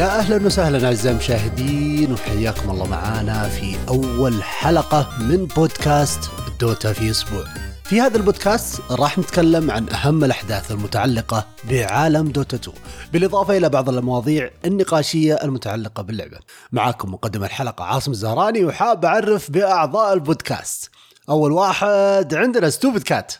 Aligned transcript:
يا 0.00 0.18
أهلا 0.18 0.46
وسهلا 0.46 0.86
أعزائي 0.86 1.14
المشاهدين 1.14 2.12
وحياكم 2.12 2.70
الله 2.70 2.86
معانا 2.86 3.48
في 3.48 3.76
أول 3.88 4.42
حلقة 4.42 5.08
من 5.20 5.46
بودكاست 5.46 6.30
دوتا 6.60 6.92
في 6.92 7.10
أسبوع. 7.10 7.44
في 7.84 8.00
هذا 8.00 8.16
البودكاست 8.16 8.92
راح 8.92 9.18
نتكلم 9.18 9.70
عن 9.70 9.88
أهم 9.88 10.24
الأحداث 10.24 10.70
المتعلقة 10.70 11.46
بعالم 11.70 12.28
دوتا 12.28 12.56
2 12.56 12.76
بالإضافة 13.12 13.56
إلى 13.56 13.68
بعض 13.68 13.88
المواضيع 13.88 14.50
النقاشية 14.64 15.34
المتعلقة 15.34 16.02
باللعبة. 16.02 16.38
معاكم 16.72 17.14
مقدم 17.14 17.44
الحلقة 17.44 17.84
عاصم 17.84 18.10
الزهراني 18.10 18.64
وحاب 18.64 19.04
أعرف 19.04 19.50
بأعضاء 19.50 20.12
البودكاست. 20.12 20.90
أول 21.28 21.52
واحد 21.52 22.34
عندنا 22.34 22.70
Stupid 22.70 23.02
Cat 23.02 23.32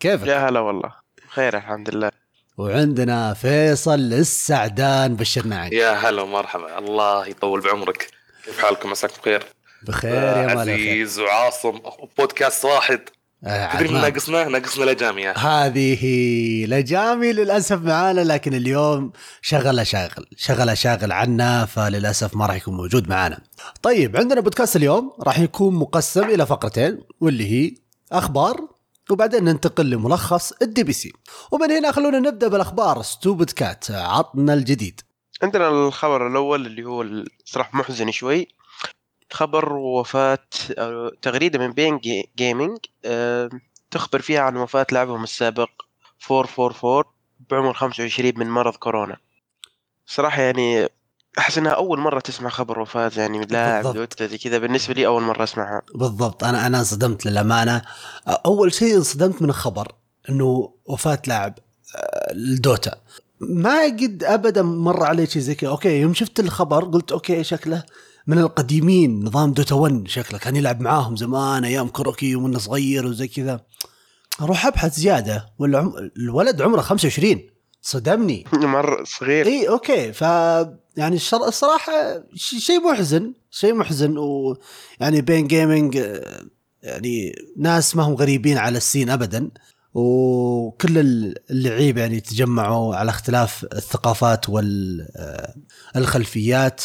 كيفك؟ 0.00 0.26
يا 0.26 0.48
هلا 0.48 0.60
والله 0.60 0.92
خير 1.28 1.56
الحمد 1.56 1.94
لله 1.94 2.27
وعندنا 2.58 3.34
فيصل 3.34 4.12
السعدان 4.12 5.16
بشرنا 5.16 5.58
عليك 5.58 5.72
يا 5.72 5.92
هلا 5.92 6.22
ومرحبا. 6.22 6.78
الله 6.78 7.26
يطول 7.26 7.60
بعمرك. 7.60 8.10
كيف 8.44 8.58
حالكم؟ 8.58 8.90
مساكم 8.90 9.14
بخير؟ 9.20 9.42
بخير 9.82 10.12
يا 10.12 10.46
مالا 10.46 10.64
خير. 10.64 10.74
عزيز 10.74 11.18
وعاصم. 11.18 11.78
بودكاست 12.18 12.64
واحد. 12.64 13.00
آه، 13.44 13.74
تدري 13.76 13.88
من. 13.88 14.00
ناقصنا 14.00 14.48
ناقصنا 14.48 14.90
لجامي. 14.90 15.28
هذه 15.28 16.04
لجامي 16.66 17.32
للأسف 17.32 17.82
معانا 17.82 18.20
لكن 18.20 18.54
اليوم 18.54 19.12
شغلة 19.42 19.82
شاغل. 19.82 20.26
شغلة 20.36 20.74
شاغل 20.74 21.12
عنا 21.12 21.64
فللأسف 21.64 22.36
ما 22.36 22.46
راح 22.46 22.56
يكون 22.56 22.74
موجود 22.74 23.08
معانا. 23.08 23.40
طيب 23.82 24.16
عندنا 24.16 24.40
بودكاست 24.40 24.76
اليوم 24.76 25.12
راح 25.22 25.38
يكون 25.38 25.74
مقسم 25.74 26.24
إلى 26.24 26.46
فقرتين 26.46 27.00
واللي 27.20 27.52
هي 27.52 27.74
أخبار 28.12 28.77
وبعدين 29.10 29.44
ننتقل 29.44 29.90
لملخص 29.90 30.52
ال 30.62 30.82
DPC. 30.84 31.12
ومن 31.52 31.70
هنا 31.72 31.92
خلونا 31.92 32.18
نبدأ 32.18 32.48
بالأخبار. 32.48 33.02
Stupid 33.02 33.50
Cat 33.50 33.90
عطنا 33.90 34.54
الجديد. 34.54 35.00
عندنا 35.42 35.68
الخبر 35.68 36.26
الأول 36.26 36.66
اللي 36.66 36.84
هو 36.84 37.24
صراحة 37.44 37.70
محزن 37.78 38.10
شوي. 38.10 38.48
خبر 39.32 39.72
وفاة 39.72 40.38
أو 40.70 41.08
تغريدة 41.08 41.58
من 41.58 41.72
PSG- 41.72 41.98
Gaming 41.98 42.78
آه، 43.04 43.50
تخبر 43.90 44.20
فيها 44.20 44.40
عن 44.40 44.56
وفاة 44.56 44.86
لاعبهم 44.92 45.22
السابق 45.24 45.70
444 46.30 47.04
بعمر 47.50 47.72
25 47.72 48.32
من 48.36 48.50
مرض 48.50 48.76
كورونا. 48.76 49.16
صراحة 50.06 50.42
يعني 50.42 50.88
أحس 51.38 51.58
إنها 51.58 51.72
أول 51.72 51.98
مرة 51.98 52.20
تسمع 52.20 52.48
خبر 52.48 52.80
وفاة 52.80 53.10
يعني 53.16 53.46
لاعب 53.46 53.84
بالضبط. 53.84 54.22
زي 54.22 54.38
كذا 54.38 54.58
بالنسبة 54.58 54.94
لي 54.94 55.06
أول 55.06 55.22
مرة 55.22 55.44
أسمعها. 55.44 55.82
بالضبط. 55.94 56.44
أنا 56.44 56.66
أنا 56.66 56.78
انصدمت 56.78 57.26
للأمانة. 57.26 57.82
أول 58.28 58.72
شيء 58.72 58.96
انصدمت 58.96 59.42
من 59.42 59.48
الخبر 59.48 59.92
إنه 60.30 60.72
وفاة 60.86 61.22
لاعب 61.26 61.54
آه، 61.96 62.32
الدوتا 62.32 62.94
ما 63.40 63.84
قد 63.84 64.24
ابدا 64.24 64.62
مر 64.62 65.02
علي 65.04 65.26
شيء 65.26 65.42
زي 65.42 65.54
كذا. 65.54 65.70
okay 65.70 66.00
يوم 66.00 66.14
شفت 66.14 66.40
الخبر 66.40 66.84
قلت 66.84 67.12
okay 67.12 67.44
شكله؟ 67.44 67.82
من 68.26 68.38
القديمين 68.38 69.24
نظام 69.24 69.52
دوتا 69.52 69.74
1 69.74 70.08
شكله. 70.08 70.38
كان 70.38 70.56
يلعب 70.56 70.80
معاهم 70.80 71.16
زمان 71.16 71.64
أيام 71.64 71.88
كروكي 71.88 72.36
ومنه 72.36 72.58
صغير 72.58 73.06
وزي 73.06 73.28
كذا. 73.28 73.60
أروح 74.40 74.66
أبحث 74.66 74.94
زيادة. 74.94 75.52
عم... 75.60 76.10
الولد 76.16 76.62
عمره 76.62 76.80
25 76.80 77.40
صدمني. 77.82 78.44
مرة 78.52 79.04
صغير. 79.04 79.46
اي 79.46 79.68
okay. 79.68 80.12
ف 80.12 80.20
يعني 80.96 81.16
الشر... 81.16 81.48
الصراحة 81.48 82.22
شيء 82.34 82.80
محزن 82.80 83.32
شيء 83.50 83.74
محزن. 83.74 84.18
ويعني 84.18 85.20
بين 85.20 85.46
جيمنج 85.46 85.96
يعني 86.82 87.32
ناس 87.56 87.96
ما 87.96 88.02
هم 88.02 88.14
غريبين 88.14 88.58
على 88.58 88.76
السين 88.76 89.10
ابدا. 89.10 89.50
وكل 89.94 90.98
ال- 90.98 91.34
اللعيبه 91.50 92.00
يعني 92.00 92.20
تجمعوا 92.20 92.96
على 92.96 93.10
اختلاف 93.10 93.64
الثقافات 93.64 94.46
والخلفيات 95.94 96.82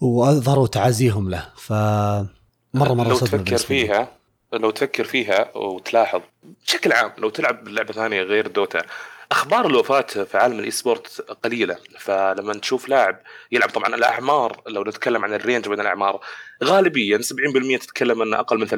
وأظهروا 0.00 0.66
تعازيهم 0.66 1.30
له. 1.30 1.48
ف 1.56 1.72
مرة 1.72 2.92
مرة 2.94 3.08
لو 3.08 3.18
تفكر. 3.18 3.56
فيها 3.56 4.08
لو 4.52 4.70
تفكر 4.70 5.04
فيها 5.04 5.56
وتلاحظ. 5.56 6.20
بشكل 6.66 6.92
عام 6.92 7.12
لو 7.18 7.30
تلعب 7.30 7.68
لعبه 7.68 7.92
ثانية 7.92 8.22
غير 8.22 8.46
دوتا 8.46 8.82
أخبار 9.32 9.66
الوفاة 9.66 10.00
في 10.00 10.38
عالم 10.38 10.58
ال 10.58 10.70
esport 10.70 11.20
قليلة 11.20 11.76
فلما 11.98 12.54
تشوف 12.54 12.88
لاعب 12.88 13.20
يلعب 13.52 13.70
طبعا 13.70 13.94
الأعمار 13.94 14.62
لو 14.66 14.84
نتكلم 14.84 15.24
عن 15.24 15.34
ال 15.34 15.40
range 15.40 15.68
بين 15.68 15.80
الأعمار 15.80 16.20
غالبيا 16.64 17.18
70% 17.18 17.80
تتكلم 17.80 18.22
أنه 18.22 18.38
أقل 18.40 18.58
من 18.58 18.68
30% 18.68 18.72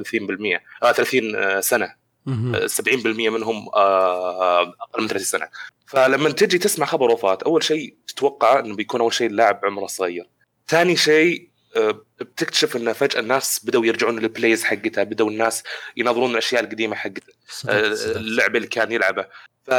آه 0.83 0.93
30 0.93 1.61
سنة 1.61 1.95
مهم. 2.27 2.69
70% 2.69 3.07
منهم 3.07 3.69
آه، 3.75 4.63
أقل 4.63 5.03
من 5.03 5.09
30 5.09 5.25
سنة 5.25 5.49
فلما 5.87 6.31
تجي 6.31 6.59
تسمع 6.59 6.87
خبر 6.87 7.11
وفاة 7.11 7.39
أول 7.47 7.63
شيء 7.63 7.97
تتوقع 8.07 8.59
إنه 8.59 8.77
بيكون 8.77 9.01
أول 9.01 9.13
شيء 9.13 9.27
اللاعب 9.27 9.61
عمره 9.65 9.87
صغير 9.87 10.29
ثاني 10.69 10.97
شيء 10.97 11.49
آه، 11.77 12.05
بتكتشف 12.21 12.77
إنه 12.77 12.93
فجأة 12.93 13.21
الناس 13.21 13.61
بدأوا 13.65 13.87
يرجعون 13.87 14.19
لل 14.19 14.32
plays 14.32 14.65
حقتها 14.65 15.05
بدأوا 15.05 15.31
الناس 15.31 15.63
ينظرون 15.97 16.31
الأشياء 16.31 16.65
القديمة 16.65 16.97
حقتها 16.97 17.35
آه،. 17.69 17.95
اللعبه 18.17 18.57
اللي 18.57 18.69
كان 18.69 18.93
يلعبها 18.93 19.29
ف 19.65 19.71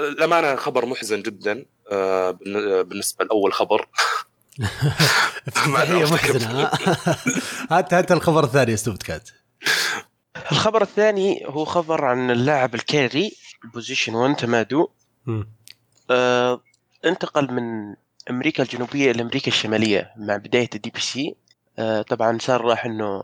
الأمانة 0.00 0.56
خبر 0.56 0.86
محزن 0.86 1.22
جدا 1.22 1.64
آه، 1.92 2.30
بالن- 2.30 2.82
بالنسبة 2.82 3.24
لأول 3.24 3.52
خبر. 3.52 3.88
هي 5.76 6.04
محزنة 6.04 6.62
ها؟ 6.62 6.70
هات 7.70 7.94
هات 7.94 8.12
الخبر 8.12 8.44
الثاني 8.44 8.70
يا 8.70 8.76
Stupid 8.76 9.02
Cat 9.02 9.30
الخبر 10.52 10.82
الثاني 10.82 11.42
هو 11.46 11.64
خبر 11.64 12.04
عن 12.04 12.30
اللاعب 12.30 12.74
ال 12.74 12.84
carry 12.84 13.32
position 13.74 14.14
1 14.14 14.36
تimado. 14.36 14.88
آه، 16.10 16.60
انتقل 17.04 17.52
من 17.52 17.94
أمريكا 18.30 18.62
الجنوبية 18.62 19.10
إلى 19.10 19.22
أمريكا 19.22 19.48
الشمالية 19.48 20.12
مع 20.16 20.36
بداية 20.36 20.70
ال 20.74 20.90
DPC 20.90 21.34
آه، 21.78 22.02
طبعا 22.02 22.38
صار 22.40 22.60
راح 22.60 22.84
إنه 22.86 23.22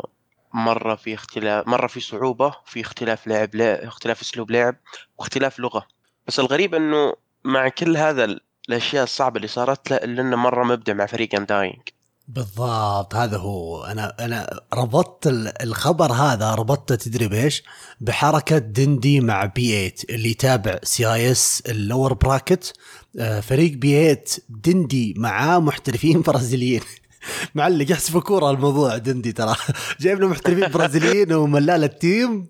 مرة 0.55 0.95
في 0.95 1.15
اختلاف 1.15 1.67
مرة 1.69 1.87
في 1.87 2.01
صعوبة 2.01 2.55
في 2.67 2.81
اختلاف 2.81 3.27
لعب 3.27 3.55
لا 3.55 3.89
اختلاف 3.89 4.21
أسلوب 4.21 4.51
لعب 4.51 4.77
واختلاف 5.19 5.59
لغة. 5.61 5.87
بس 6.27 6.41
الغريب 6.41 6.75
إنه 6.75 7.13
مع 7.45 7.69
كل 7.69 7.97
هذا 7.97 8.25
ال- 8.25 8.41
الأشياء 8.69 9.05
الصعبة 9.05 9.37
اللي 9.37 9.49
صارت 9.49 9.91
له 9.91 9.97
إلا 9.97 10.23
إنه 10.23 10.37
مرة 10.37 10.65
مبدع 10.65 10.93
مع 10.93 11.07
فريق 11.07 11.35
Undying 11.34 11.81
بالضبط 12.29 13.15
هذا 13.15 13.37
هو. 13.39 13.85
أنا 13.85 14.15
أنا 14.21 14.61
ربطت 14.75 15.27
ال- 15.27 15.62
الخبر 15.62 16.12
هذا 16.12 16.55
ربطته 16.55 16.95
تدري 16.95 17.29
بإيش؟ 17.29 17.62
بحركة 18.01 18.59
دندي 18.59 19.21
مع 19.21 19.45
بي 19.45 19.89
8 19.91 19.93
اللي 20.11 20.31
يتابع 20.31 20.79
CIS 20.83 21.62
ال 21.69 21.76
lower 21.76 22.12
bracket. 22.15 22.73
آه، 23.19 23.41
فريق 23.41 23.73
بي 23.73 24.15
8 24.15 24.25
دندي 24.49 25.15
معاه 25.17 25.59
محترفين 25.59 26.21
برازيليين. 26.27 26.81
معلق 27.55 27.93
يحسب 27.93 28.19
كورة 28.19 28.50
الموضوع 28.50 28.97
Dendi 28.97 29.33
ترى. 29.33 29.56
جايب 30.00 30.21
له 30.21 30.28
محترفين 30.28 30.69
برازيليين 30.69 31.33
وملال 31.33 31.84
ال 31.84 31.95
team. 31.95 32.47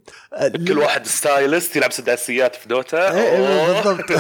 كل 0.69 0.79
واحد 0.79 1.07
stylist 1.07 1.77
يلعب 1.77 1.93
سداسيات 1.93 2.57
في 2.57 2.69
Dota 2.69 3.15
إيه، 3.15 3.21
إيه،. 3.21 3.83
بالضبط. 3.83 4.11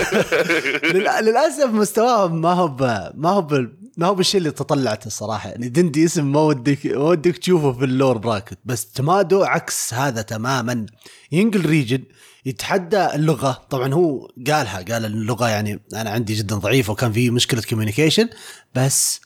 للأسف 1.25 1.67
مستواهم 1.67 2.41
ما 2.41 2.53
هو. 2.53 2.69
ما 3.15 3.31
هو. 3.31 3.67
ما 3.97 4.07
هو 4.07 4.15
بالشيء 4.15 4.39
اللي 4.39 4.51
تطلعته 4.51 5.07
الصراحة. 5.07 5.49
يعني 5.49 5.69
Dendi 5.69 6.05
اسم 6.05 6.33
ما 6.33 6.41
ودك 6.41 6.87
ما 6.87 7.05
ودك 7.05 7.37
تشوفه 7.37 7.73
في 7.73 7.85
ال 7.85 7.90
lower 7.90 8.19
bracket. 8.19 8.59
بس 8.65 8.93
تمادو 8.93 9.43
عكس 9.45 9.95
هذا 9.95 10.23
تماما. 10.23 10.87
ينقل 11.33 11.67
region 11.67 12.03
يتحدى 12.47 13.15
اللغة. 13.15 13.63
طبعا 13.71 13.95
هو 13.95 14.29
قالها 14.47 14.83
قال 14.83 15.05
اللغة 15.05 15.49
يعني 15.49 15.81
أنا 15.95 16.11
عندي 16.11 16.35
جدا 16.35 16.57
ضعيفة 16.57 16.93
وكان 16.93 17.13
في 17.13 17.31
مشكلة 17.31 17.63
communication 17.63 18.29
بس 18.75 19.21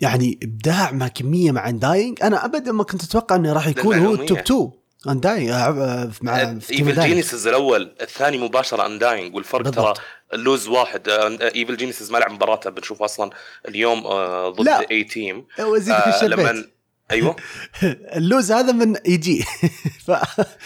يعني 0.00 0.38
إبداع 0.42 0.90
مع 0.90 1.08
كمية 1.08 1.52
مع 1.52 1.68
Undying 1.68 2.22
أنا 2.22 2.44
ابدا 2.44 2.72
ما 2.72 2.84
كنت 2.84 3.04
أتوقع 3.04 3.36
إنه 3.36 3.52
راح 3.52 3.66
يكون 3.66 3.98
هو. 3.98 4.14
ال 4.14 4.20
top 4.20 4.38
2 4.38 4.70
Undying 5.08 5.48
آه، 5.50 6.10
مع 6.22 6.40
Evil. 6.40 7.00
Geniuses 7.02 7.46
الأول 7.46 7.94
الثاني 8.00 8.38
مباشرة 8.38 8.86
Undying 8.86 9.34
والفرق 9.34 9.62
بالضبط. 9.62 9.96
ترى 9.96 10.04
ال 10.34 10.41
lose 10.41 10.68
واحد 10.68 11.08
Evil 11.08 11.76
Geniuses 11.76 12.10
ما 12.10 12.18
لعب 12.18 12.30
مباراته 12.32 12.70
بنشوف 12.70 13.02
أصلا 13.02 13.30
اليوم 13.68 14.06
آه، 14.06 14.48
ضد 14.48 14.64
لا. 14.64 14.90
اي 14.90 15.04
team 15.04 15.46
وازيدك 15.58 15.96
آه، 15.96 16.24
لما 16.26 16.64
أيوه 17.10 17.36
ال 18.16 18.23
lose 18.23 18.52
هذا 18.52 18.72
من 18.72 18.96
يجي 19.06 19.44
ف 20.06 20.10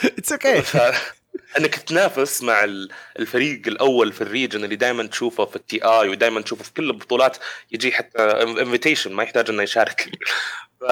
it's 0.04 0.32
okay 0.32 0.62
أنك 1.58 1.75
تنافس 1.75 2.43
مع 2.43 2.64
ال- 2.64 2.88
الفريق 3.19 3.62
الأول 3.67 4.12
في 4.12 4.20
ال 4.20 4.27
region 4.27 4.64
اللي 4.64 4.76
دائما 4.76 5.06
تشوفه 5.06 5.44
في 5.44 5.56
ال 5.56 5.84
TI 5.84 6.08
ودائما 6.08 6.40
تشوفه 6.40 6.64
في 6.64 6.73
كل 6.73 6.90
البطولات 6.90 7.37
يجي 7.73 7.93
حتى 7.93 8.19
invitation 8.19 9.12
ما 9.12 9.23
يحتاج 9.23 9.50
إنه 9.50 9.62
يشارك. 9.62 10.11
ف 10.81 10.84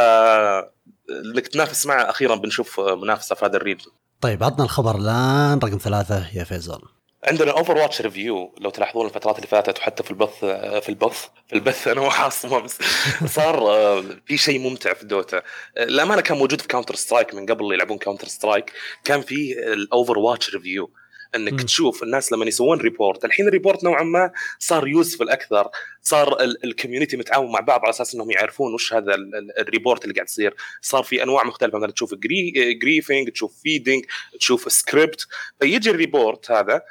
إنك 1.11 1.49
تنافس 1.49 1.87
معه 1.87 2.11
أخيرا 2.11 2.35
بنشوف 2.35 2.81
منافسة 2.81 3.35
في 3.35 3.45
هذا 3.45 3.57
الريجن. 3.57 3.91
طيب 4.21 4.43
عطنا 4.45 4.65
الخبر 4.65 4.97
الآن 4.97 5.59
رقم 5.59 5.79
ثلاثة 5.79 6.27
يا 6.35 6.45
فيصل. 6.45 6.83
عندنا 7.25 7.51
Overwatch 7.51 8.01
review 8.01 8.55
لو 8.61 8.71
تلاحظون 8.71 9.07
الفترات 9.07 9.37
اللي 9.37 9.47
فاتت 9.47 9.79
وحتى 9.79 10.03
في 10.03 10.11
البث 10.11 10.39
في 10.85 10.89
البث 10.89 11.27
في 11.49 11.53
البث 11.53 11.89
أنا 11.89 12.01
وعاصم 12.01 12.55
أمس 12.55 12.79
صار 13.27 13.59
آه، 13.71 14.05
في 14.27 14.37
شيء 14.39 14.59
ممتع 14.59 14.95
في 14.95 15.07
Dota. 15.07 15.37
آه، 15.37 15.43
الأمانة 15.85 16.21
كان 16.21 16.39
موجود 16.39 16.61
في 16.61 16.69
Counter-Strike 16.69 17.35
من 17.35 17.47
قبل 17.47 17.73
يلعبون 17.75 17.99
Counter-Strike 17.99 18.73
كان 19.05 19.21
في 19.21 19.53
ال 19.73 20.19
Overwatch 20.19 20.55
review 20.55 20.91
إنك 21.37 21.53
مم. 21.53 21.59
تشوف 21.59 22.03
الناس 22.03 22.33
لما 22.33 22.45
يسوون 22.45 22.81
report 22.81 23.25
الحين 23.25 23.47
ال 23.49 23.54
report 23.54 23.85
نوعا 23.85 24.03
ما 24.03 24.31
صار 24.59 24.89
useful 24.89 25.29
أكثر 25.29 25.69
صار 26.03 26.37
ال 26.65 26.70
community 26.70 27.17
متعاون 27.17 27.53
مع 27.53 27.61
بعض 27.61 27.81
على 27.81 27.91
أساس 27.91 28.15
إنهم 28.15 28.31
يعرفون 28.31 28.75
وش 28.75 28.95
هذا 28.95 29.15
ال- 29.15 29.35
ال- 29.35 29.59
ال 29.59 29.65
report 29.65 30.05
اللي 30.05 30.15
قاعد 30.15 30.27
يصير. 30.29 30.55
صار 30.83 31.03
في 31.03 31.23
أنواع 31.23 31.45
مختلفة 31.45 31.79
مثلا 31.79 31.93
تشوف 31.93 32.15
grie 32.15 32.75
griefing 32.75 33.31
تشوف 33.31 33.55
feeding 33.63 34.05
تشوف 34.39 34.73
سكريبت 34.73 35.27
فيجي 35.61 35.91
ال 35.91 36.00
report 36.00 36.51
هذا 36.51 36.75
آه، 36.75 36.83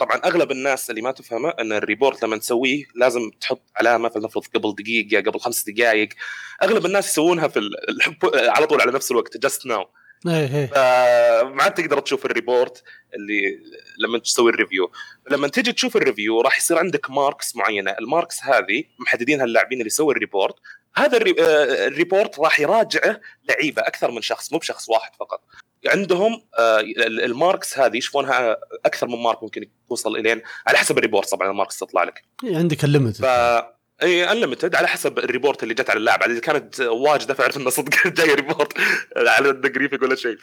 طبعا 0.00 0.20
أغلب 0.24 0.50
الناس 0.50 0.90
اللي 0.90 1.02
ما 1.02 1.10
تفهمه 1.10 1.48
إن 1.48 1.72
ال 1.72 1.79
report 1.79 2.24
لما 2.24 2.36
تسويه 2.36 2.84
لازم 2.94 3.30
تحط 3.40 3.62
علامة 3.76 4.08
فلنفرض 4.08 4.44
قبل 4.54 4.74
دقيقة 4.74 5.30
قبل 5.30 5.40
خمس 5.40 5.64
دقائق 5.68 6.08
أغلب 6.62 6.86
الناس 6.86 7.08
يسوونها 7.08 7.48
في 7.48 7.70
على 8.56 8.66
طول 8.66 8.80
على 8.80 8.92
نفس 8.92 9.10
الوقت 9.10 9.36
just 9.36 9.66
now 9.66 9.86
إيه 10.26 10.56
إيه. 10.56 10.66
فما 10.66 11.62
عاد 11.62 11.74
تقدر 11.74 12.00
تشوف 12.00 12.26
ال 12.26 12.34
report 12.34 12.82
اللي 13.14 13.58
لما 13.98 14.18
تسوي 14.18 14.50
ال 14.50 14.55
review. 14.55 14.92
لما 15.30 15.48
تيجي 15.48 15.72
تشوف 15.72 15.96
ال 15.96 16.02
review 16.02 16.40
راح 16.40 16.58
يصير 16.58 16.78
عندك 16.78 17.10
marks 17.10 17.56
معينة. 17.56 17.90
ال 17.90 17.99
marks 17.99 18.44
هذه 18.44 18.84
محددينها 18.98 19.44
اللاعبين 19.44 19.78
اللي 19.78 19.86
يسوي 19.86 20.14
ال 20.14 20.19
report. 20.19 20.54
هذا 20.94 21.16
آه، 21.16 21.86
ال 21.86 21.93
report 21.93 22.38
راح 22.38 22.60
يراجعه 22.60 23.20
لعيبة 23.48 23.82
أكثر 23.82 24.10
من 24.10 24.22
شخص 24.22 24.52
مو 24.52 24.58
بشخص 24.58 24.88
واحد 24.88 25.14
فقط. 25.20 25.40
عندهم 25.86 26.42
آه، 26.58 26.80
ال- 26.80 27.24
ال 27.24 27.33
marks 27.33 27.78
هذه 27.78 27.96
يشوفونها 27.96 28.56
أكثر 28.84 29.06
من 29.06 29.22
mark 29.22 29.42
ممكن 29.42 29.68
توصل 29.88 30.16
إلين 30.16 30.42
على 30.66 30.78
حسب 30.78 30.98
ال 30.98 31.03
report 31.03 31.30
طبعا 31.30 31.50
ال 31.50 31.55
marks 31.55 31.78
تطلع 31.78 32.04
لك. 32.04 32.22
إيه، 32.44 32.56
عندك 32.56 32.84
ال 32.84 32.89
limit 32.89 33.16
ف 33.16 33.24
اي 34.02 34.32
unlimited 34.32 34.74
على 34.74 34.88
حسب 34.88 35.18
ال 35.18 35.24
report 35.24 35.62
اللي 35.62 35.74
جت 35.74 35.90
على 35.90 35.96
اللاعب 35.98 36.22
إذا 36.22 36.40
كانت 36.40 36.80
واجده 36.80 37.34
فاعرف 37.34 37.56
إنه 37.56 37.70
صدق 37.70 38.06
جاي 38.18 38.34
report 38.34 38.72
على 39.16 39.50
ال 39.50 39.56
griefing 39.56 40.02
ولا 40.02 40.14
شيء. 40.14 40.36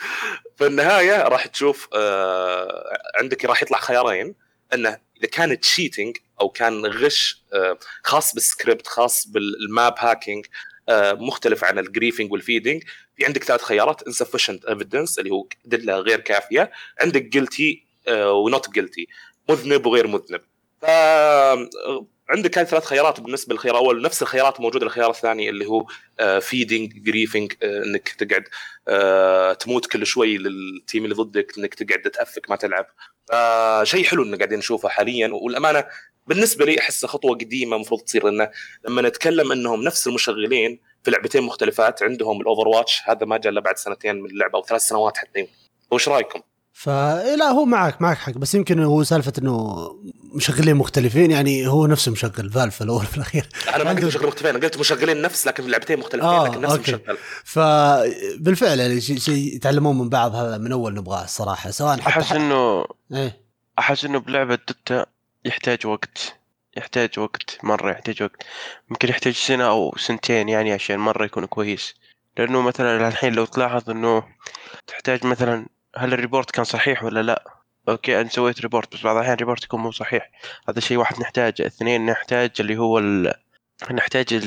في 0.57 0.67
النهايه 0.67 1.21
راح 1.23 1.47
تشوف 1.47 1.87
آه 1.93 2.97
عندك 3.19 3.45
راح 3.45 3.63
يطلع 3.63 3.77
خيارين. 3.79 4.35
إنه 4.73 4.89
إذا 5.17 5.27
كان 5.31 5.59
cheating 5.59 6.17
أو 6.41 6.49
كان 6.49 6.85
غش 6.85 7.43
آه 7.53 7.77
خاص 8.03 8.33
بالسكريبت 8.33 8.87
خاص 8.87 9.27
بال 9.27 9.54
map 9.54 9.93
hacking 9.97 10.45
آه 10.89 11.13
مختلف 11.13 11.63
عن 11.63 11.79
ال 11.79 11.85
griefing 11.85 12.31
وال 12.31 12.43
feeding 12.43 12.83
في 13.10 13.10
عندك 13.25 13.43
ثلاث 13.43 13.61
خيارات 13.61 14.09
insufficient 14.09 14.69
evidence 14.69 15.19
اللي 15.19 15.31
هو 15.31 15.47
ادله 15.65 15.99
غير 15.99 16.19
كافية 16.19 16.71
عندك 17.01 17.37
آه 18.07 18.33
و 18.33 18.45
not 18.45 18.79
guilty 18.79 19.05
مذنب 19.49 19.85
وغير 19.85 20.07
مذنب. 20.07 20.41
ف 20.81 20.85
عندك 22.31 22.57
هذه 22.57 22.65
ثلاث 22.65 22.85
خيارات 22.85 23.19
بالنسبة 23.19 23.53
للخيار 23.53 23.75
الأول 23.75 24.01
نفس 24.01 24.21
الخيارات 24.21 24.61
موجودة 24.61 24.85
للخيار 24.85 25.09
الثاني 25.09 25.49
اللي 25.49 25.65
هو 25.65 25.85
feeding 26.39 26.93
griefing 26.93 27.53
إنك 27.63 28.09
تقعد 28.09 28.43
آه، 28.87 29.53
تموت 29.53 29.85
كل 29.85 30.05
شوي 30.05 30.37
لل 30.37 30.59
team 30.59 31.03
اللي 31.03 31.15
ضدك 31.15 31.57
إنك 31.57 31.73
تقعد 31.73 32.01
ت 32.01 32.13
AFK 32.13 32.49
ما 32.49 32.55
تلعب. 32.55 32.85
فشيء 33.25 34.03
حلو 34.03 34.23
ان 34.23 34.35
قاعدين 34.35 34.59
نشوفه 34.59 34.89
حاليا 34.89 35.29
والأمانة 35.33 35.85
بالنسبة 36.27 36.65
لي 36.65 36.79
أحسها 36.79 37.07
خطوة 37.07 37.35
قديمة 37.35 37.75
المفروض 37.75 38.01
تصير 38.01 38.25
لأنه 38.25 38.49
لما 38.87 39.01
نتكلم 39.01 39.51
إنهم 39.51 39.83
نفس 39.83 40.07
المشغلين 40.07 40.79
في 41.03 41.11
لعبتين 41.11 41.43
مختلفات 41.43 42.03
عندهم 42.03 42.41
ال 42.41 42.67
Overwatch 42.67 43.01
هذا 43.05 43.25
ما 43.25 43.37
جاء 43.37 43.51
إلا 43.51 43.61
بعد 43.61 43.77
سنتين 43.77 44.15
من 44.15 44.29
اللعبة 44.29 44.59
أو 44.59 44.65
ثلاث 44.65 44.81
سنوات 44.81 45.17
حتى. 45.17 45.47
وش 45.91 46.09
رأيكم؟ 46.09 46.41
فلا 46.73 47.45
هو 47.45 47.65
معك 47.65 48.01
معك 48.01 48.17
حق. 48.17 48.31
بس 48.31 48.55
يمكن 48.55 48.83
هو 48.83 49.03
سالفة 49.03 49.33
إنه 49.41 49.77
مشغلين 50.35 50.75
مختلفين 50.75 51.31
يعني 51.31 51.67
هو 51.67 51.87
نفسه 51.87 52.11
مشغل 52.11 52.49
Valve 52.49 52.75
في 52.75 52.83
الأول 52.83 53.05
في 53.05 53.17
الأخير. 53.17 53.49
أنا 53.75 53.83
ما 53.83 53.89
قلت 53.89 54.05
مشغلين 54.05 54.27
مختلفين 54.27 54.55
أنا 54.55 54.59
قلت 54.65 54.77
مشغلين 54.77 55.21
نفس 55.21 55.47
لكن 55.47 55.63
في 55.63 55.69
لعبتين 55.69 55.99
مختلفين 55.99 56.29
آه، 56.29 56.47
لكن 56.47 56.61
نفس 56.61 56.73
okay. 56.73 56.91
المشغل. 56.91 57.17
فبالفعل 57.43 58.79
يعني 58.79 59.01
شيء 59.01 59.17
شيء 59.17 59.55
يتعلمون 59.55 59.97
من 59.97 60.09
بعض 60.09 60.35
هذا 60.35 60.57
من 60.57 60.71
أول 60.71 60.93
نبغاه 60.93 61.23
الصراحة 61.23 61.71
سواء 61.71 61.99
حتى 61.99 62.09
أحس 62.09 62.31
انه 62.31 62.85
إيه. 63.13 63.41
أحس 63.79 64.05
إنه 64.05 64.19
بلعبة 64.19 64.59
Dota 64.67 65.05
يحتاج 65.45 65.87
وقت 65.87 66.39
يحتاج 66.77 67.19
وقت 67.19 67.57
مرة 67.63 67.91
يحتاج 67.91 68.23
وقت. 68.23 68.43
ممكن 68.89 69.09
يحتاج 69.09 69.33
سنة 69.33 69.63
أو 69.69 69.95
سنتين 69.97 70.49
يعني 70.49 70.73
عشان 70.73 70.99
مرة 70.99 71.25
يكون 71.25 71.45
كويس. 71.45 71.95
لأنه 72.37 72.61
مثلا 72.61 73.07
الحين 73.07 73.33
لو 73.33 73.45
تلاحظ 73.45 73.89
إنه 73.89 74.23
تحتاج 74.87 75.25
مثلا 75.25 75.67
هل 75.97 76.13
ال 76.13 76.19
report 76.19 76.51
كان 76.51 76.65
صحيح 76.65 77.03
ولا 77.03 77.21
لا؟ 77.21 77.43
okay 77.89 78.21
أنا 78.21 78.29
سويت 78.29 78.61
report 78.61 78.95
بس 78.95 79.03
بعض 79.03 79.15
الأحيان 79.15 79.33
ال 79.33 79.38
report 79.38 79.63
يكون 79.63 79.79
مو 79.79 79.91
صحيح. 79.91 80.31
هذا 80.69 80.79
شيء 80.79 80.97
واحد 80.97 81.19
نحتاجه. 81.19 81.65
اثنين 81.67 82.05
نحتاج 82.05 82.51
اللي 82.59 82.77
هو 82.77 82.99
ال... 82.99 83.33
نحتاج 83.91 84.41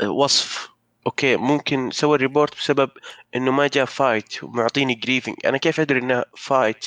الوصف 0.00 0.68
okay 1.06 1.36
ممكن 1.36 1.90
سوى 1.90 2.16
ال 2.16 2.21
report 2.21 2.54
بسبب 2.56 2.90
إنه 3.36 3.50
ما 3.52 3.66
جاء 3.66 3.84
fight 3.84 4.44
ومعطيني 4.44 4.94
griefing 4.94 5.36
أنا 5.46 5.56
كيف 5.58 5.80
أدري 5.80 5.98
إنه 6.00 6.24
fight 6.36 6.86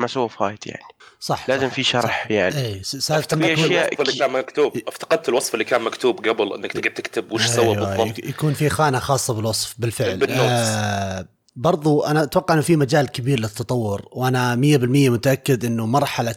ما 0.00 0.06
سوى 0.06 0.28
fight 0.28 0.66
يعني. 0.66 0.82
صح 1.20 1.48
لازم 1.48 1.68
صح، 1.68 1.74
في 1.74 1.82
صح. 1.82 1.90
شرح 1.90 2.30
يعني. 2.30 2.54
إيه 2.56 2.82
س- 2.82 2.96
سالفة 2.96 3.36
الوصف 3.36 4.00
اللي 4.00 4.12
كان 4.18 4.30
مكتوب 4.32 4.72
أفتقدت 4.88 5.28
الوصف 5.28 5.54
اللي 5.54 5.64
كان 5.64 5.82
مكتوب 5.82 6.28
قبل 6.28 6.52
إنك 6.54 6.72
تقعد 6.72 6.94
تكتب 6.94 7.32
وش 7.32 7.46
سوى 7.46 7.64
أيوة، 7.64 7.96
بالضبط. 7.96 8.18
يك- 8.18 8.24
يكون 8.26 8.54
في 8.54 8.68
خانة 8.68 8.98
خاصة 8.98 9.34
بالوصف 9.34 9.74
بالفعل. 9.78 10.16
بال 10.16 10.22
notes. 10.22 10.40
آه 10.42 11.28
برضو 11.56 12.02
أنا 12.02 12.22
أتوقع 12.22 12.54
إنه 12.54 12.62
في 12.62 12.76
مجال 12.76 13.08
كبير 13.08 13.40
للتطور 13.40 14.08
وأنا 14.12 14.56
100% 14.56 15.10
متأكد 15.10 15.64
إنه 15.64 15.86
مرحلة 15.86 16.36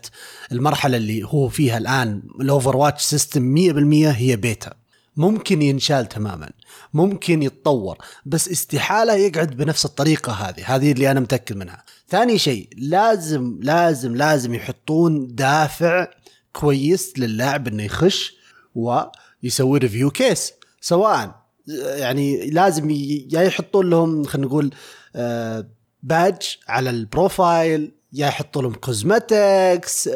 المرحلة 0.51 0.97
اللي 0.97 1.23
هو 1.23 1.49
فيها 1.49 1.77
الآن 1.77 2.21
ال 2.41 2.77
Overwatch 2.77 3.01
system 3.03 3.55
100% 3.55 4.11
هي 4.15 4.35
بيتا 4.35 4.73
ممكن 5.17 5.61
ينشال 5.61 6.09
تماما 6.09 6.49
ممكن 6.93 7.43
يتطور 7.43 7.97
بس 8.25 8.49
استحالة 8.49 9.13
يقعد 9.13 9.57
بنفس 9.57 9.85
الطريقة 9.85 10.31
هذه 10.31 10.75
هذه 10.75 10.91
اللي 10.91 11.11
أنا 11.11 11.19
متأكد 11.19 11.55
منها. 11.55 11.83
ثاني 12.09 12.37
شيء 12.37 12.69
لازم 12.77 13.57
لازم 13.61 14.15
لازم 14.15 14.53
يحطون 14.53 15.35
دافع 15.35 16.07
كويس 16.53 17.19
للاعب 17.19 17.67
إنه 17.67 17.83
يخش 17.83 18.35
ويسوي 18.75 19.79
review 19.79 20.09
case 20.11 20.53
سواء 20.81 21.43
يعني 21.83 22.49
لازم 22.49 22.89
يا 22.89 23.41
يحطون 23.41 23.89
لهم 23.89 24.23
خلينا 24.23 24.47
نقول 24.47 24.73
آه، 25.15 25.67
badge 26.03 26.57
على 26.67 26.89
ال 26.89 27.02
profile 27.02 27.91
يا 28.13 28.27
يحطوا 28.27 28.61
لهم 28.61 28.73
cosmetics 28.73 30.09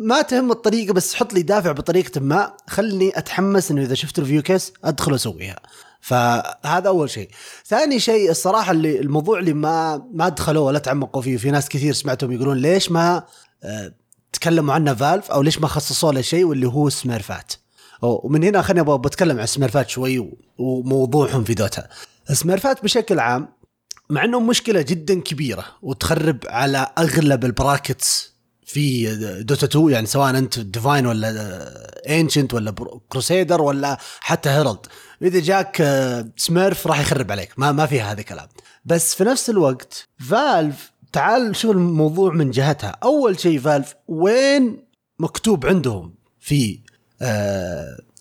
ما 0.00 0.22
تهم 0.22 0.50
الطريقة 0.50 0.92
بس 0.92 1.14
حط 1.14 1.32
لي 1.32 1.42
دافع 1.42 1.72
بطريقة 1.72 2.20
ما. 2.20 2.56
خلني 2.66 3.18
أتحمس 3.18 3.70
إنه 3.70 3.82
إذا 3.82 3.94
شفت 3.94 4.20
review 4.20 4.42
case 4.42 4.72
أدخل 4.84 5.14
أسويها. 5.14 5.60
فهذا 6.00 6.88
أول 6.88 7.10
شيء. 7.10 7.30
ثاني 7.66 8.00
شيء 8.00 8.30
الصراحة 8.30 8.72
اللي 8.72 9.00
الموضوع 9.00 9.38
اللي 9.38 9.52
ما 9.52 10.06
ما 10.12 10.28
دخلوه 10.28 10.64
ولا 10.64 10.78
تعمقوا 10.78 11.22
فيه 11.22 11.36
في 11.36 11.50
ناس 11.50 11.68
كثير 11.68 11.92
سمعتهم 11.92 12.32
يقولون 12.32 12.56
ليش 12.56 12.90
ما 12.90 13.22
آه، 13.64 13.92
تكلموا 14.32 14.74
عنه 14.74 14.94
Valve 14.94 15.30
أو 15.30 15.42
ليش 15.42 15.58
ما 15.58 15.66
خصصوا 15.66 16.12
له 16.12 16.20
شيء 16.20 16.44
واللي 16.44 16.66
هو 16.68 16.88
smurf 16.88 17.41
ات 17.41 17.52
ومن 18.02 18.44
هنا 18.44 18.62
خليني 18.62 18.98
بتكلم 18.98 19.40
عن 19.40 19.46
smurf 19.46 19.81
ات 19.81 19.88
شوي 19.88 20.30
وموضوعهم 20.58 21.44
في 21.44 21.54
Dota 21.54 21.88
smurf 22.32 22.74
ات 22.74 22.82
بشكل 22.82 23.18
عام 23.18 23.57
مع 24.10 24.24
انهم 24.24 24.46
مشكلة 24.46 24.82
جدا 24.82 25.20
كبيرة 25.20 25.64
وتخرب 25.82 26.38
على 26.46 26.92
أغلب 26.98 27.44
ال 27.44 27.54
brackets 27.54 28.32
في 28.64 29.16
Dota 29.42 29.66
2 29.66 29.90
يعني 29.90 30.06
سواء 30.06 30.38
أنت 30.38 30.58
divine 30.58 31.06
ولا 31.06 31.30
ancient 32.08 32.54
ولا 32.54 32.74
crusader 33.08 33.62
ولا 33.62 33.98
حتى 34.20 34.50
herald 34.50 34.86
إذا 35.22 35.40
جاك 35.40 35.82
smurf 36.36 36.86
راح 36.86 37.00
يخرب 37.00 37.32
عليك. 37.32 37.52
ما 37.56 37.72
ما 37.72 37.86
فيها 37.86 38.12
هذا 38.12 38.20
الكلام. 38.20 38.48
بس 38.84 39.14
في 39.14 39.24
نفس 39.24 39.50
الوقت 39.50 40.08
Valve 40.28 40.92
تعال 41.12 41.56
شوف 41.56 41.70
الموضوع 41.70 42.32
من 42.32 42.50
جهتها. 42.50 42.96
أول 43.02 43.40
شيء 43.40 43.60
Valve 43.60 43.94
وين 44.08 44.84
مكتوب 45.18 45.66
عندهم 45.66 46.14
في 46.40 46.80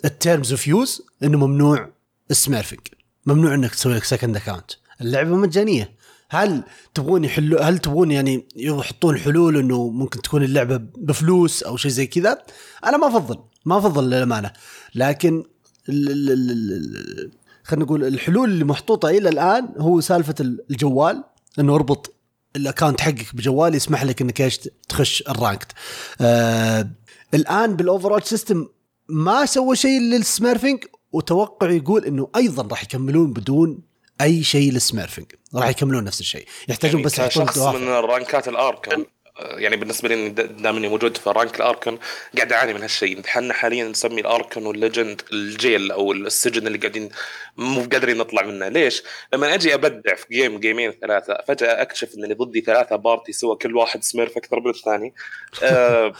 ال 0.05 0.13
terms 0.13 0.51
of 0.51 0.67
use 0.67 1.01
إنه 1.23 1.37
ممنوع 1.37 1.89
ال 2.31 2.36
smurfing 2.36 2.79
ممنوع 3.25 3.53
إنك 3.53 3.75
تسوي 3.75 3.95
لك 3.95 4.03
second 4.03 4.35
account 4.35 4.71
اللعبة 5.01 5.35
مجانية. 5.35 5.97
هل 6.29 6.63
تبغون 6.93 7.23
يحلوا 7.23 7.61
هل 7.61 7.77
تبغون 7.77 8.11
يعني 8.11 8.47
يحطون 8.55 9.17
حلول 9.17 9.57
إنه 9.57 9.89
ممكن 9.89 10.21
تكون 10.21 10.43
اللعبة 10.43 10.77
بفلوس 10.97 11.63
أو 11.63 11.77
شيء 11.77 11.91
زي 11.91 12.07
كذا؟ 12.07 12.43
أنا 12.85 12.97
ما 12.97 13.07
أفضل 13.07 13.39
ما 13.65 13.77
أفضل 13.77 14.09
للأمانة. 14.09 14.51
لكن 14.95 15.43
خلينا 17.63 17.85
نقول 17.85 18.03
الحلول 18.03 18.49
اللي 18.49 18.65
محطوطة 18.65 19.09
إلى 19.09 19.29
الآن 19.29 19.69
هو 19.77 20.01
سالفة 20.01 20.35
الجوال. 20.39 21.23
إنه 21.59 21.75
أربط 21.75 22.13
ال 22.55 22.61
account 22.61 23.01
حقك 23.01 23.35
بجوال 23.35 23.75
يسمح 23.75 24.03
لك 24.03 24.21
إنك 24.21 24.41
إيش؟ 24.41 24.59
تخش 24.89 25.23
ال 25.29 25.35
ranked 25.35 25.71
آه 26.21 26.89
الآن 27.33 27.75
بال 27.75 27.83
Overwatch 27.83 28.19
system 28.19 28.67
ما 29.09 29.45
سوى 29.45 29.75
شيء 29.75 30.01
لل 30.01 30.18
smurfing 30.18 30.83
وتوقع 31.11 31.69
يقول 31.69 32.05
إنه 32.05 32.29
أيضا 32.35 32.63
راح 32.63 32.83
يكملون 32.83 33.33
بدون 33.33 33.79
أي 34.21 34.43
شيء 34.43 34.71
لل 34.71 34.82
smurfing 34.82 35.25
راح 35.55 35.69
يكملون 35.69 36.03
نفس 36.03 36.19
الشيء. 36.19 36.45
يحتاجون 36.67 36.95
يعني 36.95 37.05
بس 37.05 37.21
كشخص 37.21 37.57
دوافع. 37.57 37.77
من 37.77 37.87
رانكات 37.87 38.47
الارك 38.47 39.07
يعني 39.39 39.75
بالنسبة 39.75 40.09
لي 40.09 40.29
دام 40.29 40.77
إني 40.77 40.87
موجود 40.87 41.17
في 41.17 41.29
rank 41.29 41.55
ال 41.55 41.61
Archon 41.61 41.97
قاعد 42.35 42.53
أعاني 42.53 42.73
من 42.73 42.81
هالشيء. 42.81 43.25
إحنا 43.25 43.53
حاليا 43.53 43.83
نسمي 43.83 44.21
ال 44.21 44.27
Archon 44.27 44.65
وال 44.65 44.79
Legend 44.79 45.21
ال 45.33 45.45
jail 45.45 45.91
أو 45.91 46.11
السجن 46.11 46.67
اللي 46.67 46.77
قاعدين 46.77 47.09
مو 47.57 47.81
قادرين 47.81 48.17
نطلع 48.17 48.43
منه. 48.43 48.67
ليش؟ 48.67 49.03
لما 49.33 49.53
أجي 49.53 49.73
أبدع 49.73 50.15
في 50.15 50.25
game 50.31 50.59
جيمين 50.59 50.91
ثلاثة 50.91 51.37
فجأة 51.47 51.81
أكتشف 51.81 52.15
إن 52.17 52.23
اللي 52.23 52.35
ضدي 52.35 52.61
ثلاثة 52.61 52.95
party 52.95 53.31
سوى 53.31 53.55
كل 53.55 53.75
واحد 53.75 54.03
smurf 54.03 54.37
أكثر 54.37 54.59
من 54.59 54.69
الثاني. 54.69 55.13
أه 55.63 56.13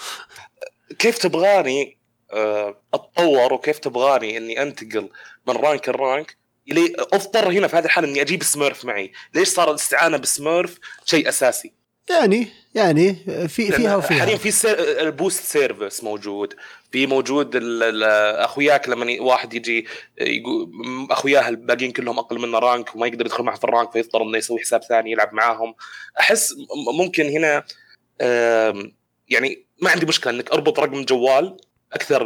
كيف 0.99 1.17
تبغاني 1.17 1.97
أه 2.33 2.81
أتطور 2.93 3.53
وكيف 3.53 3.79
تبغاني 3.79 4.37
إني 4.37 4.61
أنتقل 4.61 5.09
من 5.47 5.55
rank 5.55 5.89
ل 5.89 5.97
rank؟ 5.97 6.37
لي 6.67 6.95
اضطر 6.99 7.51
هنا 7.51 7.67
في 7.67 7.75
هذه 7.75 7.85
الحالة 7.85 8.07
إني 8.07 8.21
أجيب 8.21 8.43
smurf 8.43 8.85
معي. 8.85 9.11
ليش 9.35 9.47
صار 9.47 9.69
الاستعانة 9.69 10.17
ب 10.17 10.28
smurf 10.28 10.79
شيء 11.05 11.29
أساسي؟ 11.29 11.73
يعني 12.09 12.47
يعني 12.75 13.15
في 13.47 13.71
فيها 13.71 13.95
وفيها. 13.95 14.19
حاليا 14.19 14.37
في 14.37 14.51
سير 14.51 15.01
ال 15.01 15.08
boost 15.08 15.43
service 15.43 16.03
موجود. 16.03 16.53
في 16.91 17.07
موجود 17.07 17.59
أخوياك 18.03 18.89
لما 18.89 19.21
واحد 19.21 19.53
يجي 19.53 19.87
يقول 20.17 20.71
أخوياه 21.11 21.49
الباقيين 21.49 21.91
كلهم 21.91 22.19
أقل 22.19 22.39
منه 22.39 22.59
rank 22.59 22.95
وما 22.95 23.07
يقدر 23.07 23.25
يدخل 23.25 23.43
معه 23.43 23.57
في 23.57 23.63
ال 23.63 23.69
rank 23.69 23.91
فيضطر 23.91 24.23
إنه 24.23 24.37
يسوي 24.37 24.59
حساب 24.59 24.83
ثاني 24.83 25.11
يلعب 25.11 25.33
معاهم. 25.33 25.75
أحس 26.19 26.55
ممكن 26.93 27.25
هنا 27.25 27.63
يعني 29.29 29.65
ما 29.81 29.89
عندي 29.89 30.05
مشكلة 30.05 30.33
إنك 30.33 30.51
أربط 30.51 30.79
رقم 30.79 31.05
جوال 31.05 31.57
أكثر 31.93 32.23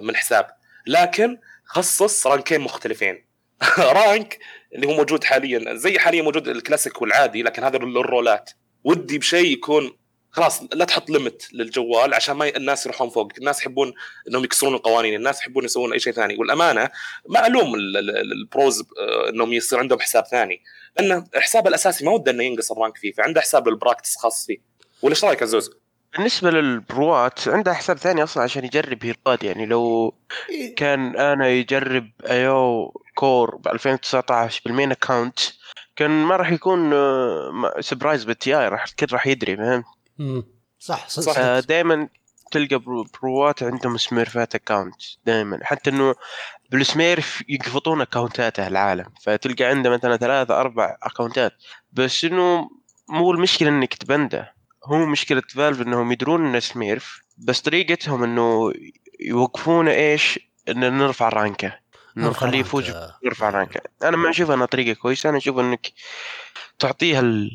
من 0.00 0.16
حساب. 0.16 0.46
لكن 0.86 1.38
خصص 1.64 2.26
رانكين 2.26 2.60
مختلفين. 2.60 3.24
rank 3.78 4.38
اللي 4.74 4.86
هو 4.86 4.92
موجود 4.92 5.24
حاليا 5.24 5.74
زي 5.74 5.98
حاليا 5.98 6.22
موجود 6.22 6.48
الكلاسيك 6.48 7.02
والعادي 7.02 7.42
لكن 7.42 7.64
هذا 7.64 7.78
للرولات 7.78 8.50
ودي 8.84 9.18
بشيء 9.18 9.52
يكون 9.52 9.96
خلاص 10.34 10.62
لا 10.72 10.84
تحط 10.84 11.10
limit 11.10 11.48
للجوال 11.52 12.14
عشان 12.14 12.36
ما 12.36 12.56
الناس 12.56 12.86
يروحون 12.86 13.10
فوق. 13.10 13.32
الناس 13.38 13.60
يحبون 13.60 13.92
إنهم 14.28 14.44
يكسرون 14.44 14.74
القوانين 14.74 15.14
الناس 15.14 15.40
يحبون 15.40 15.64
يسوون 15.64 15.92
أي 15.92 15.98
شيء 15.98 16.12
ثاني. 16.12 16.36
والأمانة 16.36 16.90
ما 17.28 17.46
الوم 17.46 17.74
ال 17.74 17.96
pros 17.96 18.84
إنهم 19.28 19.52
يصير 19.52 19.78
عندهم 19.78 20.00
حساب 20.00 20.24
ثاني. 20.24 20.62
لأن 20.98 21.26
الحساب 21.36 21.66
الأساسي 21.66 22.04
ما 22.04 22.12
وده 22.12 22.32
إنه 22.32 22.44
ينقص 22.44 22.72
ال 22.72 22.77
rank 22.77 22.96
فيه 22.96 23.12
فعنده 23.12 23.40
حساب 23.40 23.68
ال 23.68 23.73
practice 23.73 24.16
خاص 24.16 24.46
فيه. 24.46 24.58
ولا 25.02 25.14
إيش 25.14 25.24
رأيك 25.24 25.42
عزوز؟ 25.42 25.70
بالنسبة 26.16 26.50
للبروات 26.50 27.48
عنده 27.48 27.74
حساب 27.74 27.98
ثاني 27.98 28.22
أصلا 28.22 28.42
عشان 28.42 28.64
يجرب 28.64 29.04
هيروات 29.04 29.44
يعني 29.44 29.66
لو 29.66 30.14
كان 30.76 31.16
أنا 31.16 31.48
يجرب 31.48 32.10
Io 32.30 32.92
core 33.14 33.56
ب 33.56 33.68
2019 33.68 34.62
بال 34.66 34.74
main 34.74 34.90
account 34.90 35.38
كان 35.96 36.10
ما 36.10 36.36
راح 36.36 36.52
يكون 36.52 36.92
surprise 37.80 38.24
بال 38.24 38.60
TI 38.60 38.68
راح 38.68 38.84
الكل 38.84 39.06
راح 39.12 39.26
يدري 39.26 39.56
فهمت؟ 39.56 39.84
صح 40.78 41.08
صح, 41.08 41.22
صح. 41.22 41.58
دائما 41.58 42.08
تلقى 42.50 42.82
بروات 43.22 43.62
عندهم 43.62 43.96
سميرفات 43.96 44.54
account 44.54 45.02
دائما 45.24 45.58
حتى 45.62 45.90
إنه 45.90 46.14
بال 46.70 46.91
smurf 46.91 47.42
يقفطون 47.48 48.00
اكونتاته 48.00 48.66
العالم 48.66 49.06
فتلقى 49.22 49.64
عنده 49.64 49.90
مثلا 49.90 50.16
ثلاثة 50.16 50.60
أربع 50.60 50.96
اكونتات 51.02 51.52
بس 51.92 52.24
إنه 52.24 52.70
مو 53.08 53.30
المشكلة 53.30 53.68
إنك 53.68 53.94
تبنده 53.94 54.54
هو 54.84 55.06
مشكلة 55.06 55.42
Valve 55.54 55.80
إنهم 55.80 56.12
يدرون 56.12 56.46
إنه 56.46 56.58
smurf 56.58 57.20
بس 57.38 57.60
طريقتهم 57.60 58.22
إنه 58.22 58.72
يوقفونه 59.20 59.90
إيش؟ 59.90 60.38
إنه 60.68 60.88
نرفع 60.88 61.28
رانكه 61.28 61.78
انه 62.16 62.28
نخليه 62.28 62.58
يفوز 62.58 62.92
ويرفع 63.22 63.50
رانكه 63.50 63.80
أنا 64.02 64.16
ما 64.16 64.30
أشوف 64.30 64.50
انها 64.50 64.66
طريقة 64.66 64.98
كويسة. 64.98 65.28
أنا 65.28 65.38
أشوف 65.38 65.58
إنك 65.58 65.92
تعطيه 66.78 67.48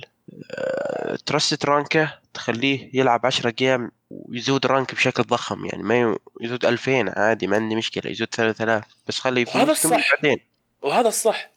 test 1.25 1.65
رانكه 1.65 2.19
تخليه 2.33 2.89
يلعب 2.93 3.25
10 3.25 3.49
game 3.49 3.91
ويزود 4.09 4.65
rank 4.65 4.95
بشكل 4.95 5.23
ضخم. 5.23 5.65
يعني 5.65 5.83
ما 5.83 6.17
يزود 6.41 6.65
2000 6.65 7.13
عادي 7.17 7.47
ما 7.47 7.55
عندي 7.55 7.75
مشكلة. 7.75 8.11
يزود 8.11 8.27
3000 8.31 8.83
بس 9.07 9.19
خليه 9.19 9.41
يفوز 9.41 9.61
هذا 9.61 9.71
الصح. 9.71 10.15
بعدين. 10.15 10.39
وهذا 10.81 11.07
الصح. 11.07 11.51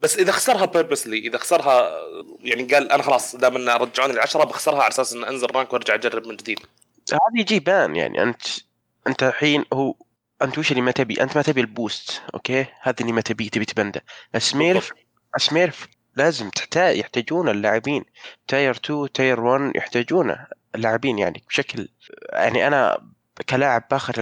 بس 0.00 0.18
إذا 0.18 0.32
خسرها 0.32 0.64
purposely 0.64 1.18
إذا 1.18 1.38
خسرها 1.38 1.90
يعني 2.40 2.62
قال 2.62 2.92
أنا 2.92 3.02
خلاص 3.02 3.36
دام 3.36 3.56
إنه 3.56 3.76
رجعوني 3.76 4.12
العشرة 4.12 4.44
بخسرها 4.44 4.82
على 4.82 4.88
أساس 4.88 5.12
ان 5.12 5.24
أنزل 5.24 5.46
rank 5.54 5.72
وأرجع 5.72 5.94
أجرب 5.94 6.26
من 6.26 6.36
جديد. 6.36 6.60
هذه 7.12 7.40
يجي 7.40 7.60
ban 7.60 7.96
يعني 7.96 8.22
انت 8.22 8.42
أنت 9.06 9.22
الحين 9.22 9.64
هو 9.72 9.94
أنت 10.42 10.58
وش 10.58 10.70
اللي 10.70 10.82
ما 10.82 10.90
تبي؟ 10.90 11.22
أنت 11.22 11.36
ما 11.36 11.42
تبي 11.42 11.60
ال 11.60 11.70
boost 11.70 12.22
أوكي؟ 12.34 12.66
هذا 12.80 12.96
اللي 13.00 13.12
ما 13.12 13.20
تبي 13.20 13.48
تبي 13.48 13.64
تبنده. 13.64 14.04
smurf 14.38 14.92
smurf 15.38 15.88
لازم 16.16 16.50
تحتاج 16.50 16.96
يحتاجون 16.96 17.48
اللاعبين. 17.48 18.04
tier 18.48 18.70
2 18.70 19.12
tier 19.12 19.40
1 19.40 19.76
يحتاجونه 19.76 20.46
اللاعبين 20.74 21.18
يعني 21.18 21.42
بشكل 21.48 21.88
يعني 22.32 22.66
أنا 22.66 22.98
كلاعب 23.48 23.84
بآخر 23.90 24.14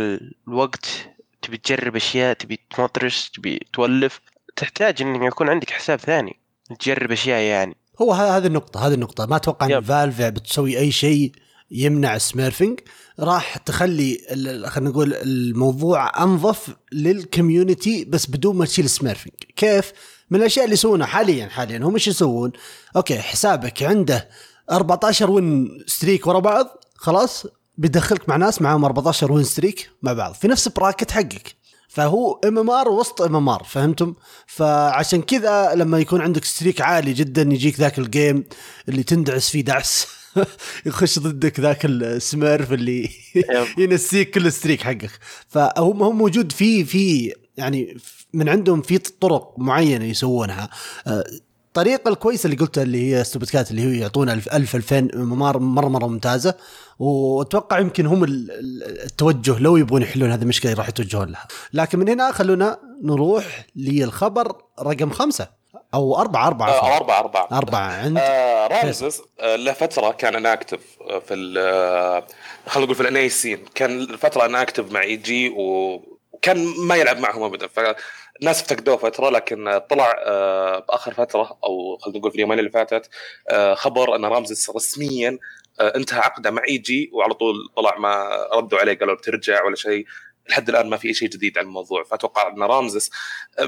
الوقت 0.49 1.11
تبي 1.42 1.56
تجرب 1.56 1.96
أشياء 1.96 2.32
تبي 2.32 2.61
تمطرس 2.76 3.30
تبي 3.30 3.66
تولف 3.73 4.20
تحتاج 4.56 5.02
إن 5.02 5.23
يكون 5.23 5.49
عندك 5.49 5.70
حساب 5.70 5.99
ثاني 5.99 6.40
تجرب 6.80 7.12
أشياء 7.12 7.40
يعني. 7.40 7.76
هو 8.02 8.12
هذه 8.12 8.46
النقطة 8.46 8.87
هذه 8.87 8.94
النقطة. 8.94 9.26
ما 9.26 9.37
أتوقع 9.37 9.66
إن 9.66 9.80
Valve 9.80 10.22
بتسوي 10.23 10.78
أي 10.78 10.92
شيء 10.92 11.32
يمنع 11.70 12.18
smurfing 12.18 12.80
راح 13.20 13.56
تخلي 13.56 14.18
خلينا 14.66 14.90
نقول 14.90 15.14
الموضوع 15.14 16.23
أنظف 16.23 16.76
لل 16.92 17.13
community 17.13 18.04
بس 18.04 18.26
بدون 18.26 18.56
ما 18.56 18.64
تشيل 18.64 18.90
smurfing 18.90 19.34
كيف؟ 19.56 19.92
من 20.30 20.40
الأشياء 20.40 20.64
اللي 20.64 20.75
يسوونها 20.75 21.06
حاليا 21.06 21.46
حاليا 21.46 21.78
هم 21.78 21.94
إيش 21.94 22.08
يسوون؟ 22.08 22.52
أوكي 22.96 23.18
حسابك 23.18 23.82
عنده 23.82 24.28
14 24.70 25.30
win 25.30 25.78
streak 25.86 26.26
ورا 26.26 26.38
بعض 26.38 26.85
خلاص 26.94 27.46
بيدخلك 27.78 28.28
مع 28.28 28.37
ناس 28.37 28.62
معاهم 28.62 28.85
14 28.85 29.32
win 29.32 29.44
streak 29.44 29.90
مع 30.02 30.12
بعض 30.12 30.35
في 30.35 30.49
نفس 30.49 30.68
bracket 30.68 31.10
حقك. 31.11 31.56
فهو 31.88 32.40
ام 32.44 32.58
ام 32.58 32.70
ار 32.70 32.88
وسط 32.88 33.23
ام 33.23 33.37
ام 33.37 33.49
ار 33.49 33.62
فهمتم؟ 33.64 34.14
فعشان 34.46 35.23
كذا 35.23 35.75
لما 35.75 35.99
يكون 35.99 36.20
عندك 36.20 36.44
streak 36.44 36.80
عالي 36.80 37.12
جدا 37.12 37.42
يجيك 37.42 37.80
ذاك 37.80 37.99
ال 37.98 38.08
game 38.08 38.44
اللي 38.88 39.02
تندعس 39.02 39.50
فيه 39.50 39.64
دعس. 39.64 40.06
يخش 40.86 41.18
ضدك 41.18 41.60
ذاك 41.60 41.84
السميرف 41.84 42.72
اللي 42.72 43.10
ينسيك 43.78 44.30
كل 44.30 44.46
الستريك 44.46 44.82
حقك. 44.82 45.10
فهم 45.48 46.02
هم 46.02 46.18
موجود 46.18 46.52
في 46.52 46.84
في 46.84 47.32
يعني 47.56 47.96
من 48.32 48.48
عندهم 48.48 48.82
في 48.82 48.98
طرق 48.98 49.54
معينة 49.58 50.04
يسوونها. 50.04 50.70
الطريقة 51.06 52.08
الكويسة 52.08 52.46
اللي 52.46 52.56
قلتها 52.56 52.82
اللي 52.82 53.10
هي 53.10 53.20
استوبتكات 53.20 53.70
اللي 53.70 53.82
هي 53.82 53.98
يعطونا 53.98 54.32
1000 54.32 54.76
2000 54.76 55.08
مره 55.14 55.58
مره 55.58 55.88
مرة 55.88 56.06
ممتازة. 56.06 56.54
وأتوقع 56.98 57.78
يمكن 57.78 58.06
هم 58.06 58.24
التوجه 58.24 59.58
لو 59.58 59.76
يبغون 59.76 60.02
يحلون 60.02 60.30
هذه 60.30 60.42
المشكلة 60.42 60.74
راح 60.74 60.88
يتوجهون 60.88 61.28
لها. 61.28 61.46
لكن 61.72 61.98
من 61.98 62.08
هنا 62.08 62.32
خلونا 62.32 62.78
نروح 63.02 63.66
للخبر 63.76 64.52
رقم 64.80 65.10
خمسة. 65.10 65.48
أو 65.96 66.16
أربعة 66.20 66.46
أربعة 66.46 66.70
أو 66.70 66.96
أربعة 66.96 67.18
أربعة. 67.20 67.48
أربعة. 67.52 68.02
عند 68.02 68.18
آه 68.18 68.66
رامزز 68.66 69.22
آه 69.40 69.56
لفترة 69.56 70.10
كان 70.12 70.34
inactive 70.34 70.80
آه، 71.10 71.18
في 71.18 71.54
آه، 71.58 72.26
خلينا 72.66 72.84
نقول 72.86 72.94
في 72.94 73.00
ال 73.02 73.16
NA 73.16 73.28
scene 73.28 73.64
كان 73.74 74.16
فترة 74.16 74.44
inactive 74.46 74.92
مع 74.92 75.02
EG 75.02 75.48
وكان 75.56 76.74
ما 76.78 76.96
يلعب 76.96 77.18
معهم 77.18 77.42
أبدا. 77.42 77.66
فالناس 77.66 78.60
افتقدوه 78.62 78.96
فترة 78.96 79.30
لكن 79.30 79.80
طلع 79.90 80.14
آه 80.26 80.78
بآخر 80.78 81.14
فترة 81.14 81.58
أو 81.64 81.96
خلينا 82.00 82.18
نقول 82.18 82.30
في 82.30 82.36
اليومين 82.36 82.58
اللي 82.58 82.70
فاتت 82.70 83.08
آه 83.50 83.74
خبر 83.74 84.16
أن 84.16 84.24
رامزز 84.24 84.70
رسميا 84.76 85.38
انتهى 85.80 86.18
عقده 86.20 86.50
مع 86.50 86.62
EG 86.68 87.10
وعلى 87.14 87.34
طول 87.34 87.54
طلع 87.76 87.98
ما 87.98 88.28
ردوا 88.54 88.78
عليه 88.78 88.98
قالوا 88.98 89.14
بترجع 89.14 89.64
ولا 89.64 89.76
شيء. 89.76 90.06
لحد 90.50 90.68
الآن 90.68 90.88
ما 90.88 90.96
في 90.96 91.08
اي 91.08 91.14
شيء 91.14 91.28
جديد 91.28 91.58
عن 91.58 91.64
الموضوع 91.64 92.04
فأتوقع 92.04 92.52
أن 92.52 92.62
رامزس 92.62 93.10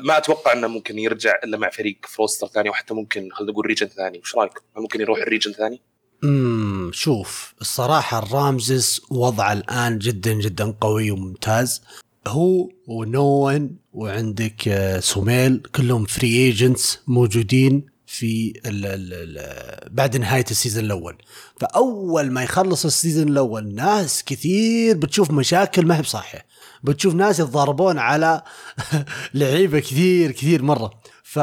ما 0.04 0.18
أتوقع 0.18 0.52
أنه 0.52 0.66
ممكن 0.66 0.99
يرجع 0.99 1.35
إلا 1.44 1.58
مع 1.58 1.70
فريق 1.70 1.99
roster 2.09 2.47
ثاني 2.47 2.70
وحتى 2.70 2.94
ممكن 2.94 3.28
خلينا 3.32 3.52
نقول 3.52 3.66
region 3.66 3.87
ثاني 3.87 4.18
وش 4.18 4.35
رأيك؟ 4.35 4.52
ممكن 4.76 5.00
يروح 5.00 5.18
ال 5.18 5.23
region 5.23 5.52
ثاني؟ 5.52 5.82
امم 6.25 6.90
شوف 6.92 7.54
الصراحة 7.61 8.18
الرامزس 8.18 9.00
وضعه 9.11 9.52
الآن 9.52 9.99
جدا 9.99 10.32
جدا 10.32 10.75
قوي 10.80 11.11
وممتاز 11.11 11.82
هو 12.26 12.68
ونوان 12.87 13.76
وعندك 13.92 14.68
آه، 14.68 15.00
سوميل 15.00 15.62
كلهم 15.75 16.04
free 16.04 16.28
agents 16.28 16.99
موجودين 17.06 17.87
في 18.06 18.52
ال 18.66 18.87
ال 18.87 19.12
ال 19.12 19.94
بعد 19.94 20.16
نهاية 20.16 20.44
ال 20.50 20.55
season 20.55 20.85
الأول 20.85 21.16
فأول 21.61 22.30
ما 22.30 22.42
يخلص 22.42 22.85
ال 22.85 22.91
season 22.91 23.28
الأول 23.28 23.75
ناس 23.75 24.25
كثير 24.25 24.97
بتشوف 24.97 25.30
مشاكل 25.30 25.87
ما 25.87 25.97
هي 25.97 26.02
بصحيح 26.02 26.44
بتشوف 26.82 27.14
ناس 27.14 27.38
يتضاربون 27.40 27.99
على 27.99 28.42
لعيبة 29.35 29.80
كثير 29.80 30.32
كثير 30.32 30.62
مرة. 30.62 30.90
ف 31.23 31.38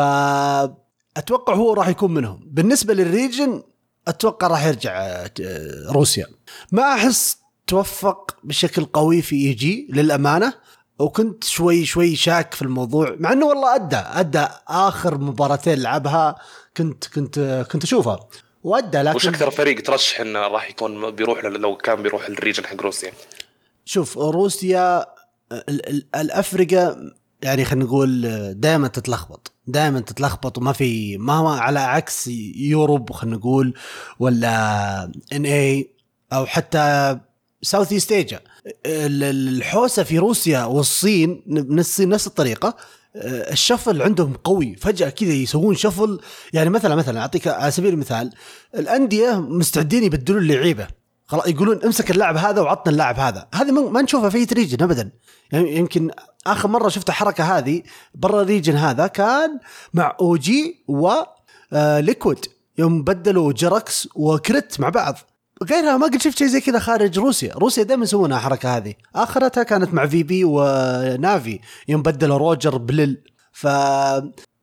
أتوقع 1.18 1.54
هو 1.54 1.74
راح 1.74 1.88
يكون 1.88 2.14
منهم. 2.14 2.42
بالنسبة 2.46 2.94
لل 2.94 3.11
region 3.11 3.64
أتوقع 4.08 4.48
راح 4.48 4.66
يرجع 4.66 4.92
آه، 4.96 5.32
روسيا. 5.90 6.26
ما 6.72 6.94
أحس 6.94 7.38
توفق 7.68 8.36
بشكل 8.44 8.86
قوي 8.86 9.22
في 9.22 9.36
EG 9.36 9.88
للأمانة. 9.92 10.54
وكنت 11.00 11.44
شوي 11.44 11.86
شوي 11.86 12.16
شاك 12.16 12.54
في 12.54 12.62
الموضوع 12.62 13.16
مع 13.20 13.32
إنه 13.34 13.46
والله 13.46 13.76
ادى 13.76 13.96
أدى 13.96 14.48
آخر 14.68 15.18
مباراتين 15.18 15.80
لعبها 15.82 16.36
كنت 16.78 17.08
كنت 17.08 17.66
كنت 17.72 17.84
أشوفها. 17.84 18.20
وش 18.66 18.82
لكن 18.94 19.30
أكثر 19.30 19.52
فريق 19.52 19.82
ترشح 19.82 20.20
إنه 20.20 20.40
راح 20.40 20.70
يكون 20.70 21.12
بيروح 21.12 21.46
لو 21.46 21.78
كان 21.78 22.04
بيروح 22.04 22.26
ال 22.26 22.32
region 22.32 22.66
حق 22.66 22.82
روسيا؟ 22.82 23.12
شوف 23.86 24.18
روسيا 24.18 25.06
الافرقه 26.16 26.98
يعني 27.42 27.66
خلينا 27.66 27.86
نقول 27.86 28.22
دائما 28.54 28.88
تتلخبط. 28.88 29.52
دائما 29.68 30.00
تتلخبط 30.00 30.58
وما 30.58 30.74
في 30.74 31.18
ما 31.18 31.34
هو 31.34 31.48
على 31.48 31.80
عكس 31.80 32.28
Europe 32.56 33.12
خلينا 33.12 33.38
نقول 33.38 33.74
ولا 34.20 35.04
NA 35.34 35.90
أو 36.34 36.46
حتى 36.46 37.18
South 37.62 37.92
East 37.92 38.40
الحوسة 38.86 40.04
في 40.04 40.18
روسيا 40.20 40.64
والصين 40.64 41.44
نفس 41.48 42.02
نفس 42.02 42.28
الطريقة. 42.28 42.78
ال 43.52 43.58
shuffle 43.58 44.02
عندهم 44.02 44.34
قوي. 44.34 44.76
فجأة 44.76 45.10
كذا 45.10 45.34
يسوون 45.34 45.76
shuffle. 45.76 46.20
يعني 46.54 46.70
مثلا 46.70 46.96
مثلا 46.96 47.20
أعطيك 47.20 47.48
على 47.48 47.72
سبيل 47.72 47.94
المثال 47.94 48.32
الأندية 48.76 49.40
مستعدين 49.42 50.04
يبدلون 50.04 50.42
اللعيبه 50.42 50.88
خلاص 51.28 51.48
يقولون 51.48 51.84
امسك 51.84 52.12
اللاعب 52.12 52.38
هذا 52.38 52.62
وعطنا 52.62 52.92
اللاعب 52.92 53.20
هذا. 53.20 53.48
هذه 53.54 53.72
ما 53.72 54.02
نشوفها 54.02 54.30
في 54.30 54.44
region 54.54 54.84
ابدا. 54.84 55.12
يعني 55.52 55.76
يمكن 55.76 56.12
آخر 56.48 56.68
مرة 56.68 56.90
شفت 56.90 57.10
الحركه 57.10 57.58
هذه 57.58 57.82
برا 58.16 58.42
ال 58.42 58.47
region 58.47 58.76
هذا 58.76 59.08
كان 59.08 59.60
مع 59.94 60.16
OG 60.22 60.84
و 60.88 61.12
آه، 61.74 62.00
Liquid 62.00 62.46
يوم 62.78 63.04
بدلوا 63.04 63.54
JerAx 63.54 64.08
و 64.16 64.29
Cr1t 64.29 64.80
مع 64.80 64.90
بعض. 64.90 65.16
غيرها 65.64 65.98
ما 65.98 66.06
قد 66.06 66.22
شفت 66.22 66.38
شيء 66.38 66.48
زي 66.48 66.62
كذا 66.62 66.80
خارج 66.80 67.20
روسيا. 67.20 67.54
روسيا 67.54 67.84
دائما 67.84 68.04
يسوونها 68.04 68.38
الحركه 68.38 68.78
هذه. 68.78 68.94
آخرتها 69.16 69.64
كانت 69.64 69.94
مع 69.94 70.06
VP 70.06 70.24
و 70.24 70.44
Navi 70.44 71.60
يوم 71.88 72.02
بدلوا 72.02 72.38
RodjER 72.38 72.78
ب 72.78 72.86
Lil. 72.86 73.18
ف 73.52 73.68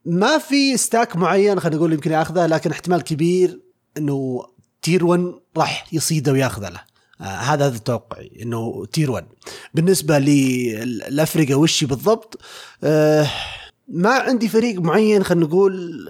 ما 0.04 0.38
في 0.38 0.76
stack 0.76 1.16
معين 1.16 1.60
خلينا 1.60 1.76
نقول 1.76 1.92
يمكن 1.92 2.12
ياخذه 2.12 2.46
لكن 2.46 2.70
احتمال 2.70 3.02
كبير 3.02 3.60
إنه 3.98 4.44
tier 4.82 5.04
1 5.04 5.32
راح 5.56 5.86
يصيده 5.92 6.32
وياخذه 6.32 6.68
له. 6.68 6.80
آه 7.20 7.24
هذا 7.24 7.66
هذا 7.66 7.78
توقعي 7.78 8.30
إنه 8.42 8.86
tier 8.92 9.10
1 9.10 9.26
بالنسبة 9.74 10.18
للافرقه 10.18 11.54
وشي 11.54 11.86
بالضبط؟ 11.86 12.40
آه 12.84 13.30
ما 13.88 14.10
عندي 14.10 14.48
فريق 14.48 14.80
معين 14.80 15.24
خلينا 15.24 15.46
نقول 15.46 16.08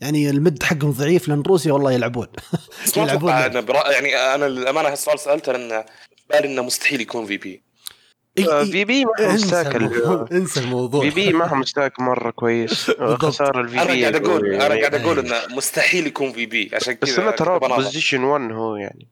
يعني 0.00 0.30
ال 0.30 0.38
mid 0.38 0.62
حقهم 0.62 0.90
ضعيف 0.90 1.28
لأن 1.28 1.42
روسيا 1.42 1.72
والله 1.72 1.92
يلعبون. 1.92 2.26
يلعبون. 2.96 3.32
أنا 3.32 3.60
برا... 3.60 3.90
يعني 3.90 4.16
أنا 4.16 4.44
للأمانة 4.44 4.88
هالسؤال 4.88 5.18
سألته 5.18 5.52
لأن 5.52 5.84
بالي 6.30 6.48
إنه 6.48 6.62
مستحيل 6.62 7.00
يكون 7.00 7.26
VP. 7.26 7.36
VP 7.36 9.04
ما 9.04 9.10
هو 9.20 9.60
الموضوع 9.76 10.28
انسى 10.32 10.60
الموضوع 10.60 11.00
VP 11.00 11.32
ما 11.32 11.46
هو 11.48 11.56
مستاك 11.56 12.00
مرة 12.00 12.30
كويس. 12.30 12.90
خسارة 13.00 13.60
ال 13.60 13.71
V 13.71 13.82
أنا 13.82 13.92
P 13.92 14.00
قاعد 14.02 14.14
أقول 14.26 14.54
أنا 14.54 14.74
قاعد 14.74 14.94
أقول 14.94 15.18
أي. 15.18 15.26
إنه 15.26 15.56
مستحيل 15.56 16.06
يكون 16.06 16.32
VP 16.32 16.70
عشان 16.74 16.92
كذا 16.92 17.12
بس 17.12 17.18
أنا 17.18 17.30
ترى. 17.30 17.58
position 17.58 18.24
1 18.24 18.52
هو 18.52 18.76
يعني. 18.76 19.08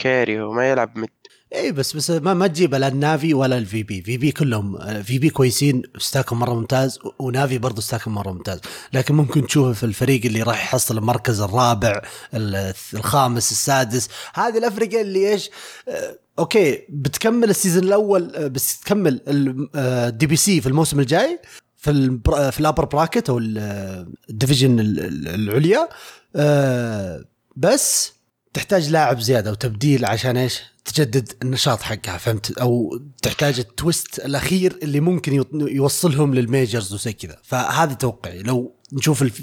carry 0.00 0.40
هو 0.40 0.52
ما 0.52 0.70
يلعب 0.70 0.98
mid 0.98 1.08
اي 1.54 1.72
بس 1.72 1.96
بس 1.96 2.10
ما 2.10 2.34
ما 2.34 2.46
تجيب 2.46 2.74
لا 2.74 2.88
ال 2.88 2.97
Navi 2.97 3.34
ولا 3.34 3.58
ال 3.58 3.66
VP 3.66 3.82
VP 3.82 4.32
كلهم 4.32 4.78
VP 5.02 5.30
كويسين 5.30 5.82
stack 5.98 6.27
هم 6.27 6.38
مرة 6.38 6.54
ممتاز 6.54 6.98
و 7.18 7.26
Navi 7.26 7.58
برضه 7.58 7.80
stack 7.82 8.05
هم 8.05 8.14
مرة 8.14 8.32
ممتاز. 8.32 8.60
لكن 8.92 9.14
ممكن 9.14 9.46
تشوفه 9.46 9.72
في 9.72 9.82
الفريق 9.86 10.26
اللي 10.26 10.42
راح 10.42 10.62
يحصل 10.64 10.98
المركز 10.98 11.40
الرابع 11.40 12.02
ال- 12.34 12.72
الخامس 12.94 13.52
السادس. 13.52 14.08
هذه 14.34 14.58
الافرقه 14.58 15.00
اللي 15.00 15.32
إيش 15.32 15.50
آه، 15.88 16.18
أوكي 16.38 16.84
بتكمل 16.88 17.50
ال 17.50 17.55
season 17.55 17.84
الأول 17.84 18.36
آه، 18.36 18.46
بس 18.46 18.80
تكمل 18.80 19.20
ال 19.74 20.26
DPC 20.26 20.60
في 20.60 20.66
الموسم 20.66 21.00
الجاي 21.00 21.38
في 21.76 22.18
في 22.52 22.60
ال 22.60 22.64
upper 22.64 22.84
bracket 22.84 23.30
أو 23.30 23.38
ال- 23.38 24.06
ال 24.30 24.36
division 24.36 24.80
ال- 24.80 25.00
ال- 25.00 25.28
العليا. 25.28 25.88
آه، 26.36 27.24
بس 27.56 28.12
تحتاج 28.54 28.90
لاعب 28.90 29.20
زيادة 29.20 29.50
وتبديل 29.50 30.04
عشان 30.04 30.36
إيش؟ 30.36 30.62
تجدد 30.84 31.32
النشاط 31.42 31.82
حقها 31.82 32.18
فهمت؟ 32.18 32.58
أو 32.58 33.00
تحتاج 33.22 33.58
ال 33.58 33.68
twist 33.68 34.18
الأخير 34.18 34.78
اللي 34.82 35.00
ممكن 35.00 35.44
يوصلهم 35.54 36.34
لل 36.34 36.49
majors 36.49 36.94
وزي 36.94 37.12
كذا، 37.12 37.38
فهذا 37.42 37.94
توقعي 37.94 38.42
لو 38.42 38.74
نشوف 38.92 39.22
الف... 39.22 39.42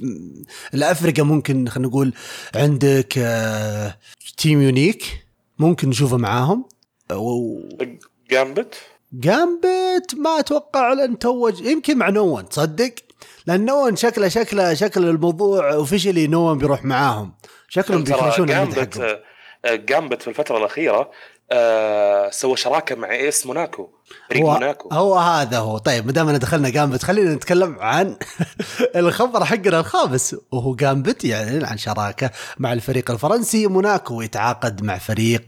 الافرقه 0.74 1.24
ممكن 1.24 1.70
خلينا 1.70 1.89
نقول 1.89 2.13
عندك 2.56 3.13
آه، 3.17 3.98
Team 4.38 4.62
Unique 4.62 5.26
ممكن 5.60 5.89
نشوفه 5.89 6.17
معاهم 6.17 6.65
و... 7.13 7.60
Gambit 8.32 8.76
Gambit 9.13 10.16
ما 10.17 10.39
أتوقع 10.39 10.93
لأن 10.93 11.20
توج 11.20 11.62
يمكن 11.62 11.98
مع 11.98 12.10
Noone 12.10 12.50
تصدق؟ 12.50 12.93
لأن 13.46 13.66
Noone 13.66 13.96
شكله 13.96 14.28
شكله 14.28 14.74
شكل 14.74 15.10
الموضوع 15.10 15.74
officially 15.74 16.28
Noone 16.28 16.58
بيروح 16.58 16.86
معاهم. 16.86 17.34
شكلهم 17.70 18.04
ال 18.04 18.15
mid 18.15 18.48
Gambit 18.48 18.98
حقهم 18.98 19.18
آه، 19.66 19.76
Gambit 19.76 20.22
في 20.22 20.28
الفترة 20.28 20.58
الأخيرة 20.58 21.12
آه، 21.52 22.30
سوى 22.30 22.58
شراكة 22.58 22.96
مع 22.96 23.12
AS 23.12 23.46
Monaco 23.46 23.90
فريق 24.30 24.44
هو, 24.44 24.52
موناكو. 24.54 24.90
هو 24.94 25.16
هذا 25.16 25.58
هو. 25.58 25.78
طيب 25.78 26.06
ما 26.06 26.12
دامنا 26.12 26.38
دخلنا 26.38 26.70
Gambit 26.70 27.04
خلينا 27.04 27.34
نتكلم 27.34 27.78
عن 27.80 28.18
الخبر 28.96 29.46
حقنا 29.46 29.80
الخامس 29.80 30.36
وهو 30.52 30.76
Gambit 30.76 31.26
يعلن 31.26 31.66
عن 31.66 31.78
شراكة 31.78 32.32
مع 32.58 32.74
الفريق 32.74 33.12
الفرنسي. 33.12 33.68
موناكو 33.68 34.22
يتعاقد 34.22 34.84
مع 34.84 34.98
فريق 34.98 35.42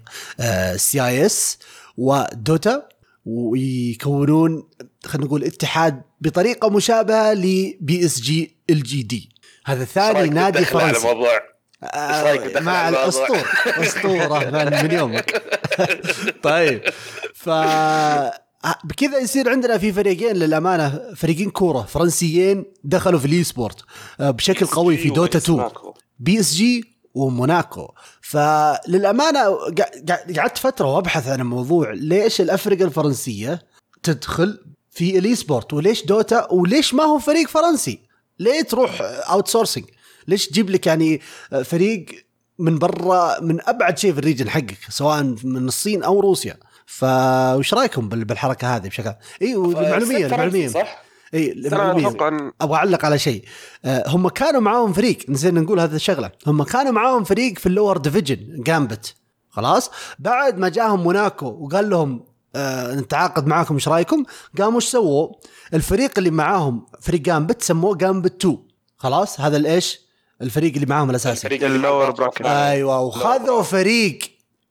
CIS 0.76 1.60
و 1.98 2.16
Dota 2.16 2.88
ويكونون 3.30 4.64
خلينا 5.06 5.28
نقول 5.28 5.44
اتحاد 5.44 6.02
بطريقة 6.22 6.70
مشابهة 6.70 7.34
لبي 7.34 8.06
اس 8.06 8.22
جي 8.22 8.58
ال 8.70 8.84
جي 8.84 9.04
دي 9.04 9.30
هذا 9.66 9.86
ثاني 9.86 10.30
نادي 10.30 10.58
على 10.58 10.66
فرنسي. 10.66 11.08
موضوع 11.08 11.42
آه، 11.84 12.60
مع 12.60 12.72
على 12.72 12.98
الموضوع؟ 12.98 13.28
الأسطورة. 13.28 13.46
أسطورة 13.88 14.50
من 14.50 14.84
من 14.84 14.92
يومك. 14.92 15.44
طيب. 16.44 16.82
ف 17.34 17.50
بكذا 18.84 19.18
يصير 19.22 19.50
عندنا 19.50 19.78
في 19.78 19.94
فريقين 19.94 20.36
للأمانة. 20.36 21.14
فريقين 21.16 21.50
كورة 21.50 21.82
فرنسيين 21.82 22.66
دخلوا 22.84 23.20
في 23.20 23.26
ال 23.26 23.44
esport 23.44 23.82
آه، 24.20 24.32
بشكل 24.32 24.66
قوي 24.66 24.98
في 24.98 25.10
Dota 25.10 25.38
2 25.38 25.58
موناكو. 25.60 25.94
PSG 26.20 26.99
وموناكو. 27.14 27.92
فللأمانة 28.22 29.40
قع- 29.56 30.02
قع- 30.10 30.34
قعدت 30.38 30.58
فترة 30.58 30.96
وأبحث 30.96 31.28
عن 31.28 31.40
الموضوع 31.40 31.92
ليش 31.92 32.42
الافرقه 32.42 32.84
الفرنسية 32.86 33.62
تدخل 34.04 34.60
في 34.92 35.18
ال 35.20 35.36
esport 35.36 35.74
وليش 35.74 36.06
Dota؟ 36.06 36.52
وليش 36.52 36.94
ما 36.94 37.04
هو 37.04 37.20
فريق 37.20 37.48
فرنسي؟ 37.48 38.00
ليه 38.40 38.62
تروح 38.62 38.98
outsourcing 39.32 39.84
ليش 40.28 40.48
تجيب 40.48 40.70
لك 40.70 40.88
يعني 40.88 41.22
فريق 41.64 42.06
من 42.60 42.80
برا 42.80 43.40
من 43.40 43.60
أبعد 43.70 43.98
شيء 43.98 44.14
في 44.14 44.20
ال 44.20 44.24
region 44.24 44.50
حقك 44.50 44.78
سواء 44.90 45.24
من 45.44 45.68
الصين 45.68 46.04
أو 46.04 46.20
روسيا؟ 46.20 46.58
فوش 46.86 47.74
رأيكم 47.74 48.10
بال- 48.10 48.26
بالحركة 48.26 48.76
هذه 48.76 48.88
بشكل 48.88 49.14
إي 49.42 49.54
المعلومية 49.54 49.98
فرنسي 50.00 50.26
المعلومية. 50.26 50.68
صح؟ 50.68 51.04
اي 51.34 51.68
أتوقع 51.68 52.52
أبغى 52.62 52.78
أعلق 52.78 53.06
على 53.06 53.20
شيء. 53.20 53.44
آه، 53.86 54.04
هم 54.08 54.30
كانوا 54.30 54.62
معاهم 54.62 54.94
فريق. 54.94 55.18
نسينا 55.30 55.62
نقول 55.62 55.80
هذا 55.80 55.96
الشغلة. 55.96 56.32
هم 56.48 56.64
كانوا 56.64 56.92
معاهم 56.92 57.24
فريق 57.24 57.58
في 57.58 57.66
ال 57.66 57.71
lower 57.71 57.98
division 57.98 58.64
Gambit 58.64 59.16
خلاص؟ 59.50 59.92
بعد 60.20 60.58
ما 60.58 60.70
جاهم 60.70 61.04
موناكو 61.04 61.46
وقال 61.46 61.90
لهم 61.90 62.26
آه 62.56 62.96
نتعاقد 62.96 63.48
معاكم 63.48 63.76
إيش 63.76 63.88
رأيكم؟ 63.88 64.24
قاموا 64.58 64.76
إيش 64.76 64.86
سووا؟ 64.86 65.30
الفريق 65.74 66.12
اللي 66.18 66.32
معاهم 66.32 66.86
فريق 67.02 67.22
Gambit 67.22 67.62
سموه 67.62 67.96
Gambit 67.96 68.46
2 68.46 68.58
خلاص؟ 68.98 69.40
هذا 69.40 69.58
الايش 69.58 70.00
الفريق 70.42 70.74
اللي 70.74 70.86
معاهم 70.86 71.10
الأساسي. 71.10 71.48
الفريق 71.48 71.66
ال 71.66 71.73
lower 71.73 72.12
bracket. 72.12 72.42
أيوه 72.42 73.02
وخذوا 73.02 73.62
فريق 73.62 74.20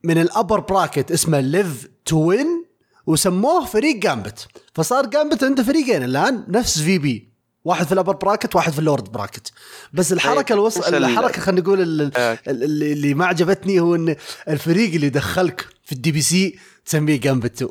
من 0.05 0.19
ال 0.19 0.26
upper 0.26 0.61
bracket 0.61 1.11
اسمه 1.13 1.41
Live 1.41 1.89
to 2.05 2.17
Win 2.17 2.65
وسموه 3.09 3.65
فريق 3.65 3.97
Gambit 3.97 4.49
فصار 4.75 5.07
Gambit 5.07 5.45
عنده 5.45 5.63
فريقين 5.63 6.03
الآن 6.03 6.45
نفس 6.49 6.81
VP 6.81 7.29
واحد 7.65 7.87
في 7.87 7.93
ال 7.93 7.96
upper 7.96 8.13
bracket 8.17 8.57
واحد 8.57 8.73
في 8.73 8.79
ال 8.79 8.84
lower 8.84 9.13
bracket 9.13 9.53
بس 9.93 10.13
الحركة 10.13 10.43
طيب، 10.43 10.59
الوص... 10.59 10.79
بس 10.79 10.89
ال- 10.89 11.05
الحركة 11.05 11.41
خلينا 11.41 11.61
نقول 11.61 11.81
آه. 12.17 12.39
ال- 12.49 12.63
اللي 12.63 12.93
اللي 12.93 13.15
ما 13.15 13.27
عجبتني 13.27 13.81
هو 13.81 13.95
إن 13.95 14.17
الفريق 14.49 14.95
اللي 14.95 15.09
دخلك 15.09 15.67
في 15.85 15.93
ال 15.93 16.13
DPC 16.13 16.59
تسميه 16.85 17.21
Gambit 17.21 17.63
2 17.63 17.71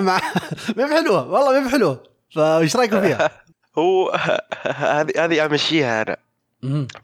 مع 0.06 0.20
ما 0.76 0.86
حلوة 0.96 1.28
والله 1.32 1.60
ما 1.60 1.68
حلوة 1.70 2.02
فايش 2.34 2.76
رأيكم 2.76 3.00
فيها؟ 3.00 3.30
هو 3.78 4.10
هذه 4.66 5.12
هذه 5.24 5.46
أمشيها 5.46 6.02
أنا. 6.02 6.16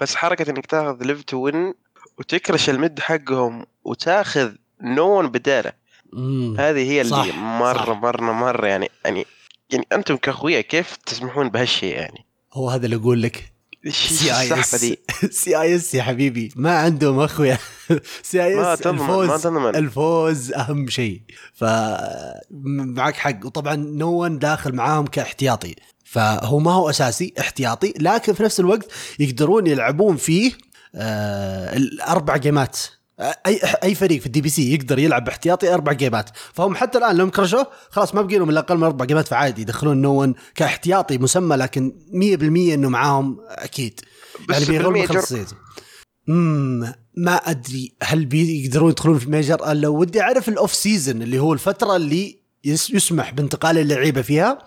بس 0.01 0.15
حركة 0.15 0.51
إنك 0.51 0.67
تاخذ 0.67 1.05
Live 1.05 1.23
to 1.23 1.37
Win 1.37 1.75
وتكرش 2.19 2.71
ال 2.71 2.78
mid 2.78 3.01
حقهم 3.01 3.67
وتاخذ 3.85 4.53
Noone 4.83 5.27
بداله 5.29 5.73
مم. 6.15 6.57
هذه 6.61 6.91
هي 6.91 7.01
اللي 7.01 7.11
صح، 7.11 7.37
مرة 7.37 7.85
صح. 7.85 7.89
مرة 7.89 8.33
مرة 8.33 8.67
يعني 8.67 8.91
يعني 9.05 9.27
يعني 9.71 9.87
أنتم 9.93 10.17
كأخويا 10.17 10.61
كيف 10.61 10.97
تسمحون 10.97 11.49
بهالشيء 11.49 11.95
يعني؟ 11.95 12.27
هو 12.53 12.71
هذا 12.71 12.85
اللي 12.85 12.97
أقول 12.97 13.23
لك 13.23 13.53
سي 13.91 14.33
آي 14.41 14.61
إس؟ 14.61 14.87
سي 15.43 15.61
آي 15.61 15.77
إس 15.77 15.95
يا 15.95 16.03
حبيبي. 16.03 16.53
ما 16.57 16.79
عندهم 16.79 17.21
أخويا. 17.21 17.59
CIS 18.23 18.79
تضمن 18.79 18.99
ما 18.99 19.23
الفوز 19.23 19.43
تضمن. 19.43 19.77
الفوز 19.77 20.53
أهم 20.53 20.89
شيء. 20.89 21.21
ف 21.55 21.65
معك 22.51 23.17
حق. 23.17 23.47
وطبعا 23.47 23.77
Noone 23.77 24.39
داخل 24.39 24.73
معاهم 24.75 25.07
كاحتياطي. 25.07 25.75
فهو 26.05 26.59
ما 26.59 26.73
هو 26.73 26.91
أساسي 26.91 27.35
احتياطي. 27.41 27.95
لكن 28.01 28.33
في 28.33 28.43
نفس 28.43 28.61
الوقت 28.61 28.91
يقدرون 29.19 29.67
يلعبون 29.67 30.17
فيه 30.17 30.53
آه 30.95 31.77
الأربع 31.77 32.37
جيمات. 32.37 32.79
اي 33.21 33.61
أي 33.83 33.95
فريق 33.95 34.21
في 34.21 34.27
ال 34.27 34.41
DPC 34.41 34.75
يقدر 34.75 34.99
يلعب 34.99 35.25
باحتياطي 35.25 35.75
أربع 35.75 35.93
جيمات. 35.93 36.31
فهم 36.53 36.75
حتى 36.75 36.99
الآن 36.99 37.17
لهم 37.17 37.31
كرشوه 37.31 37.67
خلاص 37.91 38.15
ما 38.15 38.23
بقي 38.23 38.39
لهم 38.39 38.51
إلا 38.51 38.61
أقل 38.61 38.77
من 38.77 38.85
أربع 38.85 39.05
جيمات 39.05 39.29
فعادي 39.29 39.63
يدخلون 39.63 40.03
Noone 40.03 40.35
كاحتياطي 40.55 41.19
مسمى 41.19 41.57
لكن 41.57 41.93
100% 42.13 42.75
إنه 42.75 42.89
معاهم 42.89 43.39
أكيد. 43.49 44.01
بس 44.49 44.69
يعني 44.69 44.87
ال 44.87 44.91
major 44.91 45.15
خمس 45.15 45.25
season 45.25 45.59
امم 46.29 46.93
ما 47.17 47.35
أدري 47.35 47.95
هل 48.03 48.27
بيقدرون 48.27 48.91
يدخلون 48.91 49.19
في 49.19 49.55
أنا 49.55 49.75
لو 49.75 49.97
ودي 49.97 50.21
أعرف 50.21 50.49
ال 50.49 50.55
off 50.55 50.75
season 50.75 51.23
اللي 51.23 51.39
هو 51.39 51.53
الفترة 51.53 51.97
اللي 51.97 52.39
يس 52.65 52.91
يسمح 52.91 53.33
بانتقال 53.33 53.79
اللعيبة 53.79 54.23
فيها 54.23 54.59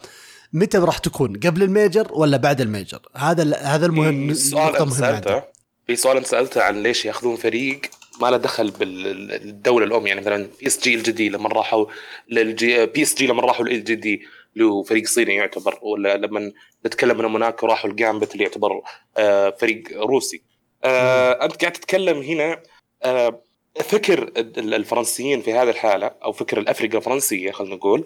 متى 0.54 0.78
راح 0.78 0.98
تكون؟ 0.98 1.40
قبل 1.40 1.64
ال 1.64 1.71
Major 1.71 2.08
ولا 2.12 2.38
بعد 2.38 2.62
ال 2.62 2.67
Major؟ 2.67 3.00
هذا 3.16 3.56
هذا 3.56 3.86
المهم 3.86 4.34
سؤال. 4.34 4.94
سألته. 4.94 5.44
في 5.88 5.96
سؤال 5.96 6.18
أنت 6.18 6.28
سألته 6.28 6.62
عن 6.62 6.84
ليش 6.84 7.06
ياخذون 7.06 7.36
فريق 7.36 7.82
ما 8.22 8.28
له 8.32 8.38
دخل 8.38 8.72
بالدولة 8.72 9.86
الأم 9.86 10.08
يعني 10.08 10.22
مثلا 10.22 10.48
PSG 10.60 11.04
LG 11.04 13.28
لما 13.28 13.42
راحوا 13.42 13.66
لل 13.66 13.84
G 13.84 13.87
PSG 13.87 13.96
لما 13.96 14.01
راحوا 14.01 14.10
ل 14.10 14.13
LGD 14.13 14.22
اللي 14.54 14.66
هو 14.68 14.84
فريق 14.84 15.08
صيني 15.08 15.36
يعتبر 15.36 15.80
ولا 15.82 16.18
لما 16.18 16.52
نتكلم 16.86 17.22
عن 17.22 17.28
موناكو 17.32 17.66
راحوا 17.68 17.90
ال 17.90 17.96
Gambit 17.96 18.34
اللي 18.34 18.44
يعتبر 18.44 18.82
آه، 19.18 19.50
فريق 19.50 19.84
روسي. 20.02 20.42
آه، 20.84 21.46
أنت 21.46 21.56
قاعد 21.62 21.72
تتكلم 21.74 22.18
هنا 22.22 22.64
آه، 23.04 23.42
فكر 23.84 24.24
ال- 24.38 24.74
الفرنسيين 24.74 25.42
في 25.42 25.54
هذه 25.54 25.70
الحالة 25.70 26.08
أو 26.24 26.32
فكر 26.32 26.60
الافرقه 26.60 26.98
الفرنسية 26.98 27.52
خلينا 27.52 27.76
نقول 27.76 28.06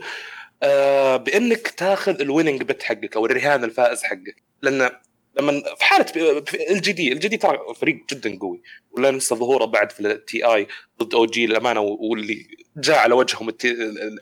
بإنك 1.17 1.67
تاخذ 1.67 2.21
ال 2.21 2.26
winning 2.26 2.63
bet 2.63 2.83
حقك 2.83 3.15
أو 3.15 3.25
الرهان 3.25 3.63
الفائز 3.63 4.03
حقك. 4.03 4.43
لأن 4.61 4.91
لما 5.39 5.61
في 5.77 5.85
حالة 5.85 6.05
LGD 6.71 6.79
ال 6.79 6.81
LGD 6.81 7.37
ترى 7.37 7.59
فريق 7.75 8.05
جدا 8.11 8.37
قوي. 8.39 8.61
ولا 8.91 9.11
ننسى 9.11 9.35
ظهوره 9.35 9.65
بعد 9.65 9.91
في 9.91 9.99
ال 9.99 10.45
TI 10.45 10.67
ضد 11.03 11.15
OG 11.15 11.47
للأمانة 11.47 11.81
واللي 11.81 12.47
جاء 12.77 12.97
على 12.97 13.13
وجههم 13.13 13.49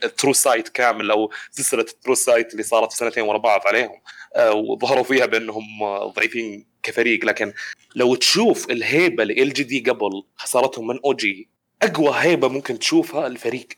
ال 0.04 0.10
True 0.10 0.32
Sight 0.32 0.68
كامل 0.68 1.10
أو 1.10 1.30
سلسلة 1.50 1.80
ال 1.80 1.87
True 1.87 2.14
Sight 2.14 2.52
اللي 2.52 2.62
صارت 2.62 2.92
سنتين 2.92 3.22
ورا 3.22 3.38
بعض 3.38 3.60
عليهم. 3.66 4.00
آه، 4.36 4.52
وظهروا 4.52 5.04
فيها 5.04 5.26
بأنهم 5.26 5.82
آه، 5.82 6.12
ضعيفين 6.16 6.66
كفريق. 6.82 7.24
لكن 7.24 7.52
لو 7.94 8.14
تشوف 8.14 8.70
الهيبة 8.70 9.22
LGD 9.22 9.80
قبل 9.90 10.22
خسارتهم 10.36 10.86
من 10.86 10.98
OG 11.04 11.48
أقوى 11.82 12.12
هيبة 12.14 12.48
ممكن 12.48 12.78
تشوفها 12.78 13.26
الفريق. 13.26 13.68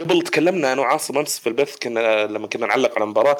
قبل 0.00 0.22
تكلمنا 0.22 0.72
أنا 0.72 0.80
وعاصم 0.80 1.18
أمس 1.18 1.38
في 1.38 1.46
البث 1.46 1.76
كنا 1.82 2.26
لما 2.26 2.46
كنا 2.46 2.66
نعلق 2.66 2.94
على 2.94 3.04
المباراة 3.04 3.36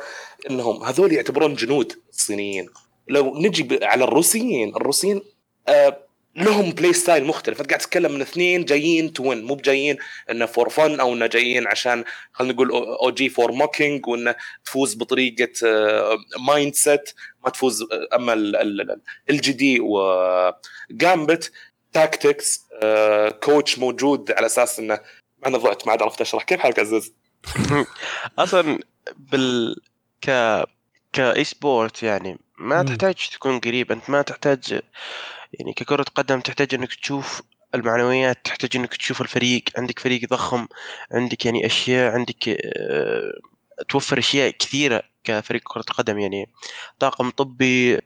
إنهم 0.50 0.82
هذول 0.82 1.12
يعتبرون 1.12 1.54
جنود 1.54 1.92
الصينيين 2.10 2.68
لو 3.10 3.34
نجي 3.38 3.78
على 3.82 4.04
الروسيين 4.04 4.76
الروسيين 4.76 5.20
آه 5.68 6.10
لهم 6.36 6.70
play 6.70 6.92
style 6.92 7.24
مختلف 7.24 7.60
أنت 7.60 7.68
قاعد 7.68 7.80
تتكلم 7.80 8.12
من 8.12 8.20
اثنين 8.20 8.64
جايين 8.64 9.12
تو 9.12 9.34
مو 9.34 9.54
بجايين 9.54 9.96
انه 10.30 10.46
for 10.46 10.68
fun 10.68 11.00
أو 11.00 11.12
انه 11.12 11.26
جايين 11.26 11.66
عشان 11.66 12.04
خلينا 12.32 12.54
نقول 12.54 12.70
OG 12.72 13.28
for 13.28 13.52
mocking 13.52 14.06
وانه 14.06 14.34
تفوز 14.64 14.94
بطريقة 14.94 15.52
mindset 16.38 17.10
ما 17.44 17.50
تفوز 17.50 17.82
آه، 17.82 18.16
أما 18.16 18.32
LGD 18.32 19.80
و 19.80 20.05
Gambit 20.05 21.52
tactics 21.92 22.66
coach 23.42 23.78
موجود 23.78 24.32
على 24.32 24.46
أساس 24.46 24.78
إنه 24.78 25.00
أنا 25.46 25.58
ضعت 25.58 25.86
ما 25.86 25.92
عاد 25.92 26.02
عرفت 26.02 26.20
أشرح 26.20 26.42
كيف 26.42 26.60
حالك 26.60 26.78
عزيز؟ 26.78 27.14
أصلا 28.38 28.78
بال 29.16 29.76
ك 30.22 30.30
ك 31.12 31.44
eSport 31.44 32.02
يعني 32.02 32.38
ما 32.60 32.82
مم. 32.82 32.88
تحتاج 32.88 33.28
تكون 33.32 33.58
قريب 33.58 33.92
أنت 33.92 34.10
ما 34.10 34.22
تحتاج 34.22 34.80
يعني 35.52 35.72
ككرة 35.72 36.02
قدم 36.02 36.40
تحتاج 36.40 36.74
إنك 36.74 36.94
تشوف 36.94 37.42
المعنويات 37.74 38.38
تحتاج 38.44 38.76
إنك 38.76 38.96
تشوف 38.96 39.22
الفريق 39.22 39.64
عندك 39.76 39.98
فريق 39.98 40.28
ضخم 40.30 40.66
عندك 41.12 41.46
يعني 41.46 41.66
أشياء 41.66 42.12
عندك 42.12 42.48
آه، 42.48 43.32
توفر 43.88 44.18
أشياء 44.18 44.50
كثيرة 44.50 45.02
كفريق 45.24 45.62
كرة 45.64 45.82
قدم 45.82 46.18
يعني 46.18 46.48
طاقم 46.98 47.30
طبي 47.30 48.00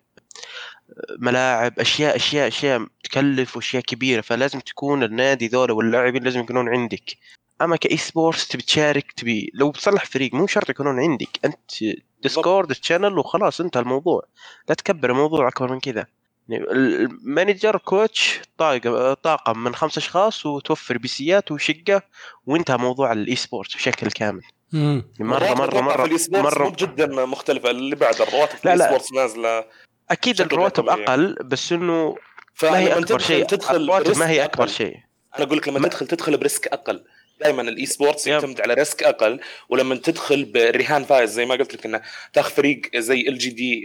ملاعب 1.18 1.80
أشياء 1.80 2.16
أشياء 2.16 2.48
أشياء 2.48 2.86
تكلف 3.04 3.56
وأشياء 3.56 3.82
كبيرة 3.82 4.20
فلازم 4.20 4.60
تكون 4.60 5.02
النادي 5.02 5.48
ذولا 5.48 5.72
واللاعبين 5.72 6.24
لازم 6.24 6.40
يكونون 6.40 6.68
عندك 6.68 7.16
أما 7.62 7.76
ك 7.76 7.96
eSports 7.96 8.48
تبي 8.48 8.62
تشارك 8.62 9.12
تبي 9.12 9.50
لو 9.54 9.70
بتصلح 9.70 10.04
فريق 10.04 10.34
مو 10.34 10.46
شرط 10.46 10.70
يكونون 10.70 11.00
عندك 11.00 11.28
أنت 11.44 11.94
Discord 12.22 12.74
channel 12.74 13.18
وخلاص 13.18 13.60
انتهى 13.60 13.80
الموضوع 13.80 14.22
لا 14.68 14.74
تكبر 14.74 15.10
الموضوع 15.10 15.48
أكبر 15.48 15.72
من 15.72 15.80
كذا 15.80 16.06
يعني 16.48 16.64
ال 16.70 16.84
manager 16.84 17.76
coach 17.76 18.40
طاقم 18.58 19.12
طاقم 19.12 19.58
من 19.58 19.74
خمس 19.74 19.98
أشخاص 19.98 20.46
وتوفر 20.46 20.98
بيسيات 20.98 21.52
وشقة 21.52 22.02
وانتهى 22.46 22.76
موضوع 22.76 23.12
ال 23.12 23.36
eSport 23.36 23.76
بشكل 23.76 24.10
كامل 24.10 24.42
مم. 24.72 25.04
مرة 25.20 25.54
مرة 25.54 25.80
مرة 25.80 26.08
مرة 26.28 26.64
مو 26.64 26.70
جدا 26.70 27.06
مختلفة 27.26 27.70
اللي 27.70 27.96
بعد 27.96 28.20
الرواتب 28.20 28.56
في 28.56 28.68
لا، 28.68 28.70
لا. 28.70 28.74
ال 28.74 28.79
eSports 28.79 29.12
نازلة 29.12 29.64
أكيد 30.10 30.40
الرواتب. 30.40 30.88
أقل 30.88 31.34
بس 31.44 31.72
إنه 31.72 32.16
ما 32.62 32.78
هي 32.78 32.98
أكبر 32.98 33.18
شيء 33.18 33.44
تدخل 33.46 33.76
الرواتب 33.76 34.18
ما 34.18 34.28
هي 34.28 34.44
أكبر. 34.44 34.66
شيء 34.66 34.96
أنا 35.36 35.44
أقول 35.44 35.58
لك 35.58 35.68
لما 35.68 35.78
ما- 35.78 35.88
تدخل 35.88 36.06
تدخل 36.06 36.36
ب 36.36 36.42
risk 36.42 36.66
أقل 36.66 37.04
دائما 37.40 37.62
ال 37.62 37.86
eSports. 37.86 38.26
يعتمد 38.26 38.60
على 38.60 38.74
risk 38.74 39.02
أقل 39.02 39.40
ولما 39.68 39.94
تدخل 39.96 40.44
برهان 40.44 41.04
فايز 41.04 41.30
زي 41.30 41.46
ما 41.46 41.54
قلت 41.54 41.74
لك 41.74 41.86
إنه 41.86 42.02
تاخذ 42.32 42.50
فريق 42.54 42.80
زي 42.96 43.20
LGD 43.20 43.82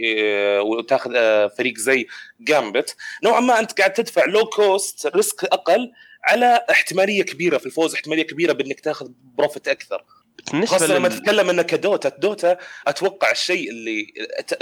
وتاخذ 0.60 1.10
آه، 1.16 1.46
فريق 1.58 1.78
زي 1.78 2.06
Gambit 2.40 2.96
نوعا 3.24 3.40
ما 3.40 3.58
أنت 3.60 3.78
قاعد 3.78 3.92
تدفع 3.92 4.24
low 4.24 4.44
cost 4.44 5.06
risk 5.06 5.44
أقل 5.44 5.92
على 6.24 6.64
احتمالية 6.70 7.22
كبيرة 7.22 7.58
في 7.58 7.66
الفوز 7.66 7.94
احتمالية 7.94 8.22
كبيرة 8.22 8.52
بإنك 8.52 8.80
تاخذ 8.80 9.08
profit 9.38 9.68
أكثر 9.68 10.04
بالنسبة 10.52 10.78
خاصة 10.78 10.94
لما. 10.94 11.08
تتكلم 11.08 11.50
انك 11.50 11.74
Dota 11.74 12.08
Dota 12.08 12.56
أتوقع 12.86 13.30
الشيء 13.30 13.70
اللي 13.70 14.06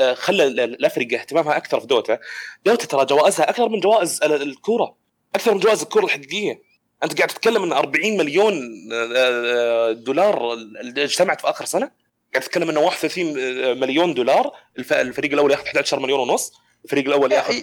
آه، 0.00 0.14
خلى 0.14 0.44
الافرقه 0.44 1.16
اهتمامها 1.16 1.56
أكثر 1.56 1.80
في 1.80 1.86
Dota 1.86 2.18
Dota 2.66 2.86
ترى 2.86 3.04
جوائزها 3.04 3.50
أكثر 3.50 3.68
من 3.68 3.80
جوائز 3.80 4.22
ال- 4.22 4.42
الكورة 4.42 4.96
أكثر 5.34 5.54
من 5.54 5.60
جوائز 5.60 5.82
الكورة 5.82 6.04
الحقيقية 6.04 6.67
أنت 7.04 7.16
قاعد 7.18 7.28
تتكلم 7.28 7.62
إن 7.62 7.72
40 7.72 8.16
مليون 8.16 8.54
آه، 8.92 9.12
آه، 9.16 9.92
دولار 9.92 10.56
اجتمعت 10.96 11.40
في 11.40 11.50
آخر 11.50 11.64
سنة؟ 11.64 11.90
قاعد 12.34 12.44
تتكلم 12.44 12.68
إنه 12.70 12.80
31 12.80 13.80
مليون 13.80 14.14
دولار 14.14 14.50
الف- 14.78 14.92
الفريق 14.92 15.32
الأول 15.32 15.50
ياخذ 15.50 15.64
11 15.66 16.00
مليون 16.00 16.20
ونص 16.20 16.52
الفريق 16.84 17.06
الأول 17.06 17.32
ياخذ 17.32 17.54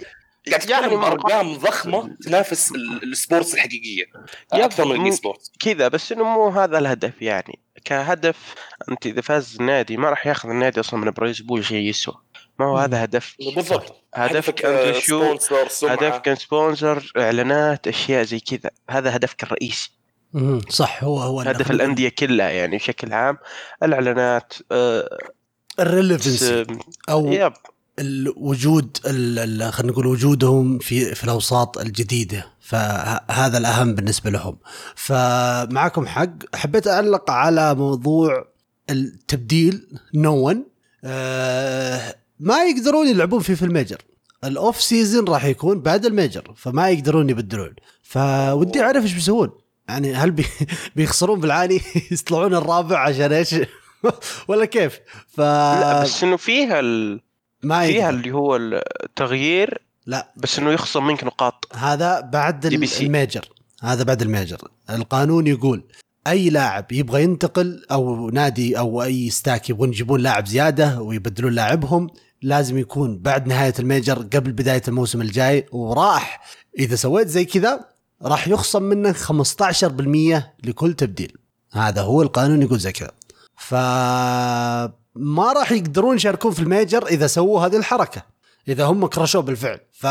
قاعد 0.48 0.60
تتكلم 0.60 0.80
يعني 0.82 0.96
بأرقام 0.96 1.54
ضخمة 1.54 2.16
تنافس 2.24 2.72
ال- 2.72 3.02
ال 3.12 3.18
sports 3.18 3.54
الحقيقية 3.54 4.04
أكثر 4.52 4.84
من 4.84 5.00
ال 5.00 5.12
eSports 5.12 5.52
كذا 5.60 5.88
بس 5.88 6.12
إنه 6.12 6.24
مو 6.24 6.48
هذا 6.48 6.78
الهدف 6.78 7.22
يعني. 7.22 7.58
كهدف 7.84 8.54
أنت 8.90 9.06
إذا 9.06 9.20
فاز 9.20 9.56
النادي 9.60 9.96
ما 9.96 10.10
راح 10.10 10.26
ياخذ 10.26 10.48
النادي 10.48 10.80
أصلا 10.80 11.00
من 11.00 11.10
prize 11.10 11.40
pool 11.40 11.64
شيء 11.64 11.88
يسوى. 11.88 12.14
ما 12.58 12.66
هو. 12.66 12.78
هذا 12.78 13.04
هدف. 13.04 13.36
بالضبط. 13.56 13.92
هدفك 14.14 14.64
آه، 14.64 14.88
انت 14.88 14.98
شو؟ 14.98 15.20
sponsor 15.24 15.68
سمعة. 15.68 15.92
هدفك 15.92 16.34
sponsor 16.34 17.12
إعلانات 17.16 17.88
أشياء 17.88 18.22
زي 18.24 18.40
كذا. 18.40 18.70
هذا 18.90 19.16
هدفك 19.16 19.42
الرئيسي. 19.42 19.90
مم. 20.32 20.60
صح 20.68 21.04
هو 21.04 21.18
هو 21.18 21.40
هدف 21.40 21.70
الأندية 21.70 22.08
كلها 22.08 22.50
يعني 22.50 22.76
بشكل 22.76 23.12
عام. 23.12 23.38
الإعلانات 23.82 24.52
آه 24.72 25.18
ال 25.80 25.89
relevancy 25.89 26.66
أو 27.08 27.32
yep. 27.32 27.52
الوجود 27.98 28.98
ال- 29.06 29.38
ال- 29.62 29.72
خلينا 29.72 29.92
نقول 29.92 30.06
وجودهم 30.06 30.78
في 30.78 31.14
في 31.14 31.24
الأوساط 31.24 31.78
الجديدة. 31.78 32.46
فهذا 32.60 33.58
الأهم 33.58 33.94
بالنسبة 33.94 34.30
لهم. 34.30 34.58
فمعكم 34.94 36.06
حق. 36.06 36.56
حبيت 36.56 36.88
أعلق 36.88 37.30
على 37.30 37.74
موضوع 37.74 38.48
التبديل. 38.90 39.98
Noone 40.14 40.64
آه 41.04 42.14
ما 42.40 42.64
يقدرون 42.64 43.08
يلعبون 43.08 43.40
فيه 43.40 43.54
في 43.54 43.62
ال 43.62 43.67
Major. 43.67 43.98
ال 44.44 44.54
off 44.54 44.82
season 44.82 45.28
راح 45.28 45.44
يكون 45.44 45.80
بعد 45.80 46.06
ال 46.06 46.14
Major 46.14 46.54
فما 46.56 46.90
يقدرون 46.90 47.30
يبدلون. 47.30 47.74
فودي 48.02 48.82
أعرف 48.82 49.04
إيش 49.04 49.12
بيسوون. 49.12 49.50
يعني 49.88 50.14
هل 50.14 50.30
بي 50.30 50.46
بيخسرون 50.96 51.40
بالعاني 51.40 51.80
يطلعون 52.10 52.54
الرابع 52.54 52.98
عشان 52.98 53.32
إيش؟ 53.32 53.54
ولا 54.48 54.64
كيف؟ 54.64 55.00
ف 55.28 55.40
لا 55.40 56.02
بس 56.02 56.24
إنه 56.24 56.36
فيها 56.36 56.80
ال... 56.80 57.20
ما 57.62 57.86
فيها 57.86 57.96
يقدر. 57.96 58.16
اللي 58.16 58.30
هو 58.32 58.56
التغيير 58.56 59.82
لا. 60.06 60.32
بس 60.36 60.58
إنه 60.58 60.70
يخصم 60.70 61.06
منك 61.06 61.24
نقاط. 61.24 61.68
هذا 61.76 62.20
بعد. 62.20 62.66
ال 62.66 62.78
Major. 62.78 63.48
هذا 63.82 64.02
بعد 64.02 64.22
ال 64.22 64.27
Major. 64.27 64.58
القانون 64.90 65.46
يقول 65.46 65.84
أي 66.26 66.50
لاعب 66.50 66.92
يبغى 66.92 67.22
ينتقل 67.22 67.86
أو 67.92 68.30
نادي 68.30 68.78
أو 68.78 69.02
أي 69.02 69.30
stack 69.30 69.70
يبغون 69.70 69.88
يجيبون 69.88 70.20
لاعب 70.20 70.46
زيادة 70.46 71.00
ويبدلون 71.00 71.52
لاعبهم 71.52 72.10
لازم 72.42 72.78
يكون 72.78 73.18
بعد 73.18 73.46
نهاية 73.46 73.74
ال 73.78 73.85
Major 73.85 74.18
قبل 74.18 74.52
بداية 74.52 74.82
الموسم 74.88 75.20
الجاي 75.20 75.66
وراح 75.72 76.40
إذا 76.78 76.96
سويت 76.96 77.28
زي 77.28 77.44
كذا 77.44 77.80
راح 78.22 78.48
يخصم 78.48 78.82
منك 78.82 79.16
15% 79.16 79.22
لكل 80.64 80.94
تبديل. 80.94 81.36
هذا 81.72 82.02
هو 82.02 82.22
القانون 82.22 82.62
يقول 82.62 82.78
زي 82.78 82.92
كذا. 82.92 83.10
ف 83.56 83.74
ما 85.14 85.52
راح 85.52 85.72
يقدرون 85.72 86.16
يشاركون 86.16 86.52
في 86.52 86.60
ال 86.60 86.68
Major 86.68 87.06
إذا 87.06 87.26
سووا 87.26 87.66
هذه 87.66 87.76
الحركة 87.76 88.22
إذا 88.68 88.84
هم 88.84 89.06
كرشوا 89.06 89.40
بالفعل. 89.40 89.80
ف 89.92 90.06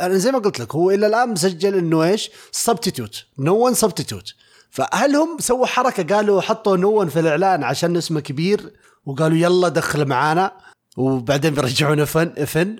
أنا 0.00 0.18
زي 0.18 0.32
ما 0.32 0.38
قلت 0.38 0.60
لك 0.60 0.74
هو 0.74 0.90
إلى 0.90 1.06
الآن 1.06 1.28
مسجل 1.28 1.74
إنه 1.74 2.02
إيش؟ 2.02 2.30
substitute 2.52 3.24
Noone 3.38 3.74
substitute 3.74 4.34
فهل 4.70 5.16
هم 5.16 5.36
سووا 5.40 5.66
حركة؟ 5.66 6.16
قالوا 6.16 6.40
حطوا 6.40 6.76
Noone 6.76 7.08
في 7.08 7.20
الإعلان 7.20 7.64
عشان 7.64 7.96
اسمه 7.96 8.20
كبير 8.20 8.72
وقالوا 9.06 9.38
يلا 9.38 9.68
دخل 9.68 10.08
معانا. 10.08 10.52
وبعدين 11.00 11.54
بيرجعون 11.54 12.04
فن 12.04 12.44
فن 12.44 12.76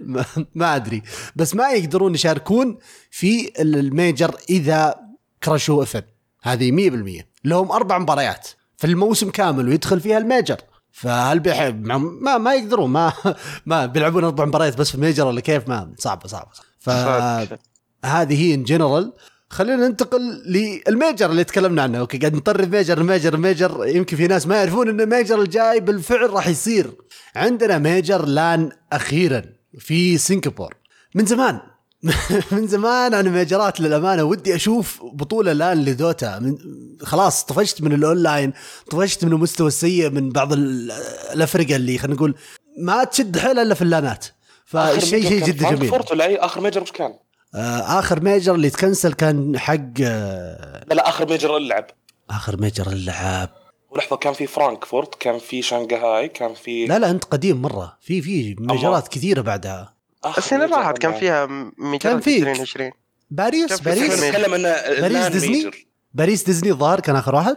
ما, 0.55 0.77
أدري. 0.77 1.03
بس 1.37 1.55
ما 1.55 1.71
يقدرون 1.71 2.15
يشاركون 2.15 2.79
في 3.11 3.53
ال 3.63 3.75
Major 3.75 4.37
إذا 4.51 4.95
كرشوا 5.43 5.83
even 5.83 6.03
هذه 6.43 6.91
100% 7.21 7.25
لهم 7.45 7.73
أربع 7.73 7.99
مباريات 7.99 8.49
في 8.77 8.87
الموسم 8.87 9.31
كامل 9.31 9.69
ويدخل 9.69 10.01
فيها 10.01 10.19
ال 10.19 10.24
Major. 10.24 10.57
فهل 10.93 11.41
بيحب 11.41 11.87
ما 11.87 12.39
ما 12.39 12.55
يقدرون 12.55 12.91
ما 12.91 13.13
ما 13.67 13.87
بيلعبون 13.87 14.25
أربع 14.25 14.45
مباريات 14.45 14.79
بس 14.79 14.89
في 14.89 14.95
ال 14.95 15.00
Major 15.00 15.27
ولا 15.27 15.41
كيف؟ 15.41 15.69
ما 15.69 15.95
صعبة 15.99 16.29
صعبة 16.29 16.51
فهذه 16.79 18.43
هي 18.43 18.55
in 18.55 18.63
general 18.63 19.13
خلينا 19.51 19.89
ننتقل 19.89 20.43
لل 20.47 20.71
Major 20.71 21.31
اللي 21.31 21.45
تكلمنا 21.45 21.83
عنه. 21.83 21.99
okay 21.99 22.19
قاعد 22.19 22.35
نطرف 22.35 22.69
Major 22.69 22.99
ال 22.99 23.05
Major 23.05 23.35
ال 23.35 23.43
Major 23.43 23.87
يمكن 23.87 24.17
في 24.17 24.27
ناس 24.27 24.47
ما 24.47 24.57
يعرفون 24.57 24.89
إن 24.89 25.01
ال 25.01 25.08
Major 25.08 25.43
الجاي 25.43 25.81
بالفعل 25.81 26.31
راح 26.31 26.49
يصير. 26.49 26.91
عندنا 27.37 27.79
Major 27.79 28.27
لأن 28.27 28.71
أخيرا 28.93 29.43
في 29.79 30.19
سنغافور 30.19 30.75
من 31.15 31.27
زمان 31.27 31.61
من 32.53 32.67
زمان 32.67 33.15
أنا 33.15 33.31
ميجرات 33.31 33.81
للأمانة 33.81 34.23
ودي 34.23 34.55
أشوف 34.55 35.03
بطولة 35.13 35.53
ال 35.53 35.61
LAN 35.61 35.85
لدوتا 35.85 36.39
من 36.39 36.59
خلاص 37.03 37.45
طفشت 37.45 37.83
من 37.83 37.93
الأونلاين 37.93 38.53
طفشت 38.91 39.25
من 39.25 39.33
المستوى 39.33 39.69
السيء 39.69 40.11
من 40.11 40.31
بعض 40.31 40.53
الأفرقة 40.53 41.77
اللي 41.77 41.99
خلينا 41.99 42.17
نقول 42.17 42.35
ما 42.79 43.05
تشد 43.05 43.39
حيلها 43.39 43.63
إلا 43.63 43.75
في 43.75 43.83
اللانات. 43.83 44.27
فالشيء 44.65 45.29
شيء 45.29 45.47
جدا 45.47 45.71
جميل. 45.71 45.93
ولا 46.11 46.25
أي 46.25 46.37
آخر 46.37 46.61
major 46.61 46.83
وش 46.83 46.93
كان؟ 46.93 47.15
آه 47.55 47.99
آخر 47.99 48.21
major 48.25 48.55
اللي 48.55 48.71
تكنسل 48.71 49.13
كان 49.13 49.59
حق 49.59 49.75
آه 50.05 50.85
لا 50.89 50.95
لا 50.95 51.09
آخر 51.09 51.29
ميجر 51.31 51.57
اللعب 51.57 51.87
آخر 52.31 52.61
ميجر 52.61 52.87
اللعب 52.87 53.49
ولحظة 53.91 54.17
كان 54.17 54.33
في 54.33 54.47
فرانكفورت 54.47 55.15
كان 55.15 55.39
في 55.39 55.63
شنغهاي 55.63 56.29
كان 56.29 56.55
في 56.55 56.87
لا 56.87 56.99
لا 56.99 57.11
أنت 57.11 57.25
قديم 57.25 57.63
مرة. 57.63 57.97
في 58.01 58.23
في 58.23 58.57
ميجرات 58.59 59.09
كثيرة 59.09 59.41
بعدها. 59.41 59.95
السنة 60.39 60.67
راحت 60.67 60.99
كان 60.99 61.13
فيها 61.15 61.47
كان 62.01 62.21
في 62.21 62.37
2020 62.39 62.91
باريس 63.31 63.81
باريس. 63.81 64.25
نتكلم 64.25 64.55
إنه 64.55 64.73
باريس 65.01 65.27
ديزني؟ 65.27 65.71
باريس 66.15 66.43
ديزني 66.43 66.71
الظاهر 66.71 67.01
كان 67.01 67.17
آخر 67.17 67.35
واحد؟ 67.35 67.57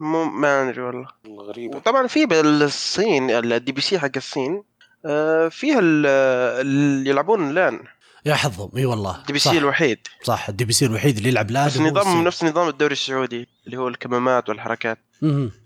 مو 0.00 0.24
ما 0.24 0.62
أدري 0.68 0.82
والله. 0.82 1.06
غريبة. 1.48 1.76
وطبعا 1.76 2.06
في 2.06 2.26
بالصين 2.26 3.30
ال 3.30 3.72
DPC 3.72 3.98
حق 3.98 4.10
الصين 4.16 4.62
آه، 5.06 5.48
فيها 5.48 5.78
اللي 5.82 7.10
يلعبون 7.10 7.50
الآن. 7.50 7.80
يا 8.26 8.34
حظهم. 8.34 8.70
إي 8.76 8.84
والله. 8.86 9.16
ال 9.20 9.32
DPC 9.32 9.58
الوحيد. 9.58 9.98
صح 10.22 10.48
ال 10.48 10.64
DPC 10.64 10.86
الوحيد 10.86 11.16
اللي 11.16 11.28
يلعب 11.28 11.50
لازم 11.50 11.92
بس 11.92 12.06
نظام 12.06 12.24
نفس 12.24 12.44
نظام 12.44 12.68
الدوري 12.68 12.92
السعودي 12.92 13.48
اللي 13.66 13.76
هو 13.76 13.88
الكمامات 13.88 14.48
والحركات. 14.48 14.98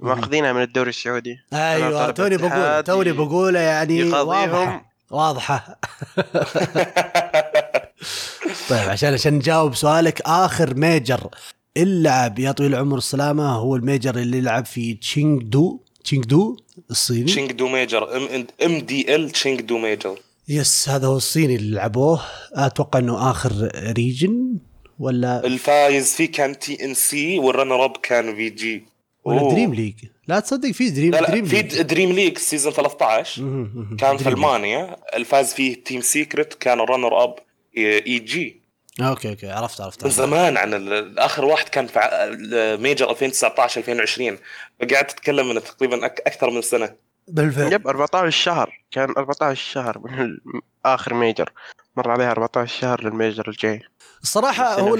ماخذينها 0.01 0.53
من 0.53 0.63
الدوري 0.63 0.91
السعودي. 0.91 1.39
أيوه 1.53 2.11
توني 2.11 2.37
بقول 2.37 2.85
توني 2.85 3.13
بقوله 3.13 3.61
يعني 3.61 4.13
واضحة. 4.13 4.93
واضحة. 5.11 5.61
طيب 8.69 8.89
عشان 8.89 9.13
عشان 9.13 9.35
نجاوب 9.35 9.75
سؤالك 9.75 10.21
آخر 10.27 10.75
major 10.75 11.31
اللعب 11.77 12.39
يا 12.39 12.53
طويل 12.53 12.75
العمر 12.75 12.99
السلامة 12.99 13.53
هو 13.53 13.77
ال 13.77 13.84
major 13.84 14.17
اللي 14.17 14.41
لعب 14.41 14.67
في 14.67 14.95
تشينغ 14.95 15.43
دو 15.43 15.81
تشينغ 16.05 16.25
دو 16.25 16.57
الصيني. 16.91 17.25
تشينغ 17.25 17.53
دو 17.53 17.69
major 17.69 18.17
ام 18.17 18.47
MDL 18.65 19.31
تشينغ 19.31 19.61
دو 19.61 19.79
major. 19.79 20.19
yes 20.49 20.89
هذا 20.89 21.07
هو 21.07 21.17
الصيني 21.17 21.57
اللي 21.57 21.77
لعبوه. 21.77 22.23
أتوقع 22.53 22.99
إنه 22.99 23.31
آخر 23.31 23.71
region 23.97 24.59
ولا؟ 24.99 25.47
الفايز 25.47 26.15
فيه 26.15 26.33
كان 26.33 26.59
TNC 26.59 27.39
وال 27.39 27.50
runner 27.50 27.85
up 27.85 27.97
كان 27.97 28.37
VG 28.37 28.87
ولا 29.25 29.41
أوه. 29.41 29.53
دريم 29.53 29.75
ليج 29.75 29.95
لا 30.29 30.41
تصدق 30.41 30.71
في 30.71 30.91
دريم 30.91 31.11
لا 31.11 31.21
لا 31.21 31.31
دريم 31.31 31.45
في 31.45 31.63
دريم 31.63 32.13
ليج 32.13 32.39
سيزون 32.39 32.73
13 32.73 33.69
كان 33.99 34.17
في 34.17 34.29
ألمانيا. 34.29 34.97
الفاز 35.17 35.55
فيه 35.55 35.85
Team 35.85 36.01
Secret 36.01 36.55
كان 36.55 36.81
runner 36.81 37.25
up 37.25 37.35
EG 37.77 38.61
okay 39.01 39.31
okay. 39.31 39.51
عرفت 39.51 39.81
عرفت. 39.81 40.05
من 40.05 40.11
زمان 40.11 40.57
عن 40.57 40.75
آخر 41.19 41.45
واحد 41.45 41.69
كان 41.69 41.87
في 41.87 42.79
major 42.81 43.11
2019 43.11 43.81
2020 43.81 44.39
فقعدت 44.81 45.11
تتكلم 45.11 45.49
من 45.49 45.63
تقريبا 45.63 46.07
أكثر 46.07 46.51
من 46.51 46.63
سنة. 46.63 47.06
بالفعل. 47.29 47.73
yep 47.73 47.89
14 47.89 48.31
شهر. 48.31 48.85
كان 48.91 49.11
14 49.17 49.73
شهر 49.73 49.99
من 49.99 50.39
آخر 50.85 51.15
major 51.15 51.53
مر 51.97 52.11
عليها 52.11 52.31
14 52.31 52.81
شهر 52.81 53.05
لل 53.05 53.17
major 53.17 53.49
الجاي. 53.49 53.83
الصراحة 54.23 54.81
هو 54.81 54.99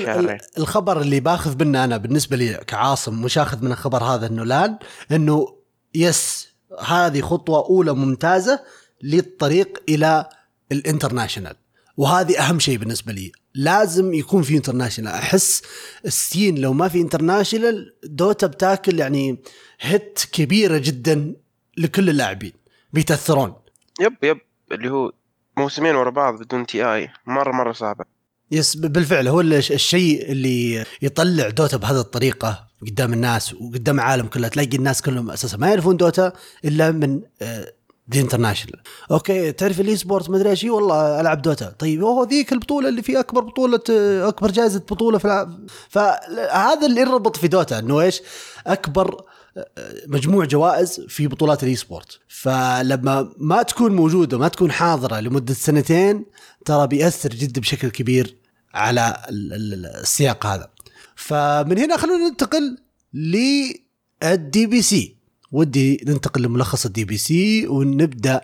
الخبر 0.59 1.01
اللي 1.01 1.21
باخذ 1.21 1.65
منه 1.65 1.85
أنا 1.85 1.97
بالنسبة 1.97 2.37
لي 2.37 2.55
كعاصم 2.67 3.23
مش 3.23 3.39
آخذ 3.39 3.65
من 3.65 3.73
الخبر 3.73 4.05
هذا 4.05 4.27
إنه 4.27 4.45
لأن 4.45 4.79
إنه 5.13 5.57
yes 5.95 6.49
هذه 6.87 7.21
خطوة 7.21 7.67
أولى 7.67 7.93
ممتازة 7.93 8.61
للطريق 9.03 9.83
إلى 9.89 10.29
ال 10.73 10.79
International 10.79 11.57
وهذه 11.97 12.39
أهم 12.39 12.59
شيء 12.59 12.79
بالنسبة 12.79 13.13
لي. 13.13 13.33
لازم 13.55 14.15
يكون 14.15 14.43
في 14.43 14.57
International 14.57 15.13
أحس 15.13 15.63
ال 16.05 16.14
scene 16.14 16.59
لو 16.59 16.73
ما 16.73 16.89
في 16.89 17.01
International 17.01 17.95
دوتا 18.05 18.47
بتاكل 18.47 18.99
يعني 18.99 19.43
hit 19.81 20.23
كبيرة 20.33 20.79
جدا 20.79 21.35
لكل 21.77 22.11
اللاعبين 22.11 22.53
بيتأثرون. 22.93 23.55
yep 24.01 24.17
yep. 24.23 24.39
اللي 24.73 24.91
هو 24.91 25.13
موسمين 25.57 25.95
ورا 25.95 26.11
بعض 26.11 26.43
بدون 26.43 26.67
TI. 26.67 27.11
مرة 27.27 27.53
مرة 27.53 27.73
صعبة. 27.73 28.05
yes 28.51 28.77
بالفعل 28.77 29.29
هو 29.29 29.41
الشيء 29.41 30.33
اللي 30.33 30.85
يطلع 31.03 31.49
دوتا 31.49 31.77
بهذه 31.77 32.01
الطريقة 32.01 32.67
قدام 32.83 33.13
الناس 33.13 33.55
وقدام 33.55 33.97
العالم 33.97 34.27
كله. 34.27 34.49
تلاقي 34.49 34.77
الناس 34.77 35.03
كلهم 35.03 35.31
أساسا 35.31 35.57
ما 35.57 35.69
يعرفون 35.69 35.97
دوتا 35.97 36.33
إلا 36.65 36.91
من 36.91 37.21
The 38.09 38.21
International 38.21 38.81
okay 39.11 39.53
تعرف 39.53 39.81
ال 39.81 39.97
esport 39.97 40.31
ما 40.31 40.37
أدري 40.37 40.51
إيش؟ 40.51 40.65
والله 40.65 41.21
ألعب 41.21 41.43
دوتا. 41.43 41.71
طيب 41.71 42.03
هو 42.03 42.25
ذيك 42.25 42.53
البطولة 42.53 42.89
اللي 42.89 43.03
في 43.03 43.21
أكبر 43.21 43.41
بطولة 43.41 43.81
آه، 43.91 44.29
أكبر 44.29 44.51
جائزة 44.51 44.79
بطولة 44.79 45.19
في 45.19 45.57
فهذا 45.89 46.87
اللي 46.87 47.01
يربط 47.01 47.37
في 47.37 47.49
دوتا 47.49 47.79
إنه 47.79 48.01
إيش؟ 48.01 48.23
أكبر 48.67 49.25
مجموع 50.07 50.45
جوائز 50.45 51.01
في 51.09 51.27
بطولات 51.27 51.63
ال 51.63 51.77
esport 51.77 52.19
فلما 52.29 53.33
ما 53.39 53.63
تكون 53.63 53.97
موجودة 53.97 54.39
ما 54.39 54.49
تكون 54.49 54.73
حاضرة 54.73 55.21
لمدة 55.21 55.55
سنتين 55.55 56.25
ترى 56.65 56.87
بيأثر 56.87 57.29
جدا 57.29 57.61
بشكل 57.61 57.89
كبير 57.89 58.37
على 58.75 59.23
السياق 59.31 60.47
هذا. 60.47 60.71
فمن 61.17 61.79
هنا 61.79 61.97
خلونا 61.97 62.29
ننتقل 62.29 62.79
لل 63.15 64.67
DPC 64.67 65.17
ودي 65.53 66.05
ننتقل 66.07 66.43
لملخص 66.43 66.87
ال 66.87 67.05
DPC 67.05 67.67
ونبدأ 67.67 68.41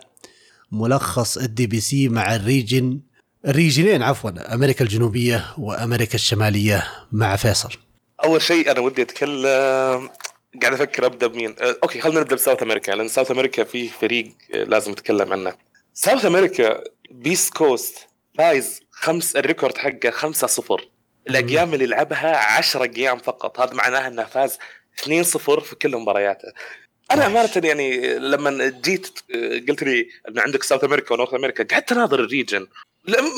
ملخص 0.71 1.37
ال 1.37 1.67
DPC 1.67 2.09
مع 2.09 2.35
ال 2.35 2.44
region 2.44 2.99
ال 3.47 3.53
region 3.53 3.91
ين 3.91 4.03
عفوا 4.03 4.53
أمريكا 4.53 4.85
الجنوبية 4.85 5.45
وأمريكا 5.57 6.15
الشمالية 6.15 6.87
مع 7.11 7.35
فيصل. 7.35 7.69
أول 8.23 8.41
شيء 8.41 8.71
أنا 8.71 8.79
ودي 8.79 9.01
أتكلم 9.01 10.09
قاعد 10.61 10.73
أفكر 10.73 11.05
أبدأ 11.05 11.27
بمين. 11.27 11.55
أه، 11.61 11.75
okay 11.83 12.01
خلينا 12.01 12.19
نبدأ 12.19 12.35
ب 12.35 12.40
South 12.40 12.63
America. 12.63 12.91
لأن 12.91 13.07
South 13.07 13.31
America 13.31 13.63
فيه 13.63 13.89
فريق 13.89 14.31
أه، 14.53 14.63
لازم 14.63 14.91
نتكلم 14.91 15.33
عنه. 15.33 15.53
South 15.93 16.25
America 16.25 16.83
beastcoast 17.11 18.07
فايز 18.37 18.81
خمس 18.91 19.35
ال 19.35 19.41
record 19.41 19.77
حقه 19.77 20.09
5 20.09 20.47
0 20.47 20.89
الأيام 21.29 21.73
اللي 21.73 21.85
لعبها 21.85 22.37
10 22.37 22.83
أيام 22.97 23.17
فقط. 23.17 23.59
هذا 23.59 23.73
معناه 23.73 24.07
إنه 24.07 24.23
فاز 24.23 24.57
2 24.99 25.23
0 25.23 25.59
في 25.59 25.75
كل 25.75 25.97
مبارياته. 25.97 26.47
أنا 27.11 27.25
أمانة 27.25 27.49
يعني 27.55 28.19
لما 28.19 28.69
جيت 28.69 29.19
أه، 29.35 29.61
قلت 29.69 29.83
لي 29.83 30.07
إن 30.29 30.39
عندك 30.39 30.63
South 30.63 30.83
America 30.83 31.13
و 31.13 31.16
North 31.16 31.33
America 31.33 31.63
قعدت 31.63 31.91
أناظر 31.91 32.19
ال 32.19 32.25
region. 32.25 32.67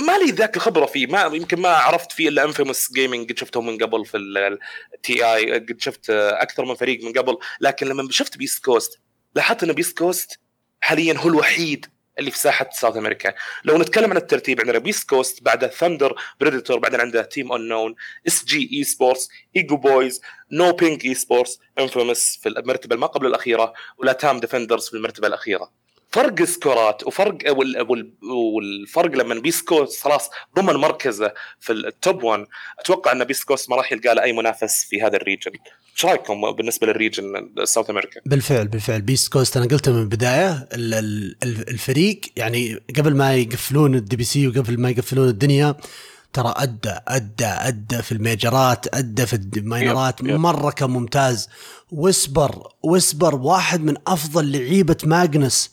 ما 0.08 0.18
لي 0.18 0.32
ذاك 0.32 0.56
الخبرة 0.56 0.86
فيه. 0.86 1.08
ما 1.08 1.22
يمكن 1.34 1.60
ما 1.60 1.70
عرفت 1.70 2.12
فيه 2.12 2.30
إلا 2.30 2.44
Infamous 2.44 2.94
Gaming 2.94 3.32
قد 3.32 3.38
شفتهم 3.38 3.66
من 3.66 3.78
قبل 3.78 4.06
في 4.06 4.18
ال 4.18 5.26
TI 5.26 5.54
قد 5.54 5.76
شفت 5.80 6.10
أكثر 6.10 6.66
من 6.66 6.76
فريق 6.76 7.04
من 7.04 7.14
قبل. 7.14 7.38
لكن 7.62 7.88
لما 7.88 8.08
شفت 8.12 8.38
beastcoast 8.38 9.00
لاحظت 9.36 9.64
إن 9.64 9.74
beastcoast 9.74 10.40
حاليا 10.82 11.18
هو 11.18 11.30
الوحيد 11.30 11.86
اللي 12.20 12.32
في 12.32 12.38
ساحة 12.38 12.70
South 12.74 12.98
America 12.98 13.34
لو 13.64 13.78
نتكلم 13.78 14.12
عن 14.12 14.18
الترتيب 14.18 14.60
عندنا 14.60 14.78
beastcoast 14.80 15.44
بعد 15.44 15.66
Thunder 15.68 16.16
Predator 16.40 16.80
بعدين 16.80 17.00
عنده 17.00 17.22
تيم 17.22 17.52
اون 17.52 17.68
نون 17.68 17.96
اس 18.28 18.46
جي 18.46 18.70
اي 18.74 18.84
سبورتس 18.84 19.30
ايجو 19.56 19.78
بويز 19.78 20.22
نو 20.52 20.72
بينك 20.72 21.06
اي 21.06 21.14
سبورتس 21.14 21.60
انفيموس 21.80 22.40
في 22.44 22.50
المرتبة 22.50 22.96
ما 22.96 23.08
قبل 23.08 23.28
الأخيرة 23.28 23.74
ولاتام 23.98 24.40
Defenders 24.40 24.88
في 24.90 24.94
المرتبة 24.94 25.28
الأخيرة. 25.28 25.85
فرق 26.12 26.44
score 26.44 26.97
ات 26.97 27.08
وفرق 27.08 27.38
والفرق 28.24 29.12
لما 29.12 29.36
beastcoast 29.36 30.02
خلاص 30.02 30.30
ضمن 30.56 30.74
مركزه 30.74 31.34
في 31.60 31.74
ال 31.74 31.86
top 31.86 32.24
1 32.24 32.46
أتوقع 32.80 33.12
أن 33.12 33.24
beastcoast 33.24 33.70
ما 33.70 33.76
راح 33.76 33.92
يلقى 33.92 34.16
له 34.16 34.24
أي 34.24 34.34
منافس 34.34 34.86
في 34.90 35.02
هذا 35.02 35.16
ال 35.16 35.20
region. 35.20 35.52
إيش 35.96 36.06
رأيكم 36.06 36.52
بالنسبة 36.52 36.88
لل 36.88 37.03
region 37.03 37.50
South 37.64 37.90
America؟ 37.90 38.22
بالفعل 38.26 38.68
بالفعل. 38.68 39.02
beastcoast 39.02 39.58
أنا 39.58 39.66
قلتها 39.66 39.92
من 39.92 40.02
البداية 40.02 40.68
الفريق 41.44 42.22
يعني 42.36 42.80
قبل 42.98 43.16
ما 43.16 43.36
يقفلون 43.36 43.96
ال 43.96 44.16
DPC 44.16 44.48
وقبل 44.48 44.80
ما 44.80 44.90
يقفلون 44.90 45.30
الدنيا 45.30 45.76
ترى 46.36 46.54
أدى 46.58 46.94
أدى 47.08 47.46
أدى 47.46 48.02
في 48.02 48.12
ال 48.12 48.24
major 48.24 48.84
ات 48.84 48.96
أدى 48.96 49.26
في 49.26 49.36
ال 49.58 49.66
minor 49.66 50.07
ات. 50.07 50.24
مرة 50.24 50.72
كان 50.72 50.90
ممتاز. 50.90 51.50
Wisper 51.92 52.68
Wisper 52.84 53.36
واحد 53.36 53.82
من 53.84 53.94
أفضل 54.08 54.52
لعيبة 54.52 54.98
ماجنس. 55.04 55.72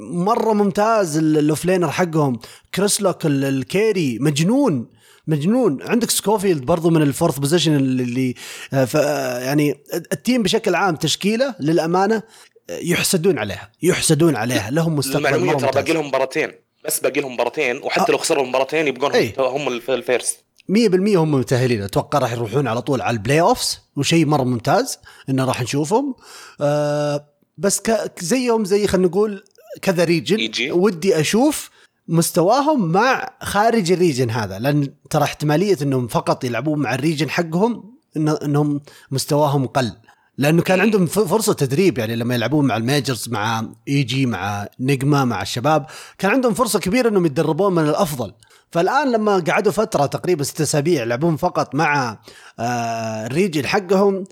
مرة 0.00 0.52
ممتاز 0.52 1.16
ال- 1.16 1.38
ال 1.38 1.44
offlaner 1.44 1.90
حقهم. 1.90 2.38
Chris 2.74 3.03
Luck 3.03 3.26
ال- 3.26 3.44
ال 3.44 3.56
carry 3.56 4.18
مجنون 4.18 4.86
مجنون. 5.26 5.82
عندك 5.82 6.10
Scofield 6.10 6.64
برضو 6.64 6.90
من 6.90 7.02
ال 7.02 7.07
fourth 7.07 7.38
position 7.38 7.76
اللي 7.76 8.34
آه، 8.72 8.88
آه، 8.96 9.38
يعني 9.38 9.74
ال 10.12 10.18
team 10.18 10.42
بشكل 10.42 10.74
عام 10.74 10.96
تشكيلة 10.96 11.54
للأمانة 11.60 12.22
آه، 12.70 12.78
يحسدون 12.82 13.38
عليها 13.38 13.70
يحسدون 13.82 14.36
عليها. 14.36 14.70
لهم 14.70 14.96
مستقبل 14.96 15.44
مرة 15.44 15.56
ترى 15.58 15.70
باقي 15.72 15.92
لهم 15.92 16.06
مباراتين. 16.08 16.52
بس 16.84 17.00
باقي 17.00 17.20
لهم 17.20 17.32
مباراتين 17.34 17.76
وحتى 17.82 18.04
آه. 18.08 18.12
لو 18.12 18.18
خسروا 18.18 18.42
المباراتين 18.44 18.86
يبقون 18.88 19.12
إيه. 19.12 19.34
هم, 19.38 19.44
هم 19.44 19.68
الف- 19.68 19.90
ال 19.90 19.99
first 19.99 20.44
100% 20.72 20.74
هم 21.16 21.30
متأهلين 21.34 21.82
أتوقع 21.82 22.18
راح 22.18 22.32
يروحون 22.32 22.68
على 22.68 22.82
طول 22.82 23.00
على 23.02 23.14
ال 23.16 23.40
playoffs 23.40 23.80
وشيء 23.96 24.26
مرة 24.26 24.42
ممتاز 24.42 24.98
إنه 25.28 25.44
راح 25.44 25.62
نشوفهم 25.62 26.14
آه 26.60 27.26
بس 27.58 27.80
ك- 27.80 28.12
زيهم 28.22 28.64
زي 28.64 28.86
خلينا 28.86 29.08
نقول 29.08 29.44
كذا 29.82 30.04
region 30.04 30.40
يجي. 30.40 30.72
ودي 30.72 31.20
أشوف 31.20 31.70
مستواهم 32.08 32.92
مع 32.92 33.30
خارج 33.42 33.92
ال 33.92 33.97
region 33.97 34.30
هذا 34.30 34.58
لأن 34.58 34.88
ترى 35.10 35.22
احتمالية 35.24 35.76
إنهم 35.82 36.06
فقط 36.08 36.44
يلعبون 36.44 36.78
مع 36.78 36.94
ال 36.94 36.99
region 36.99 37.30
حقهم 37.30 37.94
إنه 38.16 38.38
إنهم 38.44 38.80
مستواهم 39.10 39.66
قل 39.66 39.92
لأنه 40.38 40.62
كان 40.62 40.80
عندهم 40.80 41.06
فرصة 41.06 41.52
تدريب 41.52 41.98
يعني 41.98 42.16
لما 42.16 42.34
يلعبون 42.34 42.66
مع 42.66 42.76
ال 42.76 42.83
majors 42.83 43.28
مع 43.28 43.68
EG 43.88 44.26
مع 44.26 44.66
Nigma 44.80 45.24
مع 45.24 45.42
الشباب 45.42 45.86
كان 46.18 46.30
عندهم 46.30 46.54
فرصة 46.54 46.80
كبيرة 46.80 47.08
إنهم 47.08 47.26
يتدربون 47.26 47.74
من 47.74 47.88
الأفضل. 47.88 48.34
فالآن 48.72 49.12
لما 49.12 49.38
قعدوا 49.38 49.72
فترة 49.72 50.06
تقريبا 50.06 50.44
ست 50.44 50.60
أسابيع 50.60 51.02
يلعبون 51.02 51.36
فقط 51.36 51.74
مع 51.74 52.18
آه 52.58 53.26
ال 53.26 53.32
region 53.32 53.66
حقهم 53.66 54.24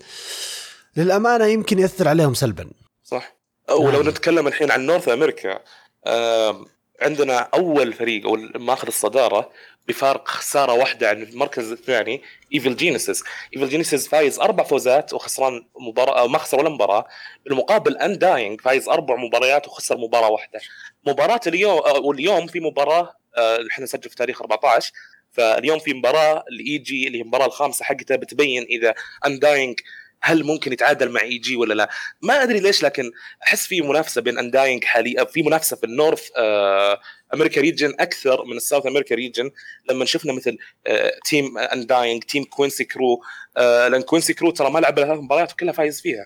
للأمانة 0.97 1.45
يمكن 1.45 1.79
يأثر 1.79 2.07
عليهم 2.07 2.33
سلبا. 2.33 2.69
صح. 3.03 3.37
ولو 3.69 4.01
نعم. 4.01 4.09
نتكلم 4.09 4.47
الحين 4.47 4.71
عن 4.71 4.85
North 4.85 5.09
America 5.09 5.59
عندنا 7.01 7.37
أول 7.53 7.93
فريق 7.93 8.27
أو 8.27 8.35
مأخذ 8.55 8.87
الصدارة 8.87 9.51
بفارق 9.87 10.27
خسارة 10.27 10.73
واحدة 10.73 11.09
عن 11.09 11.21
المركز 11.21 11.71
الثاني 11.71 12.21
Evil 12.53 12.75
Geniuses 12.75 13.23
Evil 13.55 13.69
Geniuses 13.69 14.07
فايز 14.07 14.39
أربع 14.39 14.63
فوزات 14.63 15.13
وخسران 15.13 15.65
مباراة 15.79 16.27
ما 16.27 16.37
خسر 16.37 16.59
ولا 16.59 16.69
مباراة. 16.69 17.07
بالمقابل 17.45 17.97
Undying 17.97 18.61
فايز 18.61 18.89
أربع 18.89 19.15
مباريات 19.15 19.67
وخسر 19.67 19.97
مباراة 19.97 20.29
واحدة. 20.29 20.59
مباراة 21.07 21.39
اليوم 21.47 21.81
واليوم 22.01 22.47
في 22.47 22.59
مباراة 22.59 23.13
آه، 23.37 23.59
إحنا 23.71 23.83
نسجل 23.83 24.09
في 24.09 24.15
تاريخ 24.15 24.41
14 24.41 24.91
فاليوم 25.31 25.79
في 25.79 25.93
مباراة 25.93 26.43
ال 26.51 26.77
EG 26.77 27.07
اللي 27.07 27.17
هي 27.17 27.21
المباراة 27.21 27.45
الخامسة 27.45 27.85
حقتها 27.85 28.17
بتبين 28.17 28.63
إذا 28.63 28.93
Undying 29.25 29.79
هل 30.21 30.43
ممكن 30.43 30.73
يتعادل 30.73 31.09
مع 31.11 31.21
EG 31.21 31.55
ولا 31.55 31.73
لا؟ 31.73 31.89
ما 32.21 32.43
أدري 32.43 32.59
ليش 32.59 32.83
لكن 32.83 33.11
أحس 33.43 33.67
في 33.67 33.81
منافسة 33.81 34.21
بين 34.21 34.37
Undying 34.37 34.83
حاليا 34.83 35.23
في 35.23 35.43
منافسة 35.43 35.75
في 35.75 35.83
ال 35.83 35.90
North 35.90 36.27
آه، 36.37 36.99
America 37.33 37.61
region 37.61 37.93
أكثر 37.99 38.45
من 38.45 38.57
ال 38.57 38.62
South 38.62 38.85
America 38.85 39.15
region 39.15 39.51
لما 39.89 40.05
شفنا 40.05 40.33
مثل 40.33 40.57
آه، 40.87 41.13
team 41.25 41.57
Undying 41.57 42.23
team 42.23 42.43
Quincy 42.43 42.83
Crew 42.83 43.21
آه، 43.57 43.87
لأن 43.87 44.01
Quincy 44.01 44.33
Crew 44.33 44.51
ترى 44.51 44.69
ما 44.69 44.79
لعب 44.79 44.95
ثلاث 44.99 45.19
مباريات 45.19 45.51
وكلها 45.53 45.73
فايز 45.73 46.01
فيها. 46.01 46.25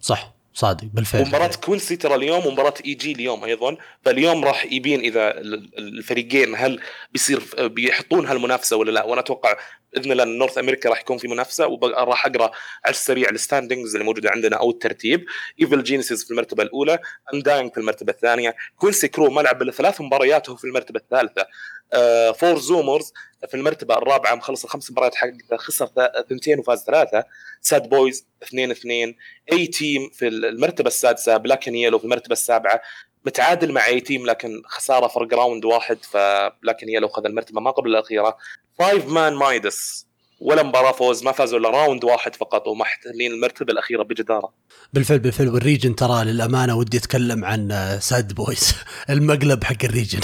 صح 0.00 0.32
صادق 0.54 0.84
بالفعل. 0.84 1.22
ومباراة 1.22 1.50
Quincy 1.64 1.96
ترى 1.96 2.14
اليوم 2.14 2.46
ومباراة 2.46 2.74
EG 2.86 3.12
اليوم 3.12 3.44
أيضا. 3.44 3.76
فاليوم 4.04 4.44
راح 4.44 4.64
يبين 4.72 5.00
إذا 5.00 5.30
ال- 5.40 5.54
ال- 5.54 5.98
الفريقين 5.98 6.54
هل 6.56 6.80
بيصير 7.12 7.42
بيحطون 7.58 8.26
هالمنافسة 8.26 8.76
ولا 8.76 8.90
لا. 8.90 9.04
وأنا 9.04 9.20
أتوقع 9.20 9.56
بإذن 9.92 10.12
الله 10.12 10.24
North 10.24 10.58
America 10.58 10.88
راح 10.90 11.00
يكون 11.00 11.18
في 11.18 11.28
منافسة 11.28 11.66
وراح 11.66 12.26
أقرأ 12.26 12.50
على 12.84 12.92
السريع 12.92 13.28
ال 13.30 13.36
standings 13.36 13.94
اللي 13.94 14.04
موجودة 14.04 14.30
عندنا 14.30 14.56
أو 14.56 14.70
الترتيب. 14.70 15.24
Evil 15.60 15.82
Geniuses 15.82 16.24
في 16.24 16.30
المرتبة 16.30 16.62
الأولى 16.62 16.98
Undying 17.34 17.72
في 17.72 17.78
المرتبة 17.78 18.12
الثانية. 18.12 18.56
Quincy 18.76 19.08
Crew 19.08 19.30
ما 19.30 19.40
لعب 19.40 19.62
إلا 19.62 19.72
ثلاث 19.72 20.00
مباريات 20.00 20.48
وهو 20.48 20.58
في 20.58 20.64
المرتبة 20.64 21.00
الثالثة. 21.00 21.46
آه 21.92 22.32
Four 22.32 22.58
Zoomers 22.58 23.12
في 23.48 23.56
المرتبة 23.56 23.98
الرابعة 23.98 24.34
مخلص 24.34 24.64
الخمس 24.64 24.90
مباريات 24.90 25.14
حقته 25.14 25.56
خسر 25.56 25.88
ثنتين 26.28 26.58
وفاز 26.58 26.84
ثلاثة. 26.84 27.24
Sad 27.60 27.88
Boys 27.88 28.26
اثنين 28.42 28.70
اثنين. 28.70 29.16
A 29.52 29.66
Team 29.66 30.10
في 30.10 30.28
المرتبة 30.28 30.88
السادسة 30.88 31.36
Black 31.36 31.68
Yellow 31.68 31.98
في 31.98 32.04
المرتبة 32.04 32.32
السابعة. 32.32 32.82
متعادل 33.24 33.72
مع 33.72 33.86
A 33.86 34.00
Team 34.00 34.26
لكن 34.26 34.62
خسارة 34.66 35.06
فرق 35.06 35.34
round 35.34 35.64
واحد 35.64 35.98
ف 36.04 36.17
Black 36.17 36.82
Yellow 36.82 37.08
خذ 37.08 37.24
المرتبة 37.24 37.60
ما 37.60 37.70
قبل 37.70 37.90
الأخيرة. 37.90 38.36
Five 38.78 39.06
Man 39.06 39.34
Midas 39.34 40.06
ولا 40.40 40.62
مباراة 40.62 40.92
فوز 40.92 41.22
ما 41.22 41.32
فازوا 41.32 41.58
إلا 41.58 41.70
round 41.70 42.04
واحد 42.04 42.34
فقط 42.36 42.66
ومحتلين 42.66 43.32
المرتبة 43.32 43.72
الأخيرة 43.72 44.02
بجدارة. 44.02 44.52
بالفعل 44.92 45.18
بالفعل. 45.18 45.48
وال 45.48 45.60
region 45.60 45.94
ترى 45.94 46.24
للأمانة 46.24 46.76
ودي 46.76 46.96
أتكلم 46.96 47.44
عن 47.44 47.72
آه، 47.72 47.98
Sad 47.98 48.32
Boys 48.32 48.74
المقلب 49.10 49.64
حق 49.64 49.84
ال 49.84 49.88
region. 49.88 50.20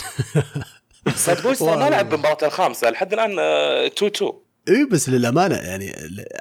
Sad 1.14 1.42
Boys 1.42 1.62
ما 1.62 1.91
لعب 1.91 2.09
بالمباراة 2.09 2.47
الخامسة 2.47 2.91
لحد 2.91 3.12
الآن 3.12 3.38
2 3.38 4.11
2 4.11 4.33
إي 4.69 4.85
بس 4.85 5.09
للأمانة 5.09 5.55
يعني 5.55 5.95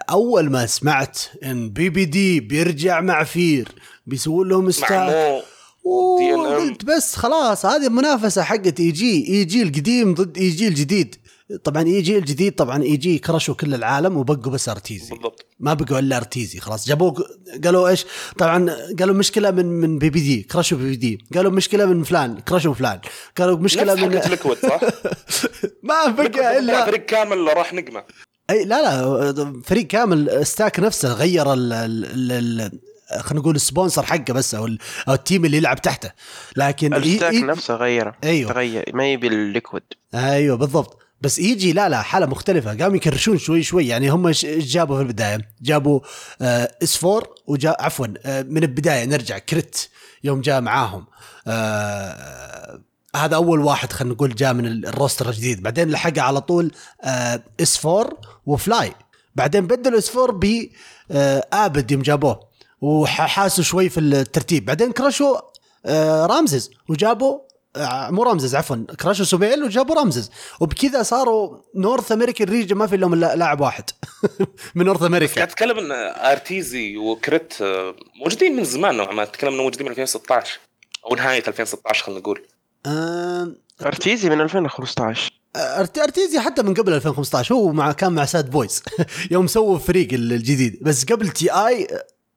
أول 0.10 0.50
ما 0.50 0.66
سمعت 0.66 1.20
إن 1.44 1.70
ppd 1.70 2.40
بيرجع 2.40 3.02
مع 3.02 3.24
Fear 3.24 3.68
بيسوون 4.06 4.50
لهم 4.50 4.66
مع 4.66 5.42
مو 5.86 6.18
DNM. 6.20 6.62
قلت 6.62 6.86
بس 6.86 7.16
خلاص 7.16 7.66
هذه 7.66 7.88
المنافسة 7.88 8.42
حقت 8.44 8.80
إي 8.80 8.92
جي 8.92 9.28
إي 9.28 9.46
جي 9.46 9.62
القديم 9.62 10.14
ضد 10.14 10.38
EG 10.38 10.68
الجديد. 10.68 11.16
طبعا 11.64 11.84
إي 11.84 12.02
جي 12.02 12.18
الجديد 12.18 12.56
طبعا 12.56 12.84
EG 12.84 13.18
كرشوا 13.20 13.56
كل 13.56 13.74
العالم 13.74 14.18
وبقوا 14.18 14.52
بس 14.52 14.70
Arteezy. 14.70 15.10
بالضبط. 15.10 15.46
ما 15.60 15.74
بقوا 15.74 16.00
إلا 16.00 16.18
Arteezy 16.18 16.60
خلاص. 16.60 16.88
جابوه 16.88 17.14
قالوا 17.64 17.90
إيش؟ 17.90 18.06
طبعا 18.38 18.76
قالوا 19.00 19.16
مشكلة 19.16 19.52
من 19.52 19.66
من 19.66 20.00
بي 20.00 20.10
بي 20.10 20.20
دي 20.20 20.42
كرشوا 20.44 20.78
بي 20.78 20.84
بي 20.84 20.96
دي. 20.96 21.20
قالوا 21.36 21.52
مشكلة 21.52 21.86
من 21.86 22.04
فلان 22.04 22.40
كرشوا 22.40 22.74
فلان. 22.74 23.00
قالوا 23.38 23.58
مشكلة 23.58 23.96
من 23.96 24.10
Liquid 24.10 24.58
صح؟ 24.58 24.82
ما 25.84 26.08
بقى 26.08 26.60
الا 26.60 26.86
فريق 26.86 27.06
كامل 27.06 27.58
راح 27.58 27.74
نقمه 27.74 28.04
أي 28.50 28.66
لا 28.66 28.82
لا 28.82 29.62
فريق 29.66 29.88
كامل 29.88 30.46
stack 30.48 30.80
نفسه 30.80 31.14
غير 31.14 31.54
ال 31.54 31.74
ال 31.74 32.32
ال 32.32 32.72
خلينا 33.20 33.40
نقول 33.42 33.56
ال 33.56 33.62
sponsor 33.62 34.04
حقه 34.06 34.34
بس 34.34 34.56
أو, 34.56 34.66
أو 35.08 35.14
ال 35.14 35.20
team 35.20 35.46
اللي 35.46 35.58
يلعب 35.58 35.82
تحته. 35.82 36.12
لكن 36.56 36.94
ال 36.94 37.00
stack 37.00 37.34
إي- 37.34 37.38
إي- 37.38 37.44
نفسه 37.44 37.76
غيره 37.76 38.16
أيوه. 38.24 38.52
تغير 38.54 38.92
ما 38.94 39.12
يبي 39.12 39.28
ال 39.28 39.36
Liquid 39.36 39.84
أيوه 40.16 40.58
بالضبط. 40.58 40.98
بس 41.22 41.40
EG 41.40 41.74
لا 41.74 41.90
لا 41.90 42.02
حالة 42.02 42.26
مختلفة. 42.26 42.78
قاموا 42.78 42.96
يكرشون 42.96 43.38
شوي 43.38 43.64
شوي. 43.64 43.88
يعني 43.88 44.10
هم 44.10 44.28
إيش 44.28 44.46
جابوا 44.46 44.96
في 44.96 45.02
البداية؟ 45.02 45.38
جابوا 45.62 46.00
آه 46.42 46.72
s4 46.84 47.24
وجا 47.48 47.76
عفوا 47.80 48.08
آه 48.26 48.42
من 48.42 48.64
البداية 48.64 49.06
نرجع 49.06 49.38
Cr1t 49.38 49.88
يوم 50.24 50.42
جاء 50.42 50.62
معاهم. 50.62 51.06
آه 51.48 52.82
هذا 53.16 53.36
أول 53.36 53.60
واحد 53.60 53.94
خلينا 53.94 54.14
نقول 54.14 54.36
جاء 54.36 54.54
من 54.54 54.66
ال- 54.66 54.86
ال 54.86 54.92
roster 54.92 55.30
الجديد. 55.30 55.64
بعدين 55.64 55.90
لحقه 55.92 56.22
على 56.22 56.42
طول 56.42 56.72
آه 57.04 57.44
s4 57.62 57.86
و 57.86 58.10
Fly 58.46 58.94
بعدين 59.36 59.68
بدلوا 59.68 59.98
s4 59.98 60.32
ب 60.40 60.70
آه 61.12 61.48
Abed 61.54 61.92
يوم 61.92 62.02
جابوه. 62.02 62.51
وحاسوا 62.82 63.64
شوي 63.64 63.90
في 63.90 64.00
الترتيب. 64.00 64.66
بعدين 64.66 64.92
كرشوا 64.92 65.38
آه 65.86 66.26
RAMZES 66.26 66.72
وجابوا 66.90 67.40
آه، 67.76 68.10
مو 68.12 68.24
RAMZES 68.24 68.56
عفوا 68.56 68.76
كراشوا 69.00 69.26
SumaiL 69.26 69.64
وجابوا 69.64 69.96
RAMZES 69.96 70.30
وبكذا 70.60 71.04
صاروا 71.04 71.58
North 71.76 72.12
American 72.12 72.48
region 72.50 72.76
ما 72.76 72.88
في 72.88 72.98
لهم 72.98 73.14
إلا 73.14 73.36
لاعب 73.36 73.62
واحد 73.62 73.84
من 74.76 74.86
North 74.86 75.00
قاعد 75.00 75.12
America 75.12 75.44
اتكلم 75.44 75.78
إن 75.78 75.92
Arteezy 76.32 76.98
و 76.98 77.09
Cr1t 77.09 77.54
آه، 77.62 77.96
موجودين 78.24 78.56
من 78.56 78.64
زمان 78.64 78.96
نوعا 78.98 79.14
ما. 79.14 79.24
اتكلم 79.24 79.54
إنه 79.54 79.64
موجودين 79.64 79.86
من 79.86 79.92
2016 79.92 80.60
أو 81.06 81.16
نهاية 81.16 81.44
2016 81.48 82.04
خلينا 82.04 82.20
نقول. 82.22 82.46
آه، 82.86 83.52
Arteezy 83.86 84.30
من 84.30 84.42
2015 84.42 85.32
Art- 85.58 86.00
Arteezy 86.02 86.40
حتى 86.40 86.62
من 86.64 86.74
قبل 86.74 86.94
2015 86.94 87.56
هو 87.56 87.72
مع 87.72 87.92
كان 87.92 88.12
مع 88.14 88.26
Sad 88.26 88.50
Boys 88.50 88.84
يوم 89.32 89.48
سووا 89.48 89.78
فريق 89.78 90.14
ال- 90.14 90.34
الجديد. 90.34 90.80
بس 90.84 91.06
قبل 91.06 91.30
TI 91.30 91.88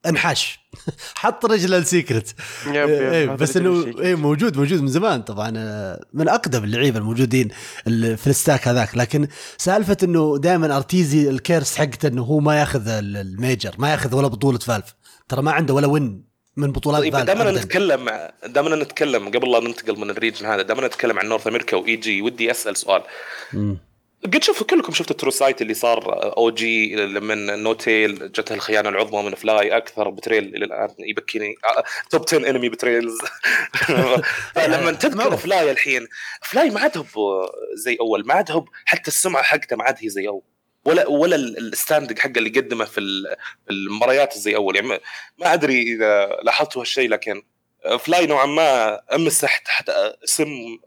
انحاش. 0.09 0.59
حط 1.15 1.45
رجله 1.45 1.77
السيكرت 1.77 2.35
يب 2.67 2.73
يب 2.75 2.89
إيه 2.89 3.23
هذا 3.23 3.33
بس 3.35 3.57
إنه. 3.57 3.85
إيه 3.99 4.15
موجود 4.15 4.57
موجود 4.57 4.81
من 4.81 4.87
زمان. 4.87 5.21
طبعا 5.21 5.53
آه، 5.57 6.05
من 6.13 6.29
أقدم 6.29 6.63
اللعيبة 6.63 6.97
الموجودين 6.99 7.47
ال- 7.87 8.17
في 8.17 8.27
ال 8.27 8.34
stack 8.34 8.67
هذاك. 8.67 8.97
لكن 8.97 9.27
سالفة 9.57 9.97
إنه 10.03 10.37
دائما 10.37 10.75
Arteezy 10.77 11.29
ال 11.29 11.37
curse 11.37 11.75
حقته 11.75 12.07
إنه 12.07 12.21
هو 12.21 12.39
ما 12.39 12.59
ياخذ 12.59 12.87
ال- 12.87 13.17
ال 13.17 13.27
Major 13.27 13.75
ما 13.77 13.91
ياخذ 13.91 14.15
ولا 14.15 14.27
بطولة 14.27 14.59
Valve 14.59 14.95
ترى 15.29 15.41
ما 15.41 15.51
عنده 15.51 15.73
ولا 15.73 15.87
وين 15.87 16.25
من 16.57 16.71
بطولات 16.71 17.01
طيب 17.01 17.13
Valve 17.13 17.25
دائما. 17.25 17.51
نتكلم 17.51 18.09
دائما 18.45 18.75
نتكلم 18.75 19.27
قبل 19.29 19.51
لا 19.51 19.59
ننتقل 19.59 19.99
من 19.99 20.09
ال 20.09 20.14
region 20.14 20.45
هذا 20.45 20.61
دائما 20.61 20.87
نتكلم 20.87 21.19
عن 21.19 21.25
North 21.29 21.47
America 21.47 21.77
و 21.77 21.95
EG 21.95 22.21
ودي 22.21 22.51
أسأل 22.51 22.77
سؤال. 22.77 23.01
مم. 23.53 23.77
قد 24.23 24.43
شوفوا 24.43 24.67
كلكم 24.67 24.93
شفتوا 24.93 25.15
True 25.15 25.31
Sight 25.31 25.61
اللي 25.61 25.73
صار 25.73 26.33
OG 26.37 26.95
من 27.05 27.63
N0tail 27.63 28.31
جته 28.31 28.55
الخيانة 28.55 28.89
العظمى 28.89 29.23
من 29.23 29.35
Fly 29.35 29.77
أكثر 29.77 30.09
betrayal 30.09 30.55
إلى 30.55 30.65
الآن 30.65 30.89
يبكيني. 30.99 31.55
top 32.09 32.21
10 32.27 32.49
anime 32.49 32.69
betrayals 32.69 33.17
فلما 34.55 34.91
تذكر 34.91 35.37
Fly 35.37 35.71
الحين 35.71 36.07
Fly 36.41 36.69
ما 36.69 36.79
عاد 36.79 37.05
زي 37.73 37.97
أول 38.01 38.25
ما 38.25 38.33
عاد 38.33 38.65
حتى 38.85 39.07
السمعة 39.07 39.43
حقته 39.43 39.75
ما 39.75 39.83
عاد 39.83 39.95
هي 39.99 40.09
زي 40.09 40.27
أول. 40.27 40.43
ولا 40.85 41.07
ولا 41.07 41.35
ال 41.35 41.44
standing 41.44 42.19
حقه 42.19 42.37
اللي 42.37 42.49
قدمه 42.49 42.85
في 42.85 43.25
المباريات 43.69 44.37
زي 44.37 44.55
أول. 44.55 44.75
يعني 44.75 44.87
ما 45.37 45.53
أدري 45.53 45.81
إذا 45.81 46.25
لاحظتوا 46.43 46.81
هالشيء 46.81 47.09
لكن 47.09 47.41
Fly 47.99 48.25
نوعا 48.25 48.45
ما 48.45 48.99
أمسح 49.15 49.57
تحت 49.57 49.89
اسم 50.23 50.77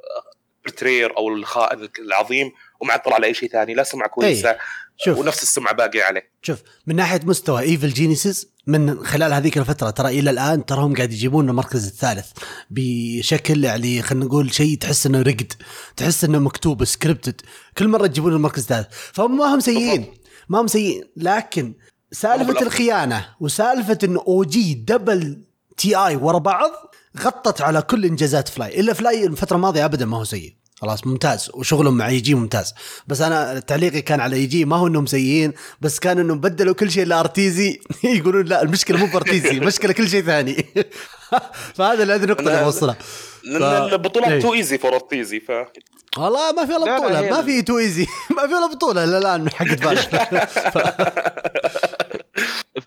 betrayal 0.64 1.16
أو 1.16 1.28
الخائن 1.28 1.88
العظيم 1.98 2.52
وما 2.80 2.92
عاد 2.92 3.02
طلع 3.02 3.14
على 3.14 3.26
اي 3.26 3.34
شيء 3.34 3.50
ثاني 3.50 3.74
لا 3.74 3.82
سمعة 3.82 4.08
كويسة 4.08 4.56
شوف. 4.96 5.18
ونفس 5.18 5.42
السمعة 5.42 5.74
باقية 5.74 6.02
عليه. 6.02 6.30
شوف 6.42 6.58
من 6.86 6.96
ناحية 6.96 7.20
مستوى 7.24 7.62
Evil 7.62 7.88
Geniuses 7.88 8.48
من 8.66 9.04
خلال 9.04 9.32
هذيك 9.32 9.58
الفترة 9.58 9.90
ترى 9.90 10.18
إلى 10.18 10.30
الآن 10.30 10.66
تراهم 10.66 10.94
قاعد 10.94 11.12
يجيبون 11.12 11.48
المركز 11.48 11.86
الثالث 11.86 12.26
بشكل 12.70 13.64
يعني 13.64 14.02
خلينا 14.02 14.24
نقول 14.24 14.54
شيء 14.54 14.78
تحس 14.78 15.06
إنه 15.06 15.22
رقد 15.22 15.52
تحس 15.96 16.24
إنه 16.24 16.38
مكتوب 16.38 16.84
scripted 16.84 17.40
كل 17.78 17.88
مرة 17.88 18.06
تجيبون 18.06 18.32
المركز 18.32 18.62
الثالث. 18.62 18.86
فهم 19.12 19.38
ما 19.38 19.54
هم 19.54 19.60
سيئين 19.60 20.14
ما 20.48 20.60
هم 20.60 20.66
سيئين. 20.66 21.04
لكن 21.16 21.74
سالفة 22.12 22.62
الخيانة 22.62 23.28
وسالفة 23.40 23.98
انه 24.04 24.24
OG 24.28 24.74
double 24.74 25.42
TI 25.76 26.16
ورا 26.16 26.38
بعض 26.38 26.70
غطت 27.20 27.60
على 27.60 27.82
كل 27.82 28.04
إنجازات 28.04 28.48
Fly 28.48 28.80
إلا 28.80 28.92
Fly 28.92 29.26
الفترة 29.26 29.56
الماضية 29.56 29.84
ابدا 29.84 30.06
ما 30.06 30.16
هو 30.16 30.24
سيء. 30.24 30.57
خلاص 30.80 31.06
ممتاز. 31.06 31.50
وشغلهم 31.54 31.96
مع 31.96 32.08
EG 32.08 32.34
ممتاز. 32.34 32.74
بس 33.06 33.20
أنا 33.20 33.60
تعليقي 33.60 34.02
كان 34.02 34.20
على 34.20 34.42
EG 34.42 34.64
ما 34.64 34.76
هو 34.76 34.86
إنهم 34.86 35.06
سيئين 35.06 35.52
بس 35.80 35.98
كان 35.98 36.18
إنهم 36.18 36.40
بدلوا 36.40 36.74
كل 36.74 36.90
شيء 36.90 37.06
ل 37.06 37.15
Arteezy 37.15 37.80
يقولون 38.04 38.46
لا 38.46 38.62
المشكلة 38.62 38.98
مو 38.98 39.06
ب 39.06 39.12
Arteezy 39.12 39.50
المشكلة 39.50 39.92
كل 39.92 40.08
شيء 40.08 40.22
ثاني. 40.22 40.66
فهذا 41.76 42.02
اللي 42.02 42.16
النقطه 42.16 42.40
اللي 42.40 42.64
بوصلها 42.64 42.96
لأن 43.44 43.88
ف... 43.88 43.92
البطولات 43.92 44.42
تو 44.42 44.54
ايزي 44.54 44.78
فور 44.78 44.94
أرتيزي 44.94 45.40
ف 45.40 45.50
والله 46.18 46.52
ما 46.52 46.66
في 46.66 46.76
الا 46.76 46.96
بطولة 46.96 47.30
ما 47.30 47.42
في 47.42 47.62
too 47.62 47.78
easy 47.78 48.06
ما 48.36 48.46
في 48.46 48.52
الا 48.52 48.66
بطولة 48.66 49.04
إلا 49.04 49.18
الآن 49.18 49.50
حقت 49.50 49.80
فاش 49.80 50.08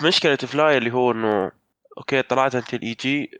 مشكلة 0.02 0.36
Fly 0.36 0.78
اللي 0.78 0.94
هو 0.94 1.12
إنه 1.12 1.52
okay 1.98 2.22
طلعت 2.22 2.56
انت 2.56 2.74
ال 2.74 2.98
EG 3.02 3.32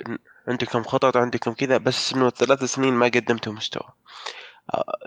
عندكم 0.48 0.84
خطط 0.84 1.18
عندكم 1.18 1.54
كذا 1.54 1.78
بس 1.78 2.14
إنه 2.14 2.30
ثلاث 2.30 2.64
سنين 2.64 2.94
ما 2.94 3.06
قدمتوا 3.06 3.54
مستوى. 3.54 3.90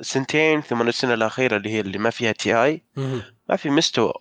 سنتين 0.00 0.60
ثم 0.60 0.82
السنة 0.82 1.14
الأخيرة 1.14 1.56
اللي 1.56 1.70
هي 1.70 1.80
اللي 1.80 1.98
ما 1.98 2.10
فيها 2.10 2.32
TI 2.32 2.82
ما 3.48 3.56
في 3.56 3.70
مستوى. 3.70 4.12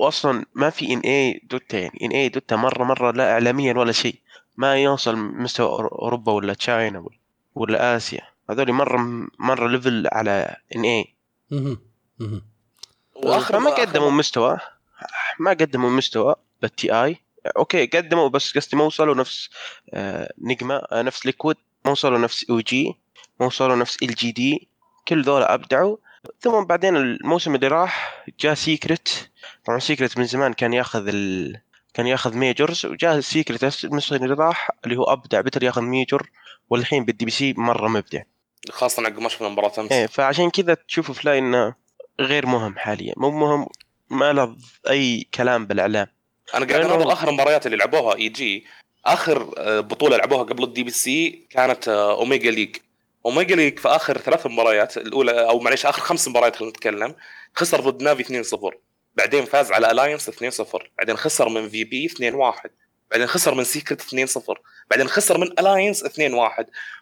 واصلا 0.00 0.44
ما 0.54 0.70
في 0.70 0.92
NA 0.92 1.00
Dota 1.00 1.78
يعني 1.78 1.98
NA 2.02 2.10
Dota 2.10 2.56
مرة 2.56 2.84
مرة 2.84 3.10
لا 3.10 3.32
اعلاميا 3.32 3.74
ولا 3.74 3.92
شيء. 3.92 4.14
ما 4.56 4.76
يوصل 4.76 5.16
مستوى 5.16 5.68
أوروبا 5.68 6.32
ولا 6.32 6.54
China 6.54 7.06
ولا 7.54 7.96
آسيا. 7.96 8.20
هذول 8.50 8.72
مرة 8.72 9.28
مرة 9.38 9.68
level 9.68 10.08
على 10.12 10.56
NA 10.76 11.14
واخر 13.16 13.58
ما 13.58 13.70
قدموا 13.70 14.10
مستوى. 14.10 14.58
ما 15.40 15.50
قدموا 15.50 15.90
مستوى 15.90 16.34
بال 16.62 16.92
TI 16.92 17.16
أوكي 17.56 17.86
قدموا 17.86 18.28
بس 18.28 18.58
قصدي 18.58 18.76
ما 18.76 18.84
وصلوا 18.84 19.14
نفس 19.14 19.50
آه 19.94 20.32
Nigma 20.38 20.74
آه 20.74 21.02
نفس 21.02 21.26
Liquid 21.26 21.56
ما 21.84 21.90
وصلوا 21.90 22.18
نفس 22.18 22.50
OG 22.50 22.94
وصلوا 23.40 23.76
نفس 23.76 23.96
LGD 24.02 24.68
كل 25.08 25.22
ذولا 25.22 25.54
أبدعوا. 25.54 25.96
ثم 26.40 26.64
بعدين 26.64 26.96
الموسم 26.96 27.54
اللي 27.54 27.68
راح 27.68 28.24
جاء 28.40 28.54
Secret 28.54 29.30
طبعا 29.64 29.78
Secret 29.78 30.18
من 30.18 30.24
زمان 30.24 30.52
كان 30.52 30.72
ياخذ 30.72 31.08
ال... 31.08 31.60
كان 31.94 32.06
ياخذ 32.06 32.36
majors 32.36 32.86
وجاء 32.86 33.20
Secret 33.20 33.84
الموسم 33.84 34.14
اللي 34.14 34.34
راح 34.34 34.70
اللي 34.84 34.96
هو 34.96 35.04
أبدع. 35.04 35.40
بتر 35.40 35.62
ياخذ 35.62 35.82
major 35.82 36.30
والحين 36.70 37.04
بال 37.04 37.24
DPC 37.24 37.54
مرة 37.56 37.88
مبدع. 37.88 38.22
خاصة 38.70 39.02
عقب 39.02 39.18
ما 39.18 39.28
شفنا 39.28 39.48
مباراة 39.48 39.72
أمس. 39.78 39.92
إيه 39.92 40.06
فعشان 40.06 40.50
كذا 40.50 40.74
تشوفوا 40.74 41.14
Fly 41.14 41.38
إنه 41.38 41.74
غير 42.20 42.46
مهم 42.46 42.78
حاليا. 42.78 43.14
مو 43.16 43.30
مهم 43.30 43.66
ما 44.10 44.32
له 44.32 44.56
أي 44.90 45.26
كلام 45.34 45.66
بالإعلام. 45.66 46.06
أنا 46.54 46.66
قاعد 46.66 46.80
انظر 46.80 47.12
آخر 47.12 47.28
المباريات 47.28 47.66
اللي 47.66 47.76
لعبوها 47.76 48.16
EG 48.16 48.66
آخر 49.06 49.54
آه، 49.58 49.80
بطولة 49.80 50.16
لعبوها 50.16 50.42
قبل 50.42 50.64
ال 50.64 50.82
DPC 50.82 51.46
كانت 51.50 51.88
آه، 51.88 52.12
Omega 52.12 52.50
League 52.50 52.76
Omega 53.26 53.56
League 53.56 53.78
في 53.78 53.88
آخر 53.88 54.18
ثلاث 54.18 54.46
مباريات 54.46 54.96
الأولى 54.96 55.48
أو 55.48 55.58
معليش 55.58 55.86
آخر 55.86 56.02
خمس 56.02 56.28
مباريات 56.28 56.56
خلينا 56.56 56.70
نتكلم 56.70 57.14
خسر 57.54 57.80
ضد 57.80 58.02
Na'Vi 58.02 58.44
2-0 58.44 58.74
بعدين 59.14 59.44
فاز 59.44 59.72
على 59.72 59.90
Alliance 59.90 60.30
2-0 60.30 60.64
بعدين 60.98 61.16
خسر 61.16 61.48
من 61.48 61.68
VP 61.68 62.08
2-1 62.08 62.68
بعدين 63.10 63.26
خسر 63.26 63.54
من 63.54 63.64
Secret 63.64 64.02
2-0 64.02 64.40
بعدين 64.90 65.08
خسر 65.08 65.38
من 65.38 65.46
Alliance 65.46 66.04
2-1 66.04 66.10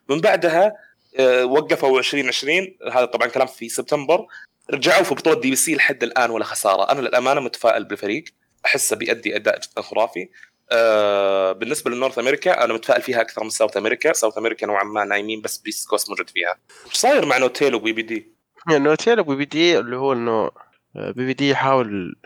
من 0.08 0.20
بعدها 0.20 0.72
آه، 1.18 1.44
وقفوا 1.44 1.98
2020 1.98 2.76
هذا 2.92 3.04
طبعا 3.04 3.28
كلام 3.28 3.46
في 3.46 3.68
سبتمبر 3.68 4.26
رجعوا 4.70 5.02
في 5.02 5.14
بطولة 5.14 5.40
DPC 5.40 5.74
لحد 5.74 6.02
الآن 6.02 6.30
ولا 6.30 6.44
خسارة. 6.44 6.92
أنا 6.92 7.00
للأمانة 7.00 7.40
متفائل 7.40 7.84
بالفريق 7.84 8.24
أحسه 8.66 8.96
بيأدي 8.96 9.36
أداء 9.36 9.58
جدا 9.58 9.82
خرافي. 9.82 10.28
آه 10.72 11.52
بالنسبة 11.52 11.90
لل 11.90 11.98
North 11.98 12.18
America 12.18 12.64
أنا 12.64 12.74
متفائل 12.74 13.02
فيها 13.02 13.20
أكثر 13.20 13.44
من 13.44 13.50
South 13.50 13.76
America. 13.76 14.12
South 14.12 14.38
America 14.38 14.66
نوعا 14.66 14.84
ما 14.84 15.04
نايمين 15.04 15.40
بس 15.40 15.58
beastcoast 15.58 16.10
موجود 16.10 16.30
فيها. 16.30 16.56
إيش 16.86 16.94
صاير 16.94 17.26
مع 17.26 17.38
Notail 17.38 17.69
و 17.69 17.74
ppd؟ 17.74 18.32
يعني 18.70 18.84
Notail 18.84 19.15
و 19.15 19.20
ppd 19.20 19.78
اللي 19.78 19.96
هو 19.96 20.12
إنه 20.12 20.50
آه، 20.96 21.10
ppd 21.10 21.50
يحاول 21.50 22.16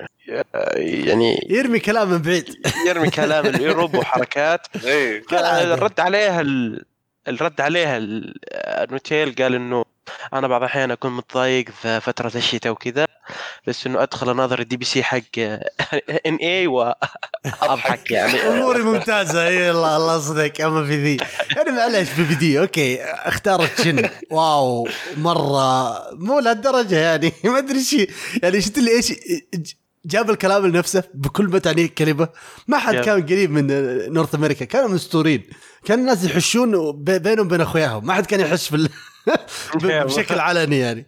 آه، 0.55 0.78
يعني 0.78 1.47
يرمي 1.51 1.78
كلام 1.78 2.11
من 2.11 2.18
بعيد. 2.18 2.55
يرمي 2.88 3.11
كلام 3.11 3.47
ال 3.47 3.53
Europe 3.53 3.95
وحركات. 3.95 4.66
إيه. 4.84 5.22
الرد 5.74 6.01
عليها 6.01 6.41
الرد 7.28 7.61
عليها 7.61 8.01
Notail 8.91 9.35
قال 9.34 9.55
إنه 9.55 9.84
أنا 10.32 10.48
بعض 10.48 10.61
الأحيان 10.62 10.90
أكون 10.90 11.16
متضايق 11.16 11.64
في 11.82 12.01
فترة 12.01 12.32
الشتاء 12.34 12.72
وكذا 12.72 13.07
بس 13.66 13.86
إنه 13.86 14.03
أدخل 14.03 14.30
أناظر 14.30 14.61
ال 14.61 14.76
DPC 14.76 15.03
حق 15.03 15.20
NA 16.26 16.66
واضحك 16.66 18.11
يعني. 18.16 18.32
أموري 18.40 18.82
ممتازة. 18.82 19.46
إي 19.48 19.70
الله 19.70 19.96
الله 19.96 20.16
يصدق 20.16 20.64
أما 20.64 20.86
في 20.86 21.03
ذي. 21.03 21.16
يعني 21.57 21.70
معليش 21.70 22.09
ppd 22.12 22.61
أوكي. 22.61 23.03
اختارت 23.03 23.80
شن؟ 23.82 24.09
واو. 24.30 24.88
مرة. 25.16 26.14
مو 26.14 26.38
لهالدرجة 26.38 26.98
يعني. 26.98 27.32
ما 27.44 27.59
أدري 27.59 27.78
إيش 27.78 27.96
يعني 28.42 28.61
شفت 28.61 28.78
لي 28.78 28.90
إيش؟ 28.90 29.12
جاب 30.05 30.30
الكلام 30.30 30.66
لنفسه 30.66 31.05
بكل 31.14 31.44
ما 31.48 31.59
تعنيه 31.59 31.84
الكلمة. 31.84 32.28
ما 32.68 32.78
حد 32.78 32.94
كان 32.94 33.22
قريب 33.26 33.51
من 33.51 33.66
North 34.12 34.35
America. 34.35 34.64
كانوا 34.64 34.88
مستورين. 34.88 35.42
كان 35.84 35.98
الناس 35.98 36.24
يحشون 36.24 36.92
بينهم 37.05 37.46
وبين 37.46 37.61
أخوياهم. 37.61 38.07
ما 38.07 38.14
حد 38.14 38.26
كان 38.26 38.40
يحش 38.40 38.68
في 38.68 38.88
بشكل 40.05 40.39
علني 40.39 40.79
يعني. 40.79 41.07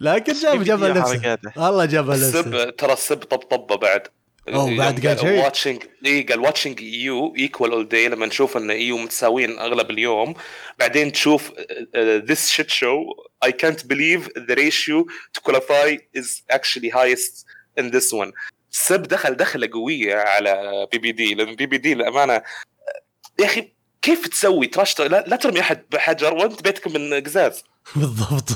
لكن 0.00 0.32
جاب 0.32 0.64
جابها 0.64 0.88
لنفسه 0.88 1.38
والله 1.56 1.84
جابها 1.84 2.16
لنفسه 2.16 2.40
السب 2.40 2.76
ترى 2.76 2.92
السب 2.92 3.16
طبطبه 3.16 3.76
بعد. 3.76 4.02
أوه 4.48 4.76
بعد 4.76 5.06
قال 5.06 5.20
شيء. 5.20 5.44
watching 5.44 5.82
اي 6.06 6.22
قال 6.22 6.40
watching 6.40 6.80
EU 6.80 7.34
equal 7.38 7.72
all 7.72 7.88
day 7.88 8.08
لما 8.08 8.26
نشوف 8.26 8.56
إن 8.56 8.70
EU 8.70 8.98
متساويين 8.98 9.58
أغلب 9.58 9.90
اليوم 9.90 10.34
بعدين 10.78 11.12
تشوف 11.12 11.52
ذيس 11.96 12.48
شيت 12.48 12.70
شو 12.70 13.04
اي 13.44 13.52
كانت 13.52 13.86
بليف 13.86 14.28
ذا 14.38 14.54
ريشيو 14.54 15.06
تو 15.32 15.40
كواليفاي 15.40 16.08
از 16.16 16.42
اكشلي 16.50 16.90
هايست 16.90 17.46
ان 17.78 17.90
ذس 17.90 18.14
ون 18.14 18.32
سب 18.70 19.02
دخل 19.02 19.34
دخلة 19.36 19.68
قوية 19.72 20.14
على 20.16 20.86
بي 20.92 20.98
بي 20.98 21.12
دي 21.12 21.34
لأن 21.34 21.54
بي 21.54 21.66
بي 21.66 21.78
دي 21.78 21.94
للأمانة 21.94 22.42
يا 23.38 23.44
أخي 23.44 23.73
كيف 24.04 24.28
تسوي 24.28 24.66
trash 24.66 25.00
لا, 25.00 25.24
لا 25.26 25.36
ترمي 25.36 25.60
أحد 25.60 25.82
بحجر 25.92 26.34
وأنت 26.34 26.62
بيتك 26.62 26.86
من 26.86 27.14
قزاز. 27.14 27.64
بالضبط. 27.96 28.48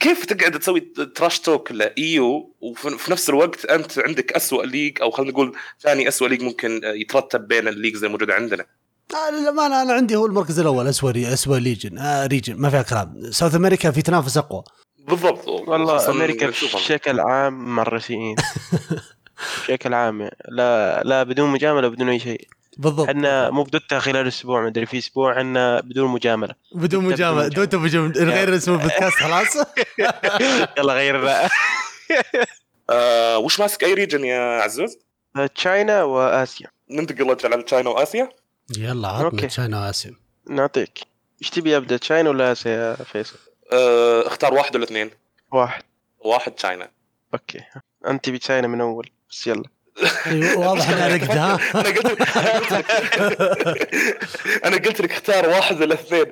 كيف 0.00 0.24
تقعد 0.24 0.58
تسوي 0.58 0.80
trash 1.14 1.40
talk 1.40 1.72
live 1.72 2.54
وفي 2.60 3.12
نفس 3.12 3.28
الوقت 3.30 3.64
أنت 3.64 3.98
عندك 3.98 4.32
اسوء 4.32 4.64
league 4.64 5.02
أو 5.02 5.10
خلينا 5.10 5.32
نقول 5.32 5.56
ثاني 5.80 6.08
اسوء 6.08 6.28
league 6.28 6.42
ممكن 6.42 6.80
يترتب 6.84 7.48
بين 7.48 7.68
ال 7.68 7.72
leagues 7.72 8.04
الموجوده 8.04 8.34
عندنا؟ 8.34 8.64
آه، 9.14 9.30
للأمانة 9.30 9.82
أنا 9.82 9.92
عندي 9.92 10.16
هو 10.16 10.26
المركز 10.26 10.58
الأول 10.60 10.88
أسوأ 10.88 11.12
أسوأ 11.16 11.56
region 11.56 11.98
آه 11.98 12.26
region 12.26 12.56
ما 12.56 12.70
فيها 12.70 12.82
كلام. 12.82 13.30
South 13.30 13.54
America 13.54 13.90
في 13.90 14.02
تنافس 14.02 14.36
أقوى. 14.36 14.64
بالضبط. 14.98 15.48
والله 15.48 16.10
أمريكا 16.10 16.46
بشكل 16.46 17.20
عام 17.20 17.74
مرة 17.74 17.98
سيئين 17.98 18.36
بشكل 19.68 19.94
عام. 19.94 20.30
لا 20.48 21.02
لا 21.02 21.22
بدون 21.22 21.50
مجاملة 21.50 21.88
بدون 21.88 22.08
أي 22.08 22.18
شيء. 22.18 22.48
بالضبط. 22.76 23.08
إحنا 23.08 23.50
مو 23.50 23.62
ب 23.62 23.69
Dota 23.69 23.98
خلال 23.98 24.28
أسبوع 24.28 24.60
ما 24.60 24.68
أدري 24.68 24.86
في 24.86 24.98
أسبوع 24.98 25.38
إحنا 25.38 25.80
بدون 25.80 26.10
مجاملة. 26.10 26.54
بدون 26.74 27.04
مجاملة. 27.04 27.48
Dota 27.48 27.76
بدون 27.76 28.08
نغير 28.08 28.56
اسم 28.56 28.72
البودكاست 28.72 29.16
خلاص؟ 29.16 29.56
يلا 30.78 30.94
غير 30.94 31.28
آه 32.90 33.38
وش 33.38 33.60
ماسك 33.60 33.84
أي 33.84 33.94
region 33.94 34.24
يا 34.24 34.40
عزوز؟ 34.62 34.98
تشاينا 35.54 36.02
وآسيا. 36.02 36.66
ننتقل 36.90 37.36
على 37.52 37.62
تشاينا 37.62 37.90
وآسيا. 37.90 38.28
يلا 38.78 39.08
عطنا 39.08 39.46
تشاينا 39.46 39.86
وآسيا. 39.86 40.14
نعطيك. 40.48 40.98
إيش 41.42 41.50
تبي 41.50 41.76
ابدا 41.76 41.96
تشاينا 41.96 42.30
ولا 42.30 42.52
آسيا 42.52 42.72
يا 42.72 43.04
فيصل؟ 43.04 43.38
آه 43.72 44.26
اختار 44.26 44.54
واحد 44.54 44.76
ولا 44.76 44.84
اثنين؟ 44.84 45.10
واحد. 45.52 45.82
واحد 46.18 46.52
تشاينا. 46.52 46.90
أوكي. 47.34 47.60
أنت 48.06 48.30
بتشاينا 48.30 48.68
من 48.68 48.80
أول 48.80 49.10
بس 49.30 49.46
يلا. 49.46 49.64
واضح 50.56 50.88
انها 50.88 51.08
رقد 51.08 51.30
ها 51.30 51.58
أنا 51.74 51.88
قلت 51.88 52.36
أنا 52.36 52.50
قلت 52.58 52.72
لك 52.72 52.90
أنا 54.64 54.76
قلت 54.76 55.00
لك 55.00 55.12
اختار 55.12 55.48
واحد 55.48 55.80
ولا 55.80 55.94
اثنين. 55.94 56.24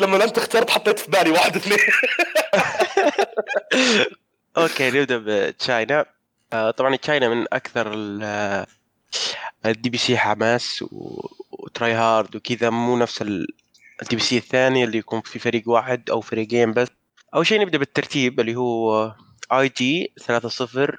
لما 0.00 0.24
انت 0.24 0.38
اخترت 0.38 0.70
حطيت 0.70 0.98
في 0.98 1.10
بالي 1.10 1.30
واحد 1.30 1.56
اثنين 1.56 1.78
أوكي 4.58 4.90
نبدأ 4.90 5.22
ب 5.26 5.37
China. 5.37 6.04
آه، 6.52 6.70
طبعا 6.70 6.96
China 6.96 7.28
من 7.28 7.46
أكثر 7.52 7.92
ال- 7.94 8.66
ال 9.66 9.90
DPC 9.90 10.18
حماس 10.18 10.84
و 11.50 11.92
tryhard 11.92 12.36
وكذا 12.36 12.70
مو 12.70 12.96
نفس 12.96 13.22
ال- 13.22 13.46
ال 14.02 14.16
DPC 14.16 14.36
الثاني 14.36 14.84
اللي 14.84 14.98
يكون 14.98 15.20
في 15.20 15.38
فريق 15.38 15.62
واحد 15.66 16.10
أو 16.10 16.20
فريقين 16.20 16.72
بس. 16.72 16.88
أول 17.34 17.46
شيء 17.46 17.60
نبدأ 17.60 17.78
بالترتيب 17.78 18.40
اللي 18.40 18.56
هو 18.56 19.12
EG 19.52 20.12
3-0 20.20 20.30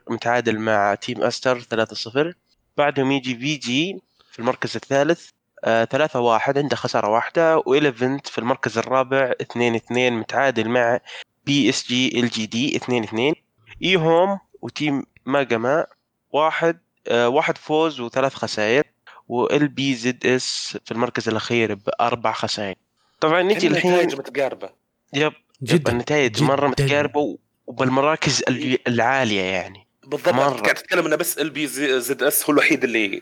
متعادل 0.10 0.60
مع 0.60 0.96
Team 0.96 1.24
Aster 1.24 1.62
3-0 1.62 2.34
بعدهم 2.78 3.12
يجي 3.12 3.36
VG 3.36 4.02
في 4.32 4.40
المركز 4.40 4.76
الثالث 4.76 5.30
آه 5.64 5.86
3-1 5.86 6.58
عنده 6.58 6.76
خسارة 6.76 7.10
واحدة 7.10 7.58
و 7.58 7.66
Elephant 7.66 8.28
في 8.28 8.38
المركز 8.38 8.78
الرابع 8.78 9.32
2-2 9.44 9.92
متعادل 9.92 10.70
مع 10.70 11.00
بي 11.46 11.70
إس 11.70 11.88
جي 11.88 12.20
إل 12.20 12.30
جي 12.30 12.46
دي 12.46 12.80
2-2 12.80 13.36
EHOME 13.84 13.96
و 13.96 14.40
Team 14.62 15.04
Magma 15.26 15.86
واحد 16.32 16.80
آه 17.08 17.30
واحد 17.30 17.58
فوز 17.58 18.00
وثلاث 18.00 18.34
خسائر 18.34 18.84
و 19.28 19.68
LBZS 19.68 20.78
في 20.86 20.92
المركز 20.92 21.30
الأخير 21.30 21.76
بأربع 21.76 22.32
خسائر. 22.32 22.76
طبعا 23.20 23.42
نجي 23.42 23.68
الحين 23.68 23.92
النتائج 23.92 24.20
متقاربة. 24.20 24.70
yep 25.14 25.22
yep 25.24 25.34
جدا 25.64 25.92
النتائج 25.92 26.44
مرة 26.44 26.76
جداً. 26.80 27.38
وبالمراكز 27.72 28.44
ال- 28.48 28.88
العالية 28.88 29.42
يعني. 29.42 29.88
بالضبط. 30.08 30.30
مرة. 30.30 30.50
قاعد 30.62 30.76
تتكلم 30.76 31.06
إنه 31.06 31.16
بس 31.16 31.38
LBZS 31.38 32.44
هو 32.46 32.54
الوحيد 32.54 32.84
اللي 32.84 33.22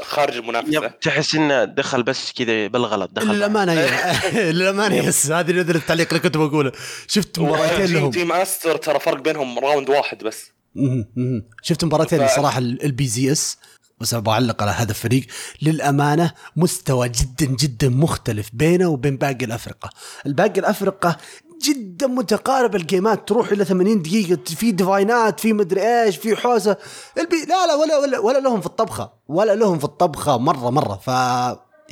آه، 0.00 0.02
خارج 0.02 0.36
المنافسة. 0.36 0.88
تحس 0.88 1.34
إنه 1.34 1.64
دخل 1.64 2.02
بس 2.02 2.32
كذا 2.32 2.66
بالغلط 2.66 3.10
دخل 3.12 3.28
للامانه 3.34 3.74
للامانه 4.32 4.94
يس 4.94 5.30
هذه 5.30 5.52
نذر 5.52 5.74
التعليق 5.74 6.08
اللي 6.08 6.20
كنت 6.20 6.36
بقوله. 6.36 6.72
شفت 7.06 7.38
مباراتين 7.38 7.86
تيم, 7.86 7.96
لهم. 7.96 8.10
تيم 8.10 8.32
أستر 8.32 8.76
ترى 8.76 9.00
فرق 9.00 9.20
بينهم 9.20 9.58
راوند 9.58 9.88
واحد 9.88 10.24
بس. 10.24 10.50
شفت 11.62 11.84
مباراتين 11.84 12.28
صراحة 12.28 12.58
البي 12.58 13.06
زي 13.06 13.32
إس. 13.32 13.58
بس 14.00 14.14
أبغى 14.14 14.34
اعلق 14.34 14.62
على 14.62 14.70
هذا 14.70 14.90
الفريق. 14.90 15.26
للأمانة 15.62 16.32
مستوى 16.56 17.08
جدا 17.08 17.46
جدا 17.60 17.88
مختلف 17.88 18.50
بينه 18.52 18.86
وبين 18.88 19.16
باقي 19.16 19.44
الأفرقة. 19.44 19.90
الباقي 20.26 20.60
الأفرقة 20.60 21.16
جدا 21.62 22.06
متقارب 22.06 22.76
الجيمات. 22.76 23.28
تروح 23.28 23.52
إلى 23.52 23.64
80 23.64 24.02
دقيقة 24.02 24.44
في 24.44 24.72
ديفاينات 24.72 25.40
في 25.40 25.52
مدري 25.52 26.02
إيش 26.02 26.16
في 26.16 26.36
حوسة. 26.36 26.76
البي 27.18 27.36
لا 27.48 27.66
لا 27.66 27.74
ولا 27.74 27.98
ولا, 27.98 28.18
ولا 28.18 28.38
لهم 28.38 28.60
في 28.60 28.66
الطبخة. 28.66 29.12
ولا 29.28 29.54
لهم 29.54 29.78
في 29.78 29.84
الطبخة 29.84 30.38
مرة 30.38 30.70
مرة. 30.70 30.94
ف 30.94 31.10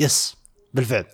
yes 0.01 0.37
بالفعل. 0.75 1.05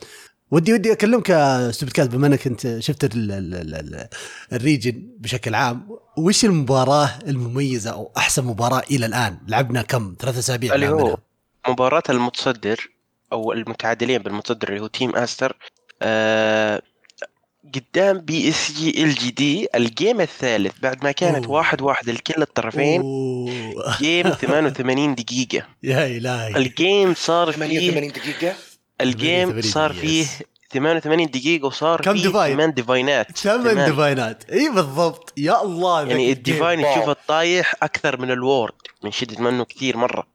ودي 0.51 0.73
ودي 0.73 0.93
أكلمك 0.93 1.31
أستاذ 1.31 1.89
كاز 1.91 2.07
بما 2.07 2.27
إنك 2.27 2.47
أنت 2.47 2.79
شفت 2.79 3.05
ال 3.05 3.33
ال 3.33 3.55
ال 3.55 3.75
ال 3.75 4.09
ال 4.53 4.61
region 4.61 5.09
بشكل 5.19 5.55
عام. 5.55 5.89
وش 6.19 6.45
المباراة 6.45 7.11
المميزة 7.29 7.91
أو 7.91 8.13
أحسن 8.17 8.45
مباراة 8.45 8.83
إلى 8.91 9.07
الآن؟ 9.07 9.39
لعبنا 9.49 9.83
كم؟ 9.83 10.15
ثلاثة 10.21 10.39
أسابيع 10.39 10.75
اللي 10.75 10.89
هو 10.89 11.05
منها. 11.05 11.17
مباراة 11.69 12.03
المتصدر 12.11 12.91
أو 13.33 13.53
المتعادلين 13.53 14.19
بالمتصدر 14.19 14.69
اللي 14.69 14.81
هو 14.81 14.87
Team 14.87 15.17
Aster 15.17 15.57
آه 16.03 16.83
قدام 17.75 18.19
PSG 18.19 19.03
LGD 19.05 19.69
ال 19.75 19.84
game 19.84 20.21
الثالث 20.21 20.73
بعد 20.83 21.05
ما 21.05 21.13
كانت 21.13 21.45
أوه. 21.45 21.55
واحد 21.55 21.83
واحد 21.83 22.11
لكل 22.11 22.43
الطرفين 22.43 23.01
أوه. 23.01 23.99
game 23.99 24.31
88 24.41 25.15
دقيقة 25.15 25.67
يا 25.83 26.07
إلهي 26.07 26.57
ال 26.57 26.68
game 26.68 27.15
صار 27.15 27.53
فيه 27.53 27.59
88 27.59 28.09
دقيقة 28.13 28.55
ال 29.01 29.10
game 29.10 29.49
88 29.49 29.63
صار 29.63 29.91
دقيقة، 29.91 30.01
فيه 30.01 30.21
yes. 30.23 30.43
88 30.73 31.27
دقيقة 31.31 31.67
وصار 31.67 32.01
كم 32.01 32.15
فيه 32.15 32.23
divine؟ 32.23 32.55
ثمان 32.55 32.73
ديفاينات 32.73 33.39
ثمان. 33.39 33.85
ديفاينات 33.91 34.51
إي 34.51 34.71
بالضبط 34.71 35.33
يا 35.37 35.63
الله 35.63 36.03
يعني. 36.03 36.33
ال 36.33 36.39
divine. 36.39 36.83
تشوفه 36.83 37.17
طايح 37.29 37.75
أكثر 37.83 38.21
من 38.21 38.31
ال 38.31 38.39
ward 38.39 38.75
من 39.05 39.11
شدة 39.13 39.43
ما 39.43 39.49
انه 39.49 39.65
كثير 39.65 39.97
مرة 39.97 40.27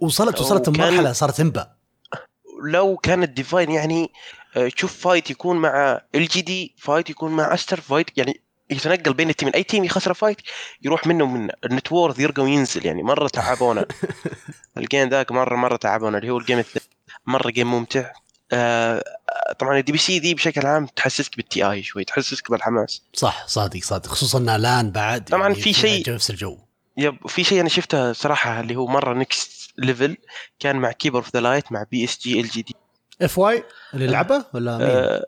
وصلت 0.00 0.40
وصلت 0.40 0.68
مرحله 0.68 1.12
صارت 1.12 1.40
انبا 1.40 1.68
لو 2.64 2.96
كان 2.96 3.22
ال 3.22 3.29
divine 3.29 3.70
يعني 3.70 4.10
تشوف 4.76 4.98
fight 5.00 5.30
يكون 5.30 5.56
مع 5.56 6.00
LGD 6.14 6.74
fight 6.78 7.10
يكون 7.10 7.32
مع 7.32 7.54
Aster 7.54 7.80
fight 7.80 8.18
يعني 8.18 8.40
يتنقل 8.70 9.12
بين 9.14 9.30
التيمين 9.30 9.54
أي 9.54 9.62
team 9.62 9.84
يخسر 9.84 10.14
fight 10.14 10.36
يروح 10.82 11.06
منه 11.06 11.26
من 11.26 11.50
ال 11.64 11.70
net 11.70 11.88
worth 11.88 12.18
يرقى 12.18 12.42
وينزل. 12.42 12.86
يعني 12.86 13.02
مرة 13.02 13.28
تعبونا. 13.38 13.86
ال 14.76 14.82
game 14.82 15.08
ذاك 15.08 15.32
مرة 15.32 15.56
مرة 15.56 15.76
تعبونا. 15.76 16.18
اللي 16.18 16.30
هو 16.30 16.38
ال 16.38 16.42
game 16.42 16.58
الثاني 16.58 16.84
مرة 17.26 17.50
game 17.50 17.70
ممتع. 17.70 18.10
آه 18.52 19.04
طبعا 19.58 19.78
ال 19.78 19.92
DPC 19.92 20.18
دي 20.18 20.34
بشكل 20.34 20.66
عام 20.66 20.86
تحسسك 20.86 21.36
بال 21.36 21.70
TI 21.70 21.82
شوي 21.82 22.04
تحسسك 22.04 22.50
بالحماس. 22.50 23.02
صح 23.14 23.46
صادق 23.46 23.82
صادق. 23.82 24.06
خصوصا 24.06 24.38
الآن 24.56 24.90
بعد 24.90 25.24
طبعاً 25.24 25.42
يعني 25.42 25.54
في 25.54 25.72
شيء- 25.72 26.10
نفس 26.14 26.30
الجو. 26.30 26.58
yep 26.96 27.16
في 27.28 27.44
شيء 27.44 27.60
أنا 27.60 27.68
شفته 27.68 28.12
صراحة 28.12 28.60
اللي 28.60 28.76
هو 28.76 28.86
مرة 28.86 29.14
next 29.14 29.70
level 29.78 30.16
كان 30.60 30.76
مع 30.76 30.92
Keeper 30.92 31.18
of 31.18 31.30
the 31.34 31.40
Light 31.40 31.72
مع 31.72 31.84
بي 31.90 32.04
اس 32.04 32.18
جي 32.22 32.40
ال 32.40 32.48
جي 32.48 32.62
دي 32.62 32.74
fy 33.22 33.64
اللي 33.94 34.06
لعبه 34.06 34.44
ولا 34.54 34.78
مين؟ 34.78 34.86
آه 34.86 35.24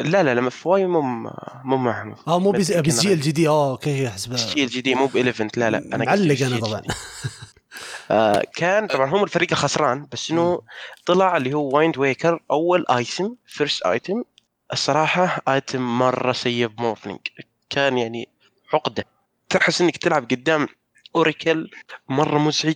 لا 0.00 0.22
لا 0.22 0.34
لا 0.34 0.50
فواي 0.50 0.86
مو 0.86 1.00
مو 1.64 1.76
معهم. 1.76 2.14
آه 2.28 2.38
مو 2.38 2.50
بي 2.50 2.58
مسكين 2.58 2.82
بي 2.82 2.90
جي 2.90 3.06
أنا. 3.08 3.12
ال 3.14 3.20
جي 3.20 3.32
دي 3.32 3.48
آه 3.48 3.70
أوكي 3.70 4.08
احسب 4.08 4.32
الجي 4.32 4.64
ال 4.64 4.68
جي 4.68 4.80
دي 4.80 4.94
مو 4.94 5.06
ب 5.06 5.16
11 5.16 5.48
لا 5.56 5.70
لا 5.70 5.78
أنا 5.78 6.04
معلق 6.04 6.42
أنا. 6.46 6.60
طبعا. 6.60 6.82
آه 8.10 8.42
كان 8.56 8.86
طبعا 8.86 9.10
هم 9.10 9.24
الفريق 9.24 9.48
الخسران 9.52 10.06
بس 10.12 10.30
إنه 10.30 10.60
طلع 11.06 11.36
اللي 11.36 11.54
هو 11.54 11.76
وايند 11.76 11.98
ويكر 11.98 12.40
أول 12.50 12.84
ايتم 12.90 13.34
فيرست 13.46 13.82
ايتم 13.86 14.22
الصراحة 14.72 15.42
ايتم 15.48 15.98
مرة 15.98 16.32
سيء 16.32 16.66
بمورفلينج 16.66 17.18
كان 17.70 17.98
يعني 17.98 18.28
عقدة. 18.74 19.04
تحس 19.48 19.80
إنك 19.80 19.96
تلعب 19.96 20.22
قدام 20.30 20.68
اوريكل 21.16 21.70
مرة 22.08 22.38
مزعج. 22.38 22.74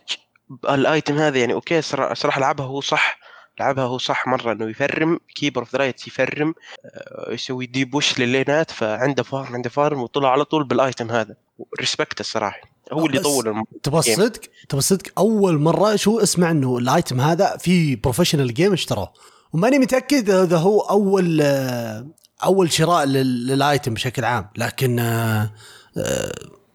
ال 0.71 0.80
item 0.80 1.19
هذا 1.19 1.39
يعني 1.39 1.53
okay 1.53 1.83
صرا- 1.83 2.15
صراحة 2.15 2.41
لعبها 2.41 2.67
هو 2.67 2.81
صح. 2.81 3.19
لعبها 3.61 3.85
هو 3.85 3.99
صح 3.99 4.27
مرة 4.27 4.53
إنه 4.53 4.71
ي 4.71 4.80
farm 4.80 5.19
Keeper 5.35 5.61
of 5.61 5.77
the 5.77 5.85
ي 6.07 6.16
farm 6.16 6.55
آه، 6.85 7.33
يسوي 7.33 7.67
دي 7.67 7.85
push 7.85 8.19
للينات 8.19 8.71
فعنده 8.71 9.23
farm 9.23 9.55
عنده 9.55 9.71
farm 9.71 10.03
وطلع 10.03 10.33
على 10.33 10.45
طول 10.45 10.65
بال 10.65 10.80
item 10.80 11.11
هذا. 11.11 11.35
respect 11.81 12.21
الصراحة. 12.21 12.61
هو 12.93 13.07
اللي 13.07 13.21
طول 13.21 13.45
game. 13.45 13.65
الصدق؟ 13.99 14.41
تبغى 14.69 14.79
الصدق؟ 14.79 15.03
أول 15.19 15.59
مرة 15.59 15.97
شو 15.97 16.21
اسمع 16.21 16.51
إنه 16.51 16.79
ال 16.79 16.87
item 16.87 17.21
هذا 17.21 17.57
في 17.57 17.97
professional 17.97 18.55
game 18.55 18.73
اشتروه 18.73 19.13
وماني 19.53 19.79
متأكد 19.79 20.31
إذا 20.31 20.57
هو 20.57 20.81
أول 20.81 21.41
آه، 21.43 22.07
أول 22.45 22.73
شراء 22.73 23.05
لل- 23.05 23.47
لل 23.47 23.63
item 23.63 23.95
بشكل 23.95 24.25
عام. 24.25 24.49
لكن 24.57 24.99
آه، 24.99 25.51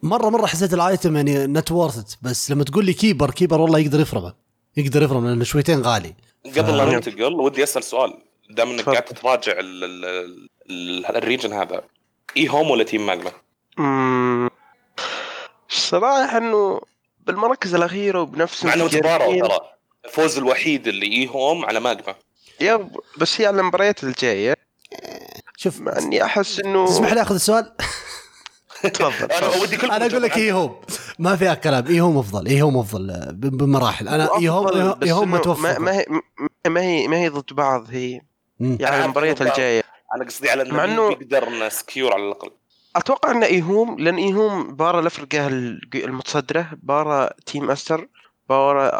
مرة 0.04 0.30
مرة 0.30 0.46
حسيت 0.46 0.74
الايتم 0.74 1.16
يعني 1.16 1.48
نت 1.48 1.72
بس 2.22 2.52
لما 2.52 2.64
تقول 2.64 2.86
لي 2.86 2.94
كيبر 2.94 3.32
كيبر 3.32 3.62
والله 3.62 3.80
يقدر 3.80 4.00
يفرمه. 4.00 4.34
يقدر 4.78 5.04
يفرم 5.04 5.28
لأنه 5.28 5.44
شويتين 5.44 5.82
غالي. 5.82 6.16
قبل 6.46 6.78
لا 6.78 6.84
آه. 6.84 6.86
ننتقل 6.86 7.34
ودي 7.34 7.64
أسأل 7.64 7.84
سؤال 7.84 8.18
دام 8.50 8.70
إنك. 8.70 8.90
قاعد 8.90 9.04
تتراجع 9.06 9.52
ال- 9.52 9.84
ال- 9.84 10.50
ال- 10.70 11.06
الريجن 11.06 11.54
هذا 11.54 11.82
اي 12.38 12.50
هوم 12.50 12.72
ولا 12.72 12.84
تيم 12.84 13.06
ماجما؟ 13.06 13.32
مم. 13.78 14.50
الصراحة 15.72 16.38
إنه 16.38 16.82
بالمراكز 17.20 17.76
الأخيرة 17.76 18.22
وبنفس 18.22 18.66
مع 18.66 18.74
إنه 18.74 18.88
تباروا 18.88 19.48
ترى 19.48 19.60
الفوز 20.06 20.38
الوحيد 20.38 20.88
اللي 20.88 21.06
اي 21.06 21.28
هوم 21.28 21.66
على 21.66 21.80
ماجما 21.80 22.16
يب 22.62 22.90
بس 23.18 23.42
هي 23.42 23.48
على 23.48 23.60
المباريات 23.62 24.04
الجاية 24.04 24.56
شوف 25.58 25.80
مع 25.82 25.98
إني 25.98 26.24
أحس 26.24 26.60
إنه 26.60 26.86
تسمح 26.86 27.14
لي 27.14 27.22
أخذ 27.22 27.36
السؤال 27.36 27.74
تفضل. 28.90 29.32
أنا. 29.32 29.48
ودي 29.62 29.78
كل 29.78 29.92
أنا 29.92 30.06
أقول 30.06 30.22
لك 30.22 30.38
إي 30.38 30.52
هوم. 30.52 30.76
ما 31.20 31.36
فيها 31.36 31.54
كلام 31.54 31.88
إي 31.88 32.02
هوم 32.02 32.18
أفضل. 32.18 32.48
إي 32.48 32.62
هوم 32.62 32.78
أفضل. 32.78 33.28
بمراحل. 33.34 34.08
أنا 34.08 34.38
إي 34.40 34.50
هوم 34.50 34.96
إي 35.04 35.12
هوم 35.12 35.32
متوفر. 35.32 35.80
ما, 35.80 35.92
هي 35.92 36.06
ما 36.68 36.82
هي 36.82 37.08
ما 37.08 37.18
هي 37.18 37.30
ضد 37.30 37.54
بعض. 37.54 37.88
هي. 37.92 38.22
يعني 38.60 39.06
المباريات 39.06 39.42
الجاية. 39.42 39.84
أنا 40.16 40.26
قصدي 40.26 40.50
على 40.50 40.64
مع 40.64 40.84
انه 40.84 41.10
إنه- 41.12 41.18
بيقدر 41.18 41.50
نسكيور 41.68 42.14
على 42.14 42.24
الأقل. 42.24 42.52
أتوقع 42.96 43.32
إن 43.32 43.44
ايهوم 43.44 44.00
لأن 44.00 44.16
ايهوم 44.18 44.76
بارا 44.76 45.00
الافرقه 45.00 45.48
المتصدرة 45.96 46.68
بارا 46.84 47.30
تيم 47.46 47.72
أستر 47.72 48.08
بارا 48.50 48.92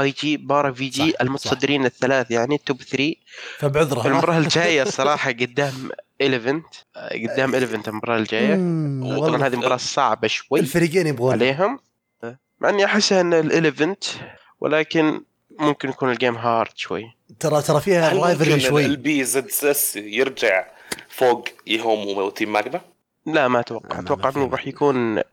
اي 0.00 0.10
جي 0.10 0.36
بارا 0.36 0.72
في 0.72 0.88
جي 0.88 1.10
صح، 1.12 1.20
المتصدرين 1.20 1.84
الثلاث 1.84 2.30
يعني 2.30 2.54
التوب 2.54 2.82
3 2.82 3.14
فبعذرة. 3.58 4.06
المباراة 4.06 4.38
الجاية 4.38 4.82
الصراحه 4.82 5.30
قدام 5.30 5.90
Elephant 6.22 6.66
قدام 7.12 7.54
Elephant 7.54 7.88
المباراة 7.88 8.18
الجاية. 8.18 8.54
مم، 8.54 9.02
والله. 9.06 9.28
طبعا 9.28 9.46
هذه 9.46 9.56
مباراة 9.56 9.76
صعبة 9.76 10.28
شوي 10.28 10.60
الفريقين 10.60 11.06
يبغون 11.06 11.32
عليهم. 11.32 11.78
مع 12.60 12.68
إني 12.68 12.84
احسها 12.84 13.20
إن 13.20 13.34
ال 13.34 13.42
Elephant 13.42 14.04
ولكن 14.60 15.20
ممكن 15.58 15.88
يكون 15.88 16.10
ال 16.10 16.15
game 16.15 16.36
hard 16.36 16.76
شوي. 16.76 17.04
ترى 17.40 17.62
ترى 17.62 17.80
فيها 17.80 18.12
rivalry 18.12 18.60
شوي. 18.60 18.84
البي 18.86 19.24
زد 19.24 19.50
اس 19.64 19.96
يرجع 19.96 20.66
فوق 21.08 21.48
EHOME 21.68 21.80
و 21.80 22.18
Team 22.18 22.52
Magma؟ 22.52 22.80
لا 23.26 23.48
ما 23.48 23.60
أتوقع. 23.60 23.98
أتوقع 24.00 24.28
إنه. 24.36 24.48
راح 24.50 24.66
يكون 24.66 25.18
آه، 25.18 25.24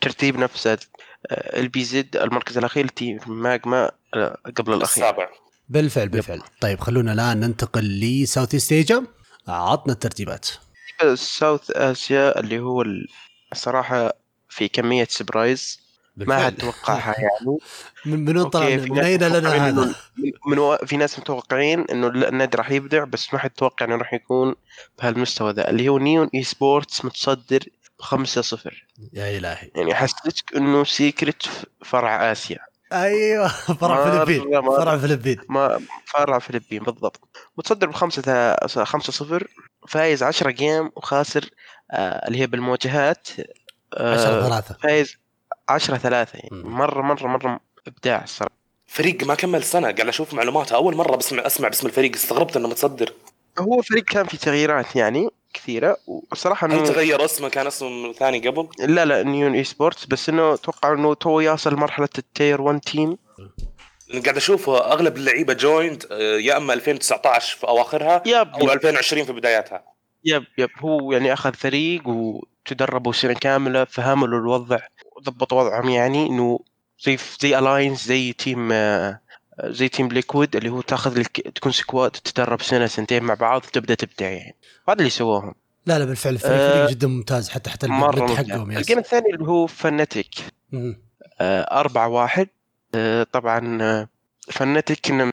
ترتيب 0.00 0.38
نفسه. 0.38 0.78
البي 1.32 1.84
زد 1.84 2.16
المركز 2.16 2.58
الأخير 2.58 2.88
Team 2.88 3.18
Magma 3.26 3.90
آه، 4.14 4.38
قبل 4.56 4.72
الأخير. 4.72 5.04
السابع. 5.04 5.28
بالفعل 5.68 6.08
بالفعل. 6.08 6.42
طيب 6.60 6.80
خلونا 6.80 7.12
الآن 7.12 7.40
ننتقل 7.40 8.00
ل 8.00 8.09
South 8.09 8.54
East 8.54 8.72
Asia. 8.72 9.06
عطنا 9.48 9.92
الترتيبات. 9.92 10.48
South 11.14 11.70
Asia 11.70 12.40
اللي 12.40 12.58
هو 12.60 12.82
ال- 12.82 13.08
الصراحه 13.52 14.12
في 14.48 14.68
كمية 14.68 15.06
surprise 15.10 15.80
ما. 16.16 16.44
حد 16.44 16.56
توقعها 16.56 17.14
يعني. 17.18 17.58
من 18.06 18.24
من 18.24 18.44
طلع 18.44 18.68
من 18.68 18.98
أين 18.98 19.22
لنا 19.24 19.68
هذا؟ 19.68 19.94
من 20.46 20.58
و... 20.58 20.76
في 20.76 20.96
ناس 20.96 21.18
متوقعين 21.18 21.80
إنه 21.90 22.06
النادي 22.06 22.56
راح 22.56 22.70
يبدع 22.70 23.04
بس 23.04 23.34
ما 23.34 23.38
حد 23.40 23.50
توقع 23.50 23.86
إنه 23.86 23.96
راح 23.96 24.14
يكون 24.14 24.54
بهالمستوى 24.98 25.52
ذا 25.52 25.70
اللي 25.70 25.88
هو 25.88 25.98
Neon 25.98 26.30
Esports 26.34 27.04
متصدر 27.04 27.64
5-0 28.02 28.14
يا 29.12 29.38
إلهي. 29.38 29.70
يعني 29.74 29.94
حسيتك 29.94 30.56
إنه 30.56 30.84
secret 30.84 31.48
فرع 31.84 32.32
آسيا. 32.32 32.58
أيوه 32.92 33.48
فرع 33.80 34.04
فلبين. 34.04 34.60
فرع 34.62 34.96
فلبين 34.98 35.38
ما 35.48 35.80
فرع 36.06 36.38
فلبين 36.38 36.82
بالضبط. 36.82 37.20
متصدر 37.58 37.86
بخمسة 37.86 38.22
تا- 38.22 38.84
خمسة 38.84 39.12
صفر 39.12 39.46
فايز 39.88 40.22
10 40.22 40.50
جيم 40.50 40.90
وخاسر 40.96 41.50
آه 41.90 42.28
اللي 42.28 42.38
هي 42.40 42.46
بالمواجهات 42.46 43.28
10 43.30 43.44
آه 43.94 44.48
ثلاثة. 44.48 44.76
فايز 44.82 45.16
10 45.68 45.96
ثلاثة 45.96 46.36
يعني. 46.38 46.48
مم. 46.64 46.76
مرة 46.78 47.02
مرة 47.02 47.26
مرة 47.26 47.60
إبداع 47.86 48.22
الصراحة. 48.24 48.54
فريق 48.86 49.24
ما 49.24 49.34
كمل 49.34 49.62
سنة 49.62 49.90
قاعد 49.92 50.08
أشوف 50.08 50.34
معلوماتها 50.34 50.76
أول 50.76 50.96
مرة 50.96 51.16
بسمع 51.16 51.46
أسمع 51.46 51.68
باسم 51.68 51.86
الفريق 51.86 52.14
استغربت 52.14 52.56
إنه 52.56 52.68
متصدر. 52.68 53.12
هو 53.58 53.78
الفريق 53.78 54.04
كان 54.04 54.26
في 54.26 54.36
تغييرات 54.36 54.96
يعني. 54.96 55.28
كثيرة 55.54 55.96
وصراحة 56.06 56.66
هل 56.66 56.86
تغير 56.86 57.24
اسمه؟ 57.24 57.48
كان 57.48 57.66
اسمه 57.66 58.12
ثاني 58.12 58.48
قبل؟ 58.48 58.68
لا 58.78 59.04
لا 59.04 59.22
Neon 59.22 59.54
Esports 59.54 60.06
بس 60.06 60.28
إنه 60.28 60.54
أتوقع 60.54 60.92
إنه 60.92 61.14
تو 61.14 61.40
يصل 61.40 61.76
مرحلة 61.76 62.08
ال 62.18 62.26
tier 62.26 62.60
1 62.60 62.80
team. 62.80 63.16
قاعد 64.24 64.36
أشوف 64.36 64.68
أغلب 64.68 65.16
اللعيبة 65.16 65.52
joined 65.52 66.06
يا 66.40 66.56
إما 66.56 66.72
2019 66.74 67.56
في 67.56 67.68
أواخرها 67.68 68.22
yep 68.26 68.48
أو 68.48 68.72
2020 68.72 69.24
في 69.24 69.32
بداياتها. 69.32 69.84
yep 70.24 70.44
yep. 70.58 70.70
هو 70.78 71.12
يعني 71.12 71.32
أخذ 71.32 71.54
فريق 71.54 72.02
وتدربوا 72.08 73.12
سنة 73.12 73.32
كاملة 73.32 73.84
فهموا 73.84 74.28
الوضع 74.28 74.78
وضبطوا 75.16 75.62
وضعهم 75.62 75.88
يعني 75.88 76.26
إنه 76.26 76.60
زي 77.04 77.18
زي 77.40 77.58
Alliance 77.58 78.06
زي 78.06 78.32
team 78.32 78.72
آه، 78.72 79.20
زي 79.64 79.88
Team 79.88 80.08
Liquid 80.08 80.56
اللي 80.56 80.68
هو 80.68 80.80
تاخذ 80.80 81.18
لك 81.18 81.40
تكون 81.40 81.72
squad 81.72 82.10
تتدرب 82.10 82.62
سنة 82.62 82.86
سنتين 82.86 83.22
مع 83.22 83.34
بعض 83.34 83.64
وتبدا 83.64 83.94
تبدع 83.94 84.30
يعني. 84.30 84.56
هذا 84.88 84.98
اللي 84.98 85.10
سووهم. 85.10 85.54
لا 85.86 85.98
لا 85.98 86.04
بالفعل 86.04 86.34
الفريق 86.34 86.54
آه، 86.54 86.90
جدا 86.90 87.06
ممتاز 87.06 87.48
حتى 87.48 87.70
حتى 87.70 87.86
مرة 87.86 88.34
حقهم 88.34 88.70
ال 88.70 88.76
game 88.76 88.98
الثاني 88.98 89.34
اللي 89.34 89.48
هو 89.48 89.66
Fnatic. 89.66 90.34
آه، 91.40 91.80
أربعة 91.80 92.08
واحد. 92.08 92.48
آه، 92.94 93.26
طبعا 93.32 93.82
آه، 93.82 94.08
Fnatic 94.50 95.06
كنا 95.06 95.32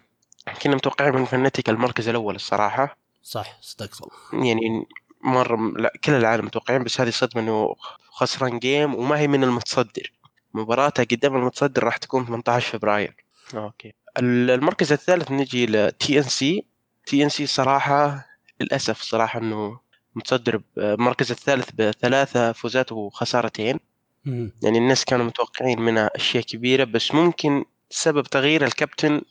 كنا 0.62 0.76
متوقعين 0.76 1.16
من 1.16 1.26
Fnatic 1.26 1.70
المركز 1.70 2.08
الأول 2.10 2.36
الصراحة. 2.36 2.98
صح 3.24 3.58
صدقت 3.62 3.98
يعني 4.34 4.86
مرة 5.22 5.74
لا 5.78 5.94
كل 6.04 6.12
العالم 6.12 6.46
متوقعين 6.46 6.84
بس 6.84 7.02
هذه 7.02 7.10
صدمة 7.10 7.42
إنه 7.42 7.76
خسران 8.12 8.60
game 8.60 8.96
وما 8.96 9.20
هي 9.20 9.28
من 9.28 9.44
المتصدر. 9.44 10.14
مباراتها 10.54 11.04
قدام 11.04 11.36
المتصدر 11.36 11.84
راح 11.84 11.98
تكون 11.98 12.26
18 12.26 12.78
فبراير. 12.78 13.16
okay. 13.56 13.94
المركز 14.20 14.92
الثالث 14.92 15.32
نجي 15.32 15.66
ل 15.66 16.18
TNC 16.18 16.66
TNC 17.06 17.46
صراحة 17.46 18.26
للأسف 18.62 19.02
صراحة 19.02 19.40
إنه 19.40 19.80
متصدر 20.16 20.62
المركز 20.78 21.32
الثالث 21.32 21.70
بثلاثة 21.72 22.52
فوزات 22.52 22.92
وخسارتين. 22.92 23.80
مم. 24.26 24.52
يعني 24.64 24.78
الناس 24.78 25.06
كانوا 25.06 25.26
متوقعين 25.26 25.82
منها 25.82 26.10
أشياء 26.16 26.44
كبيرة 26.44 26.84
بس 26.84 27.14
ممكن 27.14 27.66
سبب 27.90 28.24
تغيير 28.24 28.66
الكابتن 28.66 29.22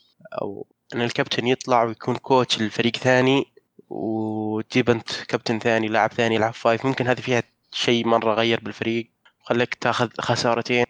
أو 0.42 0.66
إن 0.94 1.02
الكابتن 1.02 1.46
يطلع 1.46 1.82
ويكون 1.84 2.16
coach 2.16 2.60
للفريق 2.60 2.96
ثاني 2.96 3.44
وتجيب 3.88 4.90
أنت 4.90 5.12
كابتن 5.28 5.58
ثاني 5.58 5.88
لاعب 5.88 6.12
ثاني 6.12 6.34
يلعب 6.34 6.54
five 6.54 6.86
ممكن 6.86 7.06
هذه 7.06 7.20
فيها 7.20 7.42
شيء 7.72 8.06
مرة 8.06 8.34
غير 8.34 8.60
بالفريق. 8.60 9.10
خليك 9.40 9.74
تاخذ 9.74 10.08
خسارتين 10.20 10.84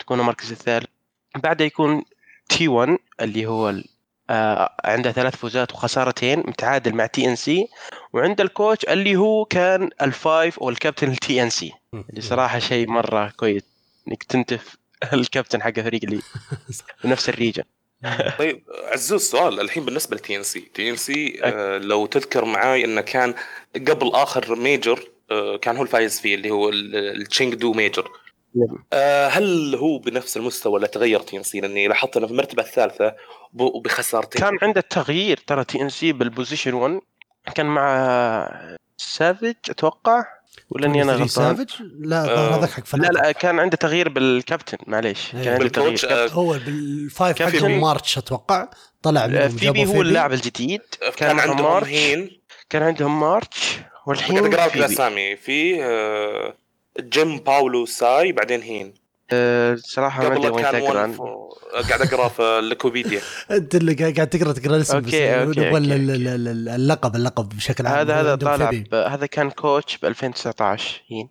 تكون 0.00 0.20
المركز 0.20 0.52
الثالث. 0.52 0.86
بعدها 1.36 1.66
يكون 1.66 2.04
T1 2.52 2.98
اللي 3.20 3.46
هو 3.46 3.74
آه 4.30 4.76
عنده 4.84 5.12
ثلاث 5.12 5.36
فوزات 5.36 5.72
وخسارتين 5.72 6.38
متعادل 6.38 6.94
مع 6.94 7.06
TNC 7.06 7.66
وعند 8.12 8.40
ال 8.40 8.47
coach 8.47 8.84
اللي 8.84 9.16
هو 9.16 9.44
كان 9.44 9.90
ال 10.02 10.13
five 10.13 10.58
أو 10.58 10.68
الكابتن 10.68 11.10
ال 11.10 11.42
TNC 11.42 11.72
اللي 12.10 12.20
صراحة 12.20 12.58
شيء 12.58 12.88
مرة 12.88 13.32
كويس 13.36 13.62
إنك 14.08 14.22
تنتف 14.22 14.76
الكابتن 15.12 15.62
حق 15.62 15.80
فريق 15.80 16.00
اللي 16.04 16.20
بنفس 17.04 17.28
ال 17.32 17.36
region. 17.36 17.62
طيب 18.38 18.62
عزوز 18.92 19.22
سؤال. 19.22 19.60
الحين 19.60 19.84
بالنسبة 19.84 20.16
ل 20.16 20.36
TNC 20.36 20.60
TNC 20.60 21.40
لو 21.82 22.06
تذكر 22.06 22.44
معاي 22.44 22.84
إنه 22.84 23.00
كان 23.00 23.34
قبل 23.88 24.10
آخر 24.14 24.56
major 24.56 25.08
آه، 25.30 25.56
كان 25.56 25.76
هو 25.76 25.82
الفايز 25.82 26.20
فيه 26.20 26.34
اللي 26.34 26.50
هو 26.50 26.68
ال 26.68 27.54
Chengdu 27.54 27.72
Major. 27.72 28.10
آه، 28.92 29.28
هل 29.28 29.74
هو 29.74 29.98
بنفس 29.98 30.36
المستوى 30.36 30.76
اللي 30.76 30.88
تغير 30.88 31.20
TNC؟ 31.20 31.60
لأني 31.60 31.88
لاحظت 31.88 32.16
أنه 32.16 32.26
في 32.26 32.32
المرتبة 32.32 32.62
الثالثة 32.62 33.14
وبخسارتين 33.54 34.40
كان 34.42 34.58
عنده 34.62 34.80
تغيير. 34.80 35.36
ترى 35.46 35.64
TNC 35.64 36.12
بال 36.12 36.24
position 36.24 36.74
1 36.74 37.00
كان 37.54 37.66
مع 37.66 38.78
Savage 38.96 39.56
أتوقع؟ 39.70 40.24
ولا 40.70 40.86
إني 40.86 41.02
أنا 41.02 41.12
غلطان؟ 41.12 41.28
Savage 41.28 41.70
لا 42.00 42.24
آه، 42.24 42.56
هذاك 42.56 42.70
حق 42.70 42.96
لا 42.96 43.06
لا 43.06 43.32
كان 43.32 43.58
عنده 43.60 43.76
تغيير 43.76 44.08
بالكابتن 44.08 44.78
معليش. 44.86 45.32
كان 45.32 45.48
عنده 45.48 45.68
تغيير. 45.68 45.98
آه، 46.10 46.28
هو 46.28 46.52
بال 46.52 46.82
five 46.82 47.42
حقهم 47.42 47.80
March 47.80 48.18
أتوقع. 48.18 48.68
طلع 49.02 49.26
منهم 49.26 49.48
Febby 49.48 49.86
هو 49.86 50.02
اللاعب 50.02 50.32
الجديد. 50.32 50.80
كان 51.00 51.12
كان 51.16 51.36
معهم 51.36 51.50
عندهم 51.50 51.72
March. 51.72 52.30
كان 52.70 52.82
عندهم 52.82 53.20
March 53.20 53.76
قاعد 53.76 53.86
والحين 54.06 54.38
أقرأ 54.38 54.66
لك 54.66 54.68
Febby. 54.72 54.84
الاسامي 54.86 55.36
في 55.36 55.84
آه، 55.84 56.54
جيم 57.00 57.36
باولو 57.38 57.86
ساي 57.86 58.32
بعدين 58.32 58.62
هين. 58.62 58.94
أه 59.32 59.76
صراحة 59.78 60.28
ما 60.28 60.36
أدري 60.36 60.48
وين 60.48 60.64
كان 60.64 60.82
تقرأ. 60.82 61.12
قاعد 61.88 62.02
أقرأ 62.02 62.28
في 62.28 62.42
ال 62.42 62.49
Liquipedia 62.49 63.20
أنت 63.50 63.74
اللي 63.74 63.94
قاعد 63.94 64.14
قاعد 64.14 64.28
تقرأ 64.28 64.52
تقرأ 64.52 64.76
الاسم 64.76 64.96
أوكي. 64.96 65.42
ال- 65.42 65.60
ال- 65.92 66.28
ال- 66.28 66.68
اللقب 66.68 67.16
اللقب 67.16 67.48
بشكل 67.48 67.86
عام. 67.86 67.96
هذا 67.98 68.20
هذا 68.20 68.34
طالع 68.34 68.70
هذا 69.08 69.26
كان 69.26 69.50
coach 69.50 69.96
ب 69.98 70.04
2019 70.04 71.02
هين. 71.08 71.28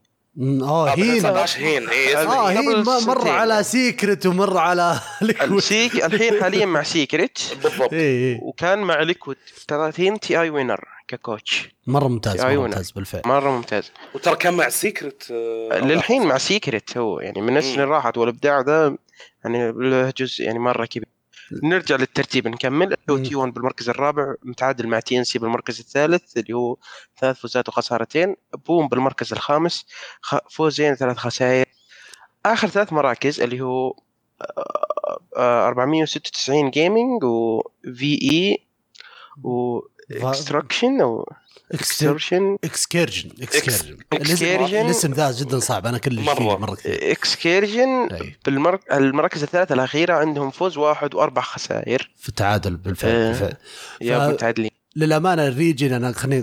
آه 0.63 0.89
هين. 0.89 1.19
19 1.19 1.59
هين. 1.59 1.89
اي 1.89 2.15
آه 2.17 2.49
هين 2.49 2.83
مر. 2.83 3.27
على 3.29 3.63
Secret 3.63 4.25
ومر 4.25 4.57
على 4.57 4.99
Liquid 5.21 5.51
السيك 5.51 6.05
الحين 6.05 6.41
حاليا 6.43 6.65
مع 6.65 6.83
Secret 6.83 7.39
بالضبط. 7.63 7.93
اي 7.93 7.99
اي 8.33 8.39
وكان 8.41 8.79
مع 8.79 9.01
Liquid 9.01 9.37
30 9.67 10.19
TI 10.19 10.41
winner 10.41 10.85
ك 11.11 11.20
coach. 11.20 11.69
مرة 11.87 12.07
ممتاز 12.07 12.41
مرة. 12.41 12.55
ممتاز 12.67 12.91
بالفعل. 12.91 13.21
مرة 13.25 13.49
ممتاز. 13.51 13.91
وترى 14.15 14.35
كان 14.35 14.53
مع 14.53 14.69
Secret 14.69 15.31
للحين 15.71 16.27
مع 16.27 16.37
Secret 16.37 16.97
هو 16.97 17.19
يعني 17.19 17.41
من. 17.41 17.57
اللي 17.57 17.83
راحت 17.83 18.17
والإبداع 18.17 18.61
ده 18.61 18.97
يعني 19.45 19.71
له 19.71 20.13
جزء 20.17 20.43
يعني 20.43 20.59
مرة 20.59 20.85
كبير. 20.85 21.07
نرجع 21.63 21.95
للترتيب 21.95 22.47
نكمل. 22.47 22.95
هو. 23.09 23.17
T1 23.17 23.53
بالمركز 23.53 23.89
الرابع 23.89 24.35
متعادل 24.43 24.87
مع 24.87 24.99
TNC 24.99 25.39
بالمركز 25.39 25.79
الثالث 25.79 26.37
اللي 26.37 26.53
هو 26.53 26.77
ثلاث 27.19 27.39
فوزات 27.39 27.69
وخسارتين. 27.69 28.35
BOOM 28.67 28.87
بالمركز 28.87 29.33
الخامس 29.33 29.85
خ- 30.21 30.47
فوزين 30.49 30.95
ثلاث 30.95 31.17
خسائر. 31.17 31.65
آخر 32.45 32.67
ثلاث 32.67 32.93
مراكز 32.93 33.41
اللي 33.41 33.61
هو 33.61 33.95
آه، 34.41 35.19
آه، 35.37 35.67
496 35.67 36.69
Gaming 36.69 37.23
وفي 37.23 38.19
اي 38.31 38.57
و 39.43 39.79
Execration 40.11 41.01
أو 41.01 41.29
اكسترشن 41.71 42.57
Execration 42.63 43.29
اكسكيرجن 43.41 43.97
Excursion. 44.15 44.73
الاسم 44.73 45.13
ذا 45.13 45.31
جدا 45.31 45.59
صعب 45.59 45.85
أنا 45.85 45.97
كل. 45.97 46.17
فيه 46.17 46.57
مرة 46.57 46.75
كثير 46.75 47.11
اكسكيرجن 47.11 48.07
أي. 48.11 48.35
بالمرك... 48.45 48.79
المراكز 48.91 49.43
الثلاثة 49.43 49.73
الأخيرة 49.73 50.13
عندهم 50.13 50.51
فوز 50.51 50.77
واحد 50.77 51.15
وأربع 51.15 51.41
خسائر 51.41 52.11
في 52.17 52.29
التعادل 52.29 52.75
بالفعل, 52.77 53.11
إيه. 53.11 53.27
بالفعل. 53.27 53.53
يا 54.01 54.27
متعادلين 54.27 54.71
للأمانة 54.95 55.47
ال 55.47 55.54
region 55.54 55.93
أنا 55.93 56.11
خليني 56.11 56.41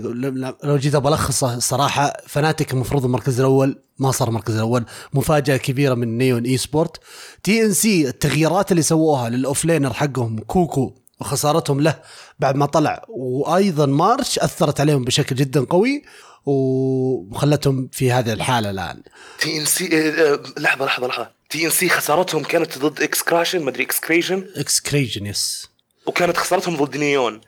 لو 0.63 0.77
جيت 0.77 0.95
بلخصه 0.95 1.55
الصراحه 1.55 2.13
Fnatic 2.27 2.73
المفروض 2.73 3.05
المركز 3.05 3.39
الأول 3.39 3.79
ما 3.99 4.11
صار 4.11 4.27
المركز 4.27 4.55
الأول 4.55 4.85
مفاجأة 5.13 5.57
كبيرة 5.57 5.93
من 5.93 6.17
Neon 6.17 6.43
Esports 6.43 6.99
TNC 7.43 8.07
التغييرات 8.07 8.71
اللي 8.71 8.81
سووها 8.81 9.29
لل 9.29 9.42
offlaner 9.42 9.93
حقهم 9.93 10.39
كوكو 10.39 10.95
وخسارتهم 11.19 11.81
له 11.81 11.99
بعد 12.39 12.55
ما 12.55 12.65
طلع. 12.65 13.05
وأيضا 13.09 13.85
مارش 13.85 14.39
أثرت 14.39 14.79
عليهم 14.79 15.03
بشكل 15.03 15.35
جدا 15.35 15.65
قوي 15.65 16.03
وخلتهم 16.45 17.89
في 17.91 18.11
هذه 18.11 18.33
الحالة 18.33 18.69
الآن. 18.69 19.03
تي 19.39 19.57
ان 19.57 19.65
سي 19.65 20.11
لحظة 20.57 20.85
لحظة 20.85 21.07
لحظة. 21.07 21.31
TNC 21.49 21.89
خسارتهم 21.89 22.43
كانت 22.43 22.77
ضد 22.77 23.01
Execration 23.01 23.61
مدري 23.61 23.83
Execration 23.83 24.47
Execration 24.55 25.25
yes 25.25 25.69
وكانت 26.05 26.37
خسارتهم 26.37 26.75
ضد 26.75 26.97
نيون. 26.97 27.41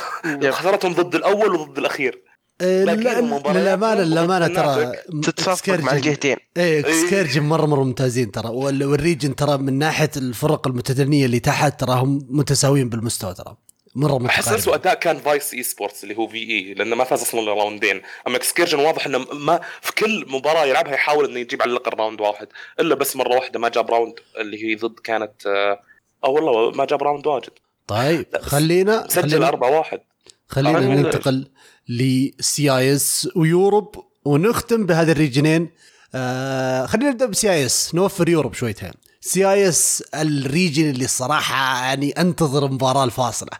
خسارتهم 0.50 0.92
ضد 0.92 1.14
الأول 1.14 1.54
وضد 1.54 1.78
الأخير. 1.78 2.27
إيه، 2.60 2.84
للامانه 2.84 4.02
للامانه 4.02 4.46
ترى. 4.48 4.92
تتصفق 5.22 5.74
مع 5.78 5.92
الجهتين. 5.92 6.36
إيه 6.56 6.80
Execration 6.80 7.42
مره 7.42 7.66
مرة 7.66 7.84
ممتازين 7.84 8.30
ترى. 8.30 8.48
وال- 8.48 8.84
وال 8.84 8.97
region 8.97 9.36
ترى 9.36 9.56
من 9.58 9.78
ناحية 9.78 10.10
الفرق 10.16 10.66
المتدنية 10.68 11.26
اللي 11.26 11.40
تحت 11.40 11.80
ترى 11.80 11.92
هم 11.92 12.26
متساويين 12.30 12.88
بالمستوى 12.88 13.34
ترى. 13.34 13.56
مرة 13.94 14.26
أحس 14.26 14.38
متقاربين 14.38 14.54
اسوء 14.60 14.74
أداء 14.74 14.94
كان 14.94 15.16
Vice 15.18 15.54
Esports 15.54 16.04
اللي 16.04 16.16
هو 16.16 16.28
في 16.28 16.38
اي 16.38 16.74
لأنه 16.74 16.96
ما 16.96 17.04
فاز 17.04 17.22
أصلا 17.22 17.52
round 17.54 17.88
ين 17.88 18.02
أما 18.26 18.36
Execration 18.36 18.78
واضح 18.78 19.06
إنه 19.06 19.18
ما 19.18 19.60
في 19.82 19.92
كل 19.94 20.24
مباراة 20.28 20.64
يلعبها 20.64 20.94
يحاول 20.94 21.24
إنه 21.30 21.38
يجيب 21.40 21.62
على 21.62 21.70
الاقل 21.70 21.98
round 21.98 22.20
واحد. 22.20 22.46
إلا 22.80 22.94
بس 22.94 23.16
مرة 23.16 23.34
واحدة 23.36 23.58
ما 23.58 23.68
جاب 23.68 23.90
round 23.90 24.14
اللي 24.40 24.64
هي 24.64 24.74
ضد 24.74 24.98
كانت 25.04 25.46
آه 25.46 25.80
أو 26.24 26.34
والله 26.34 26.70
ما 26.70 26.84
جاب 26.84 27.02
round 27.02 27.26
واجد. 27.26 27.50
طيب 27.86 28.26
خلينا 28.40 29.06
سجل 29.08 29.30
خلينا 29.30 29.48
4 29.48 29.70
1 29.78 30.00
خلينا 30.48 30.80
ننتقل 30.80 31.50
ل 31.88 32.70
CIS 32.70 32.94
و 32.94 33.28
Europe 33.36 34.04
ونختم 34.24 34.86
بهذه 34.86 35.12
ال 35.12 35.18
region 35.18 35.57
ين 35.57 35.70
آه 36.14 36.86
خلينا 36.86 37.10
نبدأ 37.10 37.26
ب 37.26 37.50
CIS 37.52 37.94
نوفر 37.94 38.28
Europe 38.28 38.54
شويتين. 38.54 38.90
CIS 39.20 40.04
ال 40.14 40.25
region 40.25 40.90
اللي 40.90 41.04
الصراحه 41.04 41.84
يعني 41.84 42.10
أنتظر 42.10 42.66
المباراه 42.66 43.04
الفاصلة. 43.04 43.50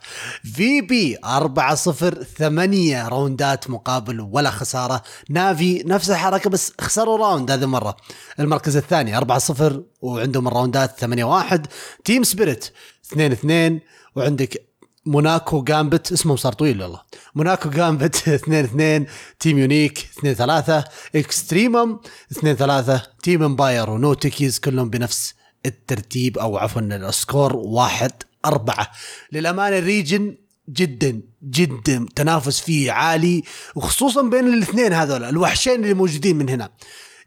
VP 0.55 1.19
4 1.25 1.75
0 1.75 2.23
8 2.23 3.09
round 3.09 3.61
ات 3.61 3.71
مقابل 3.71 4.21
ولا 4.21 4.51
خسارة. 4.51 5.03
Navi 5.31 5.83
نفس 5.87 6.11
الحركة 6.11 6.51
بس 6.51 6.73
خسروا 6.81 7.19
round 7.19 7.51
هذه 7.51 7.65
المرة. 7.65 7.97
المركز 8.41 8.77
الثاني 8.77 9.17
4 9.17 9.39
0 9.39 9.83
وعندهم 10.03 10.49
ال 10.49 10.56
round 10.56 10.93
ات 10.93 11.01
8 11.01 11.25
1 11.25 11.67
Team 12.05 12.23
Spirit 12.23 12.71
2 13.13 13.33
2 13.33 13.81
وعندك 14.17 14.68
Monaco 15.09 15.63
Gambit 15.63 16.13
اسمهم 16.13 16.37
صار 16.37 16.53
طويل 16.53 16.83
والله. 16.83 17.01
Monaco 17.35 17.71
Gambit 17.71 18.17
2 18.29 18.65
2 18.65 19.07
Team 19.41 19.59
Unique 19.59 20.09
2 20.19 20.35
3 20.35 20.85
Extremum 21.17 21.99
2 22.33 22.57
3 22.57 23.03
Team 23.23 23.43
Empire 23.43 23.91
و 23.91 23.99
No 23.99 24.15
Techies 24.15 24.59
كلهم 24.59 24.91
بنفس 24.91 25.35
الترتيب 25.67 26.39
أو 26.39 26.57
عفوا 26.59 26.81
ال 26.83 26.95
score 26.95 27.57
واحد 27.57 28.11
أربعة. 28.45 28.91
للأمانة 29.33 29.79
ال 29.79 29.87
region 29.87 30.37
جدا 30.69 31.21
جدا 31.51 32.07
تنافس 32.17 32.61
فيه 32.61 32.93
عالي 32.93 33.43
وخصوصا 33.75 34.23
بين 34.23 34.47
الاثنين 34.47 34.93
هذول 34.93 35.25
الوحشين 35.25 35.75
اللي 35.83 35.95
موجودين 35.95 36.37
من 36.37 36.49
هنا. 36.49 36.71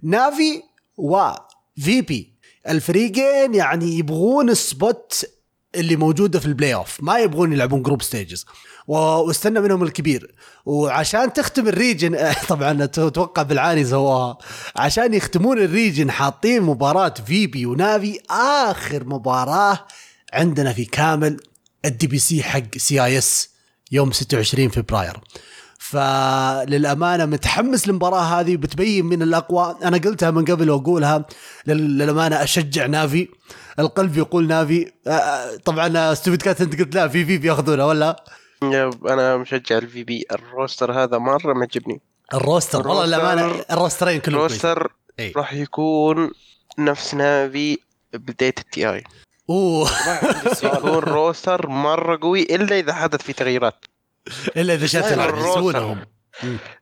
Navi 0.04 0.64
و 0.98 2.02
VP. 2.02 2.34
الفريقين 2.70 3.56
يعني 3.56 3.98
يبغون 3.98 4.50
ال 4.50 4.65
spot 4.65 5.26
اللي 5.76 5.96
موجودة 5.96 6.40
في 6.40 6.46
ال 6.46 6.74
playoff 6.76 6.98
ما 7.04 7.18
يبغون 7.20 7.54
يلعبون 7.54 7.82
group 7.82 8.02
stages 8.02 8.46
واستنى 8.88 9.60
منهم 9.60 9.84
الكبير. 9.84 10.36
وعشان 10.66 11.34
تختم 11.34 11.68
ال 11.68 11.75
region 11.75 12.18
طبعا 12.50 12.84
أتوقع 12.84 13.42
بالعاني 13.42 13.86
سواها 13.86 14.38
عشان 14.76 15.14
يختمون 15.14 15.60
ال 15.60 15.67
region 15.67 16.12
حاطين 16.12 16.62
مباراة 16.62 17.14
VP 17.26 17.66
و 17.66 17.75
Navi. 17.75 18.20
آخر 18.30 19.04
مباراة 19.06 19.80
عندنا 20.34 20.74
في 20.74 20.86
كامل 20.86 21.40
ال 21.86 22.08
DPC 22.08 22.44
حق 22.44 22.78
CIS 22.78 23.50
يوم 23.92 24.12
26 24.12 24.70
فبراير. 24.70 25.18
فللأمانة 25.80 27.26
متحمس 27.26 27.88
للمباراة 27.88 28.22
هذه 28.22 28.56
بتبين 28.58 29.06
من 29.06 29.22
الأقوى. 29.22 29.76
أنا 29.84 29.98
قلتها 29.98 30.32
من 30.32 30.46
قبل 30.46 30.70
وأقولها. 30.70 31.26
لل- 31.68 31.98
للأمانة 31.98 32.44
أشجع 32.44 32.86
Navi. 32.86 33.28
القلب 33.80 34.18
يقول 34.18 34.48
Navi 34.48 34.92
آه، 35.08 35.10
آه، 35.10 35.58
طبعا 35.58 36.14
Stupid 36.14 36.42
Cat 36.42 36.62
انت 36.62 36.80
قلت 36.80 36.96
لا 36.96 37.08
VP 37.08 37.38
بياخذونها 37.38 37.86
ولا؟ 37.86 38.24
أنا 38.64 39.38
مشجع 39.38 39.78
ال 39.78 40.04
VP 40.04 40.26
ال 40.32 40.40
roster 40.40 40.92
هذا 41.04 41.18
مرة 41.18 41.54
معجبني. 41.54 42.02
ال 42.34 42.40
roster؟ 42.41 42.88
والله 42.88 43.06
للامانه 43.06 43.66
ال 43.72 43.77
roster 43.77 44.09
ين 44.09 44.20
كلهم. 44.20 44.38
ال 44.38 44.46
roster 44.46 44.94
راح 45.36 45.54
يكون 45.54 46.32
نفس 46.80 47.14
Navi 47.14 47.78
بداية 48.14 48.54
ال 48.60 48.90
TI 48.90 49.04
أوه. 49.50 49.90
يكون 50.64 51.00
roster 51.00 51.68
مرة 51.68 52.20
قوي 52.22 52.42
إلا 52.44 52.80
إذا 52.80 52.94
حدث 52.94 53.22
في 53.22 53.34
تغييرات. 53.34 53.86
إلا 54.58 54.74
إذا 54.74 55.14
يلعب 55.14 55.38
يسوونهم 55.38 56.06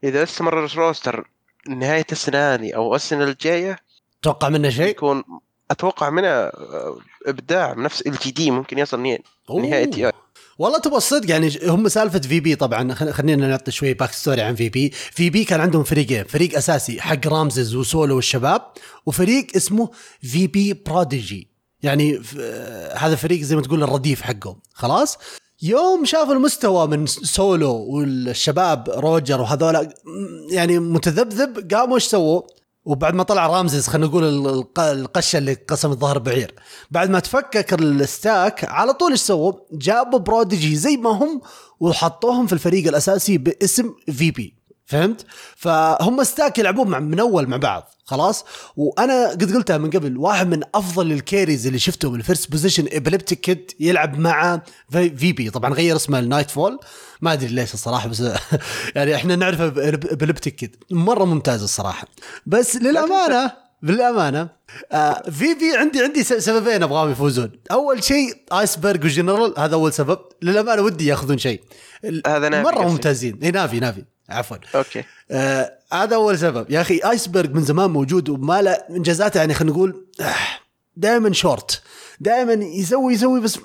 إذا 0.04 0.24
استمر 0.24 0.66
ال 0.66 0.75
roster 0.75 1.30
نهاية 1.68 2.06
السنة 2.12 2.54
هذه 2.54 2.76
أو 2.76 2.96
السنة 2.96 3.24
الجاية 3.24 3.76
توقع 4.22 4.50
منه 4.50 4.70
شيء؟ 4.70 4.88
يكون 4.88 5.24
أتوقع 5.72 6.10
منه 6.10 6.28
آه، 6.28 6.98
إبداع 7.28 7.74
نفس 7.74 8.02
ال 8.02 8.32
LGD 8.32 8.52
ممكن 8.52 8.78
يصل 8.78 9.00
نهايه 9.50 9.86
TI 9.86 10.12
والله 10.60 10.80
تبغى 10.80 10.98
الصدق 10.98 11.30
يعني 11.32 11.52
هم 11.64 11.88
سالفة 11.88 12.20
VP 12.20 12.56
طبعا 12.56 12.94
خل- 12.94 13.14
خلينا 13.14 13.48
نعطي 13.48 13.72
شوي 13.72 13.94
backstory 13.94 14.42
عن 14.42 14.56
VP 14.56 14.70
VP 14.70 15.44
كان 15.44 15.62
عندهم 15.62 15.84
فريقين 15.84 16.24
فريق 16.24 16.58
أساسي 16.58 17.02
حق 17.02 17.28
رامزز 17.28 17.76
وسولو 17.76 18.16
والشباب 18.16 18.62
وفريق 19.06 19.48
اسمه 19.56 19.90
VP 20.22 20.48
Prodigy 20.48 21.48
يعني 21.84 22.22
آه، 22.40 22.98
هذا 22.98 23.16
فريق 23.16 23.42
زي 23.42 23.56
ما 23.56 23.62
تقول 23.62 23.84
الرديف 23.84 24.22
حقهم. 24.22 24.60
خلاص؟ 24.74 25.18
يوم 25.62 26.06
شافوا 26.06 26.34
المستوى 26.34 26.88
من 26.88 27.06
سولو 27.06 27.76
والشباب 27.76 28.90
روجر 28.90 29.42
وهذولا 29.42 29.94
يعني 30.52 30.80
متذبذب 30.80 31.74
قاموا 31.74 31.96
إيش 31.96 32.04
سووا؟ 32.04 32.42
وبعد 32.86 33.14
ما 33.16 33.24
طلع 33.24 33.48
رامزز 33.48 33.88
خلينا 33.88 34.08
نقول 34.08 34.24
ال- 34.24 34.48
الق- 34.60 34.80
القشة 34.80 35.38
اللي 35.38 35.54
قسم 35.54 35.92
الظهر 35.92 36.18
بعير 36.20 36.56
بعد 36.92 37.10
ما 37.10 37.20
تفكك 37.20 37.74
ال 37.74 37.89
stack 37.89 38.66
على 38.66 38.94
طول 38.94 39.12
إيش 39.12 39.22
سووا؟ 39.22 39.54
جابوا 39.72 40.20
Prodigy 40.20 40.76
زي 40.76 40.98
ما 40.98 41.10
هم 41.10 41.42
وحطوهم 41.80 42.48
في 42.48 42.54
الفريق 42.54 42.88
الأساسي 42.88 43.38
باسم 43.38 43.94
VP 44.12 44.59
فهمت؟ 44.90 45.26
فهم 45.56 46.24
stack 46.24 46.60
يلعبون 46.60 46.88
مع 46.88 47.00
من 47.00 47.20
أول 47.20 47.48
مع 47.48 47.58
بعض 47.58 47.96
خلاص؟ 48.06 48.46
وأنا 48.76 49.30
قد 49.30 49.56
قلتها 49.56 49.78
من 49.78 49.90
قبل 49.90 50.18
واحد 50.18 50.48
من 50.48 50.62
أفضل 50.76 51.12
ال 51.12 51.19
carries 51.19 51.68
اللي 51.68 51.80
شفتهم 51.80 52.16
ال 52.16 52.52
first 52.52 52.88
position 52.92 53.40
epileptick1d 53.40 53.72
يلعب 53.80 54.20
مع 54.20 54.62
في 54.92 55.10
VP 55.10 55.50
طبعا 55.50 55.74
غير 55.74 55.96
اسمه 55.96 56.20
ال 56.20 56.52
Nightfall 56.52 56.80
ما 57.22 57.34
أدري 57.34 57.48
ليش 57.48 57.74
الصراحة 57.74 58.10
بس 58.10 58.24
يعني 58.96 59.16
إحنا 59.16 59.36
نعرفه 59.36 59.68
epileptick1d 59.68 60.76
مرة 60.92 61.24
ممتاز 61.24 61.64
الصراحة. 61.64 62.08
بس 62.46 62.76
للأمانة 62.76 63.52
بالامانه 63.82 64.50
آه 64.92 65.22
في 65.30 65.56
في 65.56 65.78
عندي 65.78 66.04
عندي 66.04 66.24
سببين 66.24 66.84
أبغاهم 66.84 67.12
يفوزون. 67.12 67.52
أول 67.72 68.04
شيء 68.04 68.36
Iceberg 68.54 69.06
و 69.06 69.12
General 69.12 69.54
هذا 69.58 69.76
أول 69.76 69.94
سبب. 69.94 70.20
للأمانة 70.42 70.82
ودي 70.82 71.06
ياخذون 71.06 71.38
شيء. 71.38 71.62
هذا 72.28 72.50
Navi 72.50 72.64
مرة. 72.64 72.88
ممتازين. 72.88 73.40
إي 73.44 73.52
Navi 73.52 73.80
Navi. 73.80 74.04
عفوا. 74.30 74.58
okay. 74.76 75.04
آه 75.32 75.72
هذا 75.94 76.16
أول 76.16 76.38
سبب. 76.40 76.72
يا 76.72 76.82
أخي 76.82 77.00
Iceberg 77.06 77.50
من 77.50 77.64
زمان 77.64 77.90
موجود 77.90 78.30
وما 78.30 78.62
له 78.62 78.72
انجازاته 78.72 79.38
يعني 79.38 79.54
خلينا 79.54 79.74
نقول 79.74 80.06
دائما 80.96 81.34
شورت 81.34 81.82
دائما 82.20 82.54
يسوي 82.54 83.14
يسوي 83.14 83.40
بس 83.42 83.60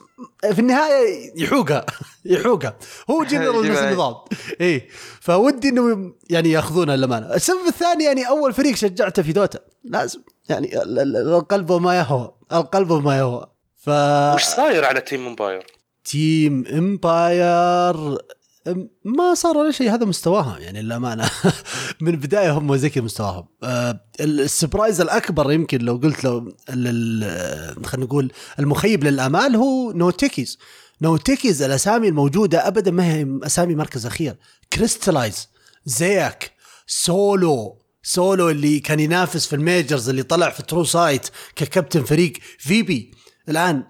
في 0.52 0.58
النهاية 0.58 1.32
يحوقها. 1.42 1.86
يحوقها. 2.24 2.76
هو 3.10 3.24
جنرال 3.30 3.68
نفس. 3.70 3.78
النظام 3.78 4.14
اي 4.60 4.88
فودي 5.20 5.68
إنه 5.68 6.12
يعني 6.30 6.50
ياخذونها 6.50 6.96
للأمانة. 6.96 7.34
السبب 7.34 7.66
الثاني 7.68 8.04
يعني 8.04 8.28
أول 8.28 8.52
فريق 8.52 8.74
شجعته 8.76 9.22
في 9.22 9.32
دوتا. 9.32 9.58
لازم 9.84 10.20
يعني 10.48 10.82
ال- 10.82 10.98
ال- 10.98 11.16
القلب 11.34 11.72
ما 11.72 11.98
يهوى. 11.98 12.34
القلب 12.52 12.92
ما 12.92 13.18
يهوى. 13.18 13.46
ف 13.76 13.88
وش 14.34 14.42
صاير 14.44 14.84
على 14.84 15.00
تيم 15.00 15.26
امباير؟ 15.26 15.66
تيم 16.04 16.64
امباير 16.72 18.18
ما 19.04 19.34
صار 19.34 19.56
ولا 19.58 19.70
شيء 19.70 19.94
هذا 19.94 20.06
مستواهم 20.06 20.62
يعني 20.62 20.82
للأمانة. 20.82 21.30
من 22.00 22.08
البدايه 22.08 22.52
هم 22.52 22.76
زي 22.76 22.90
كذا 22.90 23.04
مستواهم. 23.04 23.44
آه، 23.62 24.00
ال 24.20 24.29
surprise 24.29 25.00
الأكبر 25.00 25.52
يمكن 25.52 25.78
لو 25.78 25.96
قلت 25.96 26.24
لو 26.24 26.56
خلينا 27.84 28.06
نقول 28.06 28.32
المخيب 28.58 29.04
للأمال 29.04 29.56
هو 29.56 29.92
No 29.92 30.10
Techies 30.10 30.58
No 31.02 31.16
Techies 31.16 31.62
الأسامي 31.62 32.08
الموجودة 32.08 32.68
ابدا 32.68 32.90
ما 32.90 33.12
هي 33.12 33.26
أسامي 33.42 33.74
مركز 33.74 34.06
أخير. 34.06 34.36
Crystallize 34.72 35.48
زيك 35.84 36.52
Solo. 36.86 37.78
Solo 38.02 38.50
اللي 38.50 38.80
كان 38.80 39.00
ينافس 39.00 39.46
في 39.46 39.56
ال 39.56 39.64
majors 39.64 40.08
اللي 40.08 40.22
طلع 40.22 40.50
في 40.50 40.62
True 40.62 40.84
Sight 40.84 41.28
ككابتن 41.56 42.04
فريق 42.04 42.32
VP. 42.58 43.10
الآن 43.48 43.84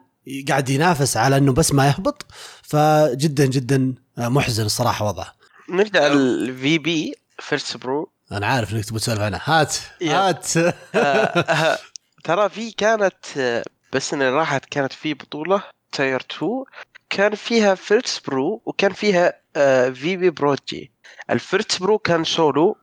قاعد 0.48 0.70
ينافس 0.70 1.16
على 1.16 1.36
إنه 1.36 1.52
بس 1.52 1.72
ما 1.72 1.86
يهبط. 1.86 2.26
فجدا 2.62 3.46
جدا 3.46 4.03
محزن 4.18 4.64
الصراحه 4.64 5.04
وضعه. 5.06 5.34
نرجع 5.70 6.06
ال 6.06 6.30
VP 6.30 6.78
Virtus.pro 6.78 8.10
أنا 8.32 8.46
عارف 8.46 8.72
إنك 8.72 8.84
تبغى 8.84 9.00
تسولف 9.00 9.20
عنها 9.20 9.40
هات 9.44 9.76
yep. 10.00 10.10
هات. 10.10 10.56
آه، 10.56 10.68
آه، 10.98 11.78
ترى 12.24 12.48
في 12.48 12.70
كانت 12.70 13.14
آه، 13.38 13.64
بس 13.92 14.14
إن 14.14 14.22
راحت 14.22 14.64
كانت 14.64 14.92
في 14.92 15.14
بطولة 15.14 15.62
tier 15.92 16.20
2 16.36 16.64
كان 17.10 17.34
فيها 17.34 17.74
Virtus.pro 17.74 18.62
وكان 18.66 18.92
فيها 18.92 19.32
آه، 19.56 19.90
VP 19.90 20.30
Prodigy 20.30 20.84
ال 20.85 20.92
Virtus.pro 21.30 21.98
كان 21.98 22.24
سولو 22.24 22.76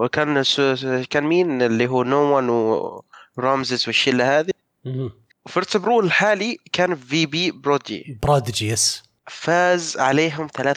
وكان 0.00 0.42
س- 0.42 0.84
كان 1.10 1.24
مين 1.24 1.62
اللي 1.62 1.86
هو 1.86 2.02
Noone 2.02 2.48
و 3.36 3.43
RAMZES 3.43 3.86
والشلة 3.86 4.38
هذه. 4.38 4.50
و 5.46 5.76
Virtus.pro 5.76 6.00
الحالي 6.00 6.56
كان 6.72 6.96
VP 6.96 7.26
Prodigy 7.26 8.18
Prodigy 8.22 8.68
yes 8.68 9.02
فاز 9.30 9.96
عليهم 9.98 10.48
3-0 10.58 10.70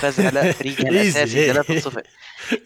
فاز 0.00 0.20
على 0.20 0.52
فريقها 0.52 0.88
الاساسي 0.88 1.54
3-0 1.54 2.02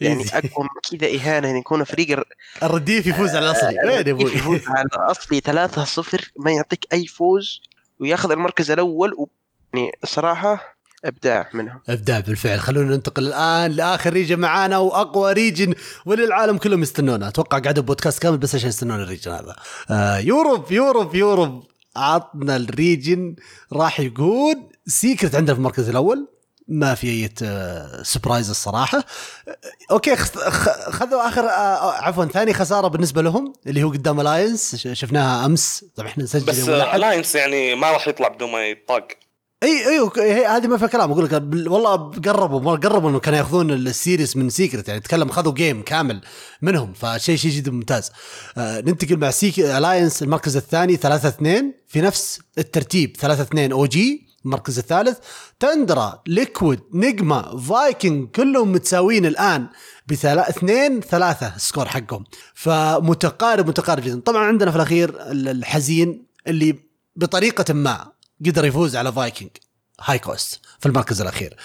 يعني. 0.01 0.25
اقوى 0.33 0.67
من 0.91 0.97
كذا 0.99 1.07
إهانة 1.15 1.49
إن 1.49 1.55
يكون 1.57 1.83
فريق 1.83 2.11
الر- 2.11 2.25
الرديف 2.63 3.07
يفوز 3.07 3.29
على 3.29 3.45
الأصلي. 3.51 3.77
وين 3.85 4.07
يا 4.07 4.11
أبوي؟ 4.11 4.31
يفوز 4.33 4.59
على 4.67 4.87
الأصلي 4.95 5.41
3-0 5.41 6.31
ما 6.39 6.51
يعطيك 6.51 6.87
أي 6.93 7.07
فوز 7.07 7.61
وياخذ 7.99 8.31
المركز 8.31 8.71
الأول 8.71 9.13
و... 9.13 9.27
يعني 9.73 9.91
صراحة 10.05 10.77
إبداع 11.05 11.49
منهم. 11.53 11.79
إبداع 11.89 12.19
بالفعل. 12.19 12.59
خلونا 12.59 12.95
ننتقل 12.95 13.27
الآن 13.27 13.71
لآخر 13.71 14.13
region 14.13 14.39
معانا 14.39 14.77
وأقوى 14.77 15.33
ريجن 15.33 15.73
وللعالم 16.05 16.57
كلهم 16.57 16.81
يستنونه 16.81 17.27
أتوقع 17.27 17.59
قعدوا 17.59 17.83
بودكاست 17.83 18.21
كامل 18.21 18.37
بس 18.37 18.55
عشان 18.55 18.69
يستنون 18.69 19.01
ال 19.01 19.05
region 19.05 19.31
هذا. 19.31 19.55
آه 19.89 20.17
Europe 20.17 20.71
Europe 20.71 21.15
Europe. 21.15 21.63
عطنا 21.95 22.55
ال 22.55 22.66
region 22.66 23.35
راح 23.73 23.99
يقول 23.99 24.55
Secret 24.87 25.35
عندنا 25.35 25.53
في 25.53 25.59
المركز 25.59 25.89
الأول. 25.89 26.27
ما 26.67 26.95
في 26.95 27.07
أي 27.07 27.29
آه، 27.43 28.03
surprise 28.03 28.49
الصراحة. 28.49 28.97
آه، 28.97 29.57
okay 29.91 30.15
خ- 30.15 30.49
خ- 30.49 30.89
خذوا 30.89 31.27
آخر 31.27 31.41
آه، 31.41 31.91
عفوا 31.91 32.25
ثاني 32.25 32.53
خسارة 32.53 32.87
بالنسبة 32.87 33.21
لهم 33.21 33.53
اللي 33.67 33.83
هو 33.83 33.89
قدام 33.89 34.19
Alliance 34.19 34.75
شفناها 34.75 35.45
أمس. 35.45 35.85
طبعا 35.95 36.09
إحنا 36.09 36.23
نسجل 36.23 36.45
بس. 36.45 36.69
Alliance 36.69 37.35
يعني 37.35 37.75
ما 37.75 37.91
راح 37.91 38.07
يطلع 38.07 38.27
بدون 38.27 38.51
ما 38.51 38.67
يطاق. 38.67 39.07
إي 39.63 39.87
إي 40.17 40.45
هذه 40.45 40.67
ما 40.67 40.77
فيها 40.77 40.87
كلام. 40.87 41.11
أقول 41.11 41.25
لك 41.25 41.31
والله 41.71 41.95
قربوا 41.95 42.75
قربوا 42.75 43.09
إنه 43.09 43.19
كانوا 43.19 43.39
يأخذون 43.39 43.71
ال 43.71 43.80
series 43.80 44.37
من 44.37 44.49
Secret 44.49 44.87
يعني 44.87 44.99
تكلم 44.99 45.29
خذوا 45.29 45.53
game 45.53 45.81
كامل 45.81 46.21
منهم 46.61 46.93
فشيء 46.93 47.35
شيء 47.35 47.51
جدا 47.51 47.71
ممتاز. 47.71 48.11
آه 48.57 48.81
ننتقل 48.81 49.17
مع 49.17 49.31
Sec 49.31 49.59
Alliance 49.59 50.23
المركز 50.23 50.57
الثاني 50.57 50.95
3 50.95 51.27
2 51.29 51.73
في 51.87 52.01
نفس 52.01 52.39
الترتيب 52.57 53.17
3 53.19 53.41
2 53.41 53.71
OG 53.71 54.32
المركز 54.45 54.79
الثالث. 54.79 55.17
Tundra 55.59 56.21
Liquid 56.27 56.79
Nigma 56.93 57.57
Vikin.gg 57.57 58.29
كلهم 58.29 58.71
متساويين 58.71 59.25
الآن 59.25 59.67
بثلاث 60.07 60.49
اثنين 60.49 61.01
ثلاثة 61.01 61.57
score 61.57 61.87
حقهم. 61.87 62.23
فمتقارب 62.53 63.67
متقارب 63.67 64.03
جدا. 64.03 64.19
طبعا 64.19 64.45
عندنا 64.45 64.71
في 64.71 64.77
الأخير 64.77 65.09
ال- 65.31 65.47
الحزين 65.47 66.25
اللي 66.47 66.79
بطريقة 67.15 67.73
ما 67.73 68.11
قدر 68.45 68.65
يفوز 68.65 68.95
على 68.95 69.11
Vikin.gg. 69.13 69.49
High 70.01 70.19
Coast 70.19 70.59
في 70.79 70.85
المركز 70.85 71.21
الأخير. 71.21 71.57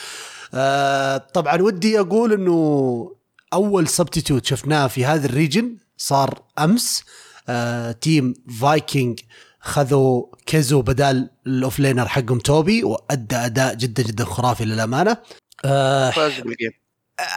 آه 0.54 1.16
طبعا 1.16 1.62
ودي 1.62 2.00
أقول 2.00 2.32
إنه 2.32 3.12
أول 3.52 3.88
substitute 3.88 4.44
شفناه 4.46 4.86
في 4.86 5.04
هذا 5.04 5.26
ال 5.26 5.33
region 5.33 5.76
صار 5.96 6.42
أمس. 6.58 7.04
آه 7.48 7.92
Team 7.92 8.34
Vikin.gg 8.60 9.20
خذوا 9.60 10.26
Kezu 10.46 10.82
بدال 10.82 11.30
ال 11.46 11.53
offlaner 11.53 12.08
حقهم 12.08 12.38
Tobi 12.38 12.84
وأدى 12.84 13.36
أداء 13.36 13.74
جدا 13.74 14.02
جدا 14.02 14.24
خرافي 14.24 14.64
للأمانة 14.64 15.16
آه 15.64 16.10
فاز 16.10 16.32
بال 16.40 16.50
game 16.50 16.70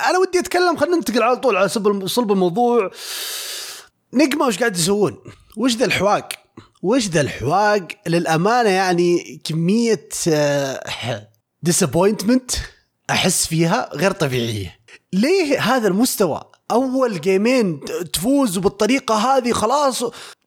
أنا 0.10 0.18
ودي 0.18 0.40
أتكلم 0.40 0.78
خلينا 0.78 0.96
ننتقل 0.96 1.24
على 1.24 1.36
طول 1.36 1.58
على 1.58 1.70
صلب 2.06 2.32
الموضوع 2.32 2.92
Nigma 4.14 4.46
وش 4.46 4.60
قاعد 4.60 4.78
يسوون؟ 4.78 5.18
وش 5.58 5.76
ذا 5.76 5.86
الحواق؟ 5.86 6.30
وش 6.82 7.08
ذا 7.08 7.22
الحواق؟ 7.22 7.88
للأمانة 8.08 8.70
يعني 8.70 9.42
كمية 9.44 10.10
disappointment 11.64 12.52
أحس 13.10 13.48
فيها 13.48 13.90
غير 13.94 14.12
طبيعية. 14.12 14.80
ليه 15.14 15.62
هذا 15.62 15.88
المستوى؟ 15.88 16.42
أول 16.72 17.22
game 17.22 17.60
ين 17.60 17.80
تفوز 18.14 18.58
بالطريقة 18.58 19.16
هذه 19.16 19.52
خلاص 19.52 20.04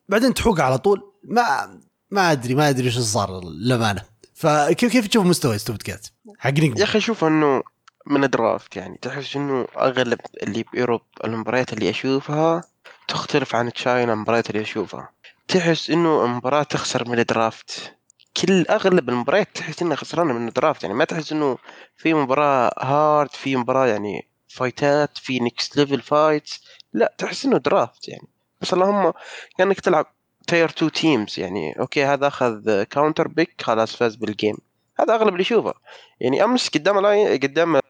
بعدين 0.09 0.35
تحوق 0.35 0.61
على 0.61 0.79
طول 0.79 1.14
ما 1.25 1.81
ما 2.11 2.33
أدري 2.33 2.55
ما 2.55 2.69
أدري 2.69 2.87
إيش 2.87 2.99
صار 2.99 3.45
للأمانة. 3.45 4.03
فكيف 4.35 4.93
كيف 4.93 5.07
تشوف 5.09 5.27
مستوى 5.27 5.59
Stupid 5.59 5.83
Cat؟ 5.83 6.07
حق 6.39 6.51
Nigma 6.51 6.79
يا 6.79 6.85
أخي 6.85 7.01
شوف 7.01 7.25
إنه 7.25 7.63
من 8.07 8.25
ال 8.25 8.34
draft 8.34 8.77
يعني. 8.77 8.99
تحس 9.03 9.37
إنه 9.37 9.67
أغلب 9.77 10.21
اللي 10.43 10.65
ب 10.73 10.77
Europe 10.77 11.01
المباريات 11.25 11.73
اللي 11.73 11.91
أشوفها 11.91 12.65
تختلف 13.09 13.55
عن 13.55 13.73
China 13.73 14.13
المباريات 14.13 14.51
اللي 14.51 14.63
أشوفها. 14.63 15.09
تحس 15.49 15.91
إنه 15.91 16.27
مباراة 16.27 16.63
تخسر 16.63 17.09
من 17.09 17.19
ال 17.19 17.30
draft. 17.30 17.95
كل 18.37 18.63
أغلب 18.63 19.09
المباريات 19.09 19.49
تحس 19.55 19.83
إنها 19.83 19.97
خسرانة 19.97 20.33
من 20.33 20.49
ال 20.49 20.55
draft 20.55 20.83
يعني. 20.83 20.95
ما 20.95 21.05
تحس 21.05 21.33
إنه 21.33 21.59
في 21.97 22.15
مباراة 22.15 22.71
hard 22.79 23.31
في 23.31 23.57
مباراة 23.57 23.87
يعني 23.87 24.29
fight 24.49 25.07
ات 25.07 25.19
في 25.19 25.41
next 25.41 25.77
level 25.77 26.01
fights 26.01 26.61
لا 26.93 27.15
تحس 27.19 27.45
إنه 27.45 27.59
draft 27.59 28.09
يعني. 28.09 28.29
بس 28.61 28.73
اللهم 28.73 29.13
كأنك 29.59 29.81
تلعب 29.81 30.07
tier 30.47 30.69
2 30.69 30.93
teams 30.93 31.39
يعني 31.39 31.81
okay 31.81 32.05
هذا 32.05 32.27
أخذ 32.27 32.83
counter 32.83 33.29
pick 33.29 33.63
خلاص 33.63 33.97
فاز 33.97 34.15
بال 34.15 34.29
game 34.29 34.57
هذا 35.01 35.15
أغلب 35.15 35.29
اللي 35.29 35.41
يشوفه. 35.41 35.75
يعني 36.21 36.45
أمس 36.45 36.69
قدام 36.69 36.99
الاين 36.99 37.41
قدام 37.41 37.81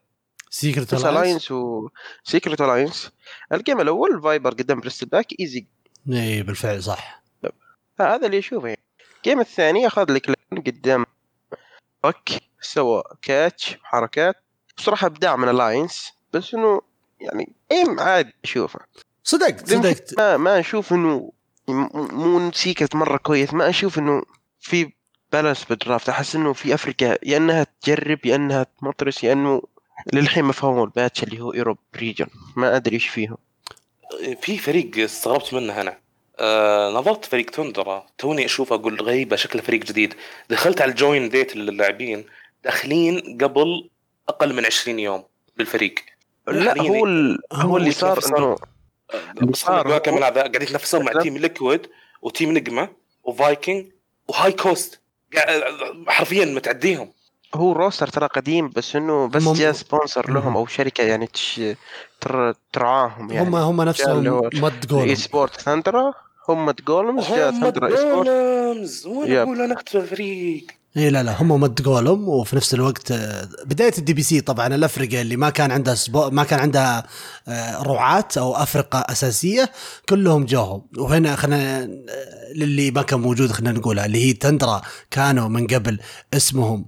Secret 0.51 0.95
Alliance 0.95 1.51
و 1.53 1.68
Secret 1.68 2.61
Alliance 2.61 3.11
ال 3.53 3.58
game 3.58 3.81
الأول 3.81 4.23
Viper 4.23 4.51
قدام 4.51 4.81
Bristleback 4.81 5.41
easy 5.41 5.67
اي 6.13 6.43
بالفعل 6.43 6.83
صح. 6.83 7.23
هذا 8.01 8.27
اللي 8.27 8.37
يشوفه. 8.37 8.69
يعني 8.69 8.81
ال 9.17 9.22
game 9.22 9.41
الثاني 9.41 9.87
أخذ 9.87 10.13
لك 10.13 10.31
قدام 10.53 11.07
باك 12.05 12.31
سوى 12.61 13.03
catch 13.23 13.77
وحركات 13.83 14.35
بصراحة 14.77 15.07
إبداع 15.07 15.37
من 15.37 15.49
Alliance 15.49 16.13
بس 16.33 16.55
إنه 16.55 16.81
يعني 17.21 17.53
game 17.73 18.01
عادي 18.01 18.33
اشوفه 18.45 18.81
صدقت 19.25 19.69
صدقت. 19.71 20.15
ما 20.19 20.37
ما 20.37 20.61
أشوف 20.61 20.93
إنه 20.93 21.33
مو 21.69 22.53
Secret 22.53 22.95
مرة 22.95 23.17
كويس. 23.17 23.55
ما 23.55 23.69
أشوف 23.69 23.99
إنه 23.99 24.23
في 24.61 24.93
balance 25.33 25.65
بال 25.65 25.77
draft 25.77 26.09
أحس 26.09 26.37
إنه 26.37 26.53
في 26.53 26.75
أفرقة 26.75 27.19
يا 27.23 27.37
إنها 27.37 27.67
تجرب 27.83 28.27
يا 28.27 28.37
إنها 28.37 28.67
تمطرس 28.81 29.25
يا 29.25 29.33
إنه 29.33 29.63
للحين 30.13 30.45
ما 30.45 30.53
فهموا 30.53 30.85
ال 30.85 30.91
patch 30.91 31.23
اللي 31.23 31.41
هو 31.41 31.53
Europe 31.53 31.79
region 31.97 32.27
ما 32.57 32.77
أدري 32.77 32.95
إيش 32.95 33.09
فيهم. 33.09 33.37
في 34.41 34.59
فريق 34.59 34.99
استغربت 34.99 35.55
منه 35.55 35.81
أنا. 35.81 35.99
آه 36.39 36.91
نظرت 36.91 37.25
فريق 37.25 37.51
توندرا 37.51 38.07
توني 38.19 38.45
اشوفه 38.45 38.77
أقول 38.77 39.03
غريبة 39.03 39.37
شكله 39.37 39.63
فريق 39.63 39.85
جديد. 39.85 40.15
دخلت 40.51 40.81
على 40.81 40.91
ال 40.91 40.98
join 40.98 41.29
date 41.29 41.57
للاعبين. 41.57 42.25
داخلين 42.65 43.39
قبل 43.41 43.91
أقل 44.29 44.55
من 44.55 44.67
20 44.67 44.99
يوم 44.99 45.25
بالفريق. 45.57 45.95
لا. 46.49 46.83
هو 46.83 47.07
ال... 47.07 47.39
هو 47.53 47.77
اللي 47.77 47.91
صار 47.91 48.19
يتنافسون. 48.19 48.57
خليني 49.13 49.53
صار. 49.53 49.89
قاعد 50.01 50.63
يتنافسون 50.63 51.05
مع. 51.05 51.23
Team 51.23 51.37
Liquid 51.39 51.87
و 52.23 52.29
Team 52.29 52.53
Nigma 52.53 52.89
و 53.25 53.32
Vikin.gg 53.32 53.87
و 54.29 54.53
High 54.53 54.74
Coast 54.74 55.01
حرفيا 56.09 56.45
متعديهم. 56.45 57.13
هو 57.55 57.73
roster 57.73 58.09
ترى 58.09 58.27
قديم 58.27 58.69
بس 58.69 58.97
إنه 58.97 59.29
بس 59.29 59.43
هم- 59.43 59.55
جاء 59.55 59.73
sponsor. 59.73 60.31
لهم 60.31 60.57
أو 60.57 60.67
شركة 60.67 61.05
يعني 61.05 61.27
تش... 61.27 61.61
تر... 62.21 62.55
ترعاهم 62.73 63.31
يعني. 63.33 63.49
هم 63.49 63.55
هم 63.55 63.83
نفسهم 63.83 64.49
Mud 64.55 64.73
e 64.73 64.87
Gol 64.87 65.17
sports 65.17 65.61
Tundra 65.61 66.13
هم 66.49 66.71
Golems 66.71 67.25
Esports 67.25 67.79
Golems 67.79 69.07
وأنا. 69.07 69.43
أقول 69.43 69.61
أنا 69.61 69.75
اختار 69.75 70.03
الفريق 70.03 70.67
اي 70.97 71.11
لا 71.11 71.23
لا 71.23 71.43
هم 71.43 71.61
Mudgolems 71.61 72.29
وفي 72.29 72.57
نفس 72.57 72.75
الوقت 72.75 73.11
آه، 73.13 73.49
بداية 73.65 73.93
ال 73.99 74.13
DPC 74.13 74.41
طبعا 74.41 74.67
الأفرقة 74.67 75.21
اللي 75.21 75.37
ما 75.37 75.51
كان 75.51 75.71
عندها 75.71 75.95
spo 75.95 76.31
ما 76.31 76.45
كان 76.45 76.61
عندها 76.61 77.07
آه، 77.49 77.83
رعاة 77.83 78.29
أو 78.39 78.57
أفرقة 78.57 78.99
أساسية 78.99 79.71
كلهم 80.09 80.45
جوهم 80.45 80.83
وهنا 80.99 81.37
خلينا 81.37 81.83
آه، 81.83 82.53
للي 82.55 82.91
ما 82.91 83.03
كان 83.03 83.21
موجود 83.21 83.53
خلينا 83.53 83.73
نقولها 83.79 84.07
اللي 84.07 84.25
هي 84.25 84.33
تندرا 84.33 84.83
كانوا 85.11 85.49
من 85.49 85.67
قبل 85.67 86.01
اسمهم 86.35 86.87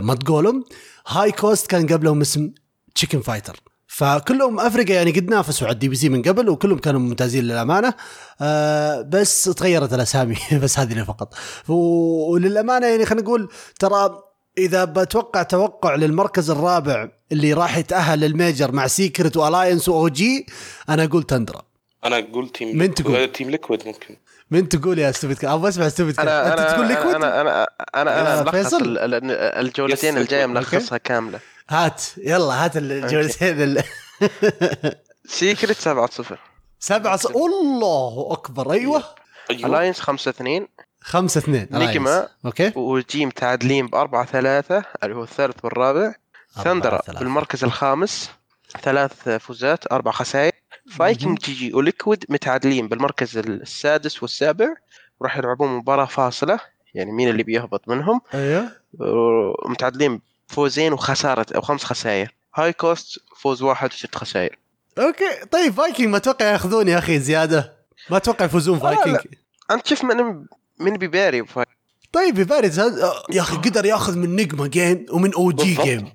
Mudgolems. 0.00 0.64
High 1.06 1.32
Coast 1.32 1.66
كان 1.66 1.86
قبلهم 1.86 2.20
اسم 2.20 2.52
Chicken 2.94 3.20
Fighters 3.20 3.60
فكلهم 3.92 4.60
افرقه 4.60 4.94
يعني 4.94 5.10
قد 5.10 5.28
نافسوا 5.30 5.66
على 5.66 5.74
ال 5.74 5.88
DPC 5.88 6.08
من 6.08 6.22
قبل 6.22 6.48
وكلهم 6.48 6.78
كانوا 6.78 7.00
ممتازين 7.00 7.44
للأمانة. 7.44 7.94
آه 8.40 9.02
بس 9.02 9.44
تغيرت 9.44 9.92
الأسامي 9.94 10.36
بس 10.62 10.78
هذه 10.78 10.92
اللي 10.92 11.04
فقط. 11.04 11.34
وللأمانة 11.68 12.86
يعني 12.86 13.06
خلينا 13.06 13.22
نقول 13.24 13.48
ترى 13.78 14.22
إذا 14.58 14.84
بتوقع 14.84 15.42
توقع 15.42 15.94
للمركز 15.94 16.50
الرابع 16.50 17.08
اللي 17.32 17.52
راح 17.52 17.76
يتأهل 17.76 18.20
لل 18.20 18.35
Major 18.35 18.72
مع 18.72 18.86
Secret 18.86 19.36
و 19.36 19.42
Alliance 19.42 19.88
و 19.88 20.08
OG 20.08 20.46
أنا 20.88 21.04
أقول 21.04 21.22
تندرا 21.22 21.62
أنا 22.04 22.18
أقول 22.18 22.48
team 22.48 22.78
من 22.78 22.94
تقول؟ 22.94 23.32
Team 23.32 23.50
Liquid 23.50 23.86
ممكن. 23.86 24.16
من 24.50 24.68
تقول 24.68 24.98
يا 24.98 25.12
Stupid 25.12 25.34
Cat 25.34 25.44
أبغى 25.50 25.68
أسمع 25.68 25.88
Stupid 25.88 26.14
Cat 26.14 26.28
أنت 26.28 26.70
تقول 26.74 26.88
Liquid 26.88 27.14
أنا 27.14 27.40
أنا 27.40 27.68
أنا 27.94 28.40
أنا 28.40 28.42
ملخص؟ 28.42 28.74
ال- 28.74 28.98
ال- 28.98 29.30
الجولتين 29.66 30.18
أوكي. 30.18 30.46
ملخصها 30.46 30.98
كاملة. 30.98 31.40
هات 31.70 32.02
يلا 32.16 32.64
هات 32.64 32.76
الجولتين 32.76 33.62
ال- 33.62 33.82
Secret 35.26 35.76
7 35.76 36.06
0 36.06 36.38
سبعة 36.78 37.16
ص... 37.16 37.26
الله 37.26 38.28
أكبر 38.32 38.72
أيوه. 38.72 39.02
Alliance 39.50 40.00
5 40.00 40.28
2 40.30 40.66
خمسة 41.00 41.38
اثنين. 41.38 41.68
Nigma. 41.70 42.28
أوكي. 42.44 42.72
و 42.76 42.93
OG 42.93 43.26
متعادلين 43.26 43.86
ب 43.86 43.94
4 43.94 44.24
3 44.26 44.84
اللي 45.02 45.14
هو 45.14 45.22
الثالث 45.22 45.64
والرابع. 45.64 46.14
ثندرا. 46.64 47.00
بالمركز 47.08 47.64
الخامس. 47.64 48.30
ثلاث 48.82 49.28
فوزات 49.28 49.92
أربع 49.92 50.10
خسائر. 50.10 50.52
Viking.gg 50.90 51.74
و 51.74 51.81
Liquid 51.81 52.24
متعادلين 52.28 52.88
بالمركز 52.88 53.38
السادس 53.38 54.22
والسابع. 54.22 54.74
وراح 55.20 55.36
يلعبون 55.36 55.68
مباراة 55.68 56.04
فاصلة 56.04 56.60
يعني 56.94 57.12
مين 57.12 57.28
اللي 57.28 57.42
بيهبط 57.42 57.88
منهم؟ 57.88 58.20
أيوه. 58.34 58.68
متعادلين 59.66 60.20
فوزين 60.50 60.92
وخسارة 60.92 61.46
أو 61.56 61.60
خمس 61.60 61.84
خسائر 61.84 62.34
هاي 62.54 62.72
كوست 62.72 63.18
فوز 63.40 63.62
واحد 63.62 63.92
وست 63.92 64.14
خسائر 64.14 64.58
أوكي. 64.98 65.44
طيب 65.50 65.72
فايكنج 65.72 66.06
ما 66.06 66.16
أتوقع 66.16 66.46
ياخذون 66.46 66.88
يا 66.88 66.98
أخي 66.98 67.18
زيادة؟ 67.18 67.76
ما 68.10 68.16
أتوقع 68.16 68.44
يفوزون. 68.44 68.78
فايكنج. 68.78 69.16
أنت 69.70 69.86
شوف 69.86 70.04
من 70.04 70.44
من 70.78 70.96
بيباري 70.96 71.44
طيب 72.12 72.40
باريس 72.40 72.78
هذا 72.78 73.12
يا 73.30 73.40
أخي 73.40 73.56
قدر 73.56 73.84
ياخذ 73.84 74.18
من 74.18 74.36
نجما 74.36 74.66
جيم 74.66 75.06
ومن 75.10 75.34
أو 75.34 75.52
جي. 75.52 75.74
جيم. 75.74 76.12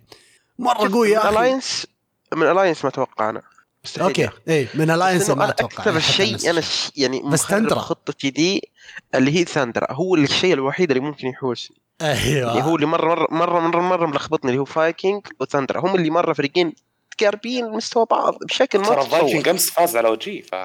مرة 0.60 0.94
قوي 0.94 1.10
يا 1.10 1.20
من 1.20 1.26
أخي. 1.26 1.30
الاينس 1.30 1.88
من 2.36 2.52
الاينس 2.52 2.84
ما 2.84 2.90
أتوقع 2.90 3.30
أنا 3.30 3.42
مستحيل 3.84 4.08
أوكي. 4.08 4.30
اي 4.50 4.68
من 4.74 4.92
الاينس 4.92 5.30
ما 5.30 5.44
أنا 5.44 5.50
أتوقع 5.52 5.76
أكثر 5.76 5.92
يعني 5.92 6.02
شيء 6.02 6.50
أنا. 6.52 6.62
يعني 6.96 7.22
بس. 7.26 7.46
خطتي 7.74 8.30
دي 8.30 8.70
اللي 9.16 9.36
هي 9.40 9.46
ثاندرا 9.46 9.94
هو 9.94 10.16
الشيء 10.16 10.54
الوحيد 10.54 10.92
اللي 10.92 11.04
ممكن 11.04 11.28
يحوسني 11.28 11.78
أيوه. 12.02 12.48
يعني 12.56 12.64
هو 12.64 12.76
اللي 12.76 12.86
مره 12.88 13.28
مره 13.32 13.60
مرة 13.60 13.60
مره, 13.60 13.82
مرة 13.82 14.06
ملخبطني 14.06 14.52
اللي 14.52 14.62
هو 14.62 14.66
Viking 14.66 15.22
و 15.40 15.46
Tundra 15.46 15.80
هم 15.80 15.96
اللي 15.96 16.10
مرة 16.10 16.34
فريقين 16.34 16.74
تقاربين 17.18 17.70
مستوى 17.72 18.06
بعض 18.12 18.36
بشكل 18.50 18.80
ما 18.80 18.86
ترى 18.86 19.06
فايكنج 19.10 19.48
أمس 19.50 19.70
فاز 19.70 19.96
على 19.98 20.08
OG 20.08 20.42
ف 20.42 20.56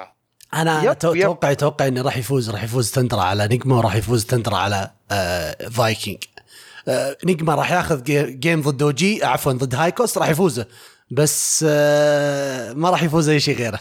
أنا. 0.53 0.91
أتوقع 0.91 1.51
أتوقع 1.51 1.87
إنه 1.87 2.01
راح 2.01 2.17
يفوز 2.17 2.49
راح 2.49 2.63
يفوز 2.63 2.91
تندرا 2.91 3.21
على 3.21 3.43
Nigma 3.51 3.75
وراح 3.77 3.95
يفوز 3.95 4.25
تندرا 4.25 4.57
على 4.57 4.91
آه 5.11 5.67
فايكنج 5.69 6.17
آه 6.87 7.17
Nigma 7.25 7.55
راح 7.55 7.71
ياخذ 7.71 8.03
ga- 8.03 8.31
game 8.31 8.61
ضد 8.61 8.81
OG 8.83 9.25
عفوا 9.25 9.51
ضد 9.51 9.75
High 9.75 9.94
Coast 9.94 10.17
راح 10.17 10.29
يفوزه. 10.29 10.65
بس 11.11 11.65
آه 11.69 12.73
ما 12.73 12.89
راح 12.89 13.03
يفوز 13.03 13.29
أي 13.29 13.39
شيء 13.39 13.55
غيره. 13.57 13.79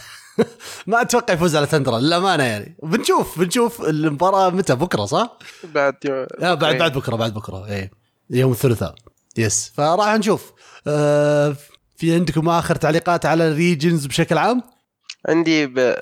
ما 0.86 1.00
أتوقع 1.02 1.34
يفوز 1.34 1.56
على 1.56 1.66
تندرا 1.66 1.98
للأمانة 1.98 2.44
يعني. 2.44 2.76
بنشوف 2.82 3.38
بنشوف 3.38 3.80
المباراة 3.80 4.50
متى 4.50 4.74
بكرة 4.74 5.04
صح؟ 5.04 5.38
بعد 5.64 5.94
لا 6.38 6.54
بعد 6.54 6.76
بعد 6.78 6.92
بكرة 6.92 7.16
بعد 7.16 7.34
بكرة 7.34 7.66
إيه. 7.66 7.90
يوم 8.30 8.52
الثلاثاء. 8.52 8.94
Yes. 9.38 9.72
فراح 9.76 10.14
نشوف. 10.14 10.52
آه 10.86 11.56
في 11.96 12.14
عندكم 12.14 12.48
آخر 12.48 12.74
تعليقات 12.76 13.26
على 13.26 13.48
ال 13.48 13.55
regions 13.55 14.06
بشكل 14.06 14.38
عام؟ 14.38 14.62
عندي 15.28 15.66
ب... 15.66 15.94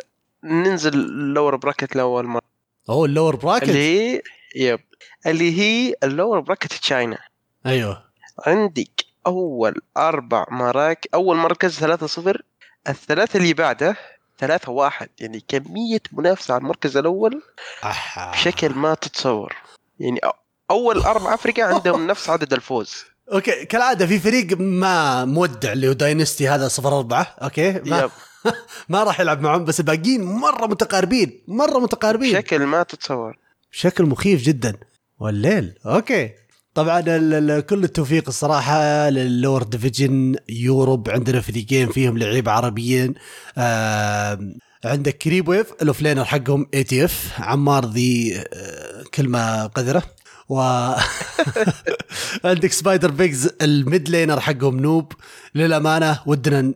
ننزل 0.44 0.94
ال 0.94 1.05
lower 1.05 1.56
bracket 1.56 1.96
لأول 1.96 2.26
مرة. 2.26 2.42
أوه 2.88 3.06
ال 3.06 3.11
lower 3.11 3.36
bracket 3.36 3.68
اللي 3.68 3.78
هي 4.14 4.22
yep. 4.56 4.80
اللي 5.26 5.60
هي 5.60 5.94
ال 6.02 6.09
lower 6.09 6.40
bracket 6.40 6.72
China 6.72 7.18
أيوه. 7.66 8.04
عندك 8.46 9.04
أول 9.26 9.74
أربع 9.96 10.46
مراكز 10.50 11.08
أول 11.14 11.36
مركز 11.36 11.84
3-0 11.84 12.40
الثلاثة 12.88 13.36
اللي 13.36 13.52
بعده 13.54 13.96
3-1 14.43 15.07
يعني 15.20 15.45
كمية 15.49 16.01
منافسة 16.12 16.55
على 16.55 16.61
المركز 16.61 16.97
الأول 16.97 17.43
أح. 17.84 18.32
بشكل 18.32 18.74
ما 18.74 18.95
تتصور. 18.95 19.57
يعني 20.01 20.20
أ- 20.26 20.30
أول 20.70 20.99
أربع 20.99 21.34
أفرقة 21.34 21.64
عندهم 21.64 22.07
نفس 22.07 22.30
عدد 22.30 22.53
الفوز. 22.53 23.05
أوكي 23.32 23.64
كالعادة 23.64 24.07
في 24.07 24.18
فريق 24.18 24.59
ما 24.61 25.24
مودع 25.24 25.72
اللي 25.72 25.89
هو 25.89 25.93
Dynasty 25.92 26.48
هذا 26.49 26.68
صفر 26.68 26.97
أربعة 26.99 27.22
أوكي؟ 27.43 27.72
ما, 27.72 28.11
ما 28.89 29.03
راح 29.05 29.20
يلعب 29.20 29.41
معهم 29.41 29.64
بس 29.64 29.80
الباقيين 29.80 30.24
مرة 30.24 30.66
متقاربين 30.66 31.43
مرة 31.49 31.78
متقاربين. 31.78 32.32
بشكل 32.32 32.59
ما 32.66 32.82
تتصور. 32.82 33.39
بشكل 33.72 34.05
مخيف 34.05 34.43
جدا. 34.43 34.76
والليل 35.18 35.78
أوكي. 35.86 36.30
طبعا 36.78 37.60
كل 37.60 37.84
التوفيق 37.84 38.24
الصراحة 38.28 39.10
لل 39.11 39.25
lower 39.25 39.62
division 39.62 40.36
Europe. 40.48 41.11
عندنا 41.10 41.40
فريقين 41.40 41.88
فيهم 41.88 42.18
لعيبه 42.18 42.52
عربيين. 42.52 43.14
آم، 43.58 44.58
عندك 44.84 45.18
Creepwave 45.18 45.48
ال 45.48 45.66
offlaner 45.82 46.24
حقهم 46.24 46.66
ATF. 46.74 47.32
عمار 47.38 47.86
ذي 47.86 48.36
آه، 48.36 49.02
كلمة 49.14 49.66
قذرة. 49.66 50.02
و 50.48 50.60
عندك 52.44 52.72
Spider 52.72 53.11
Pigs 53.11 53.50
ال 53.62 53.74
mid 53.74 54.09
laner 54.09 54.40
حقهم 54.40 54.80
Noob. 54.80 55.12
للأمانة 55.54 56.18
ودنا 56.26 56.58
ان 56.60 56.74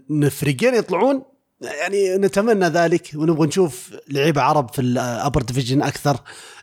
يطلعون 0.75 1.23
يعني 1.63 2.19
نتمنى 2.19 2.67
ذلك 2.67 3.11
ونبغى 3.15 3.47
نشوف 3.47 3.91
لعيبة 4.09 4.43
عرب 4.43 4.75
في 4.75 4.81
ال 4.81 4.91
upper 4.91 5.43
division 5.43 5.83
أكثر 5.83 6.17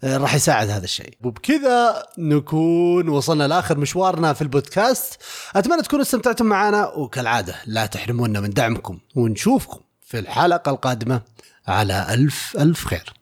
آه، 0.03 0.17
راح 0.17 0.35
يساعد 0.35 0.69
هذا 0.69 0.83
الشيء. 0.83 1.13
وبكذا 1.23 2.05
نكون 2.17 3.09
وصلنا 3.09 3.47
لآخر 3.47 3.77
مشوارنا 3.77 4.33
في 4.33 4.41
البودكاست. 4.41 5.21
أتمنى 5.55 5.81
تكونوا 5.81 6.03
استمتعتم 6.05 6.45
معنا 6.45 6.87
وكالعادة 6.87 7.55
لا 7.65 7.85
تحرمونا 7.85 8.39
من 8.39 8.49
دعمكم 8.49 8.99
ونشوفكم 9.15 9.79
في 10.05 10.19
الحلقة 10.19 10.69
القادمة 10.69 11.21
على 11.67 12.07
ألف 12.13 12.57
ألف 12.59 12.85
خير. 12.85 13.18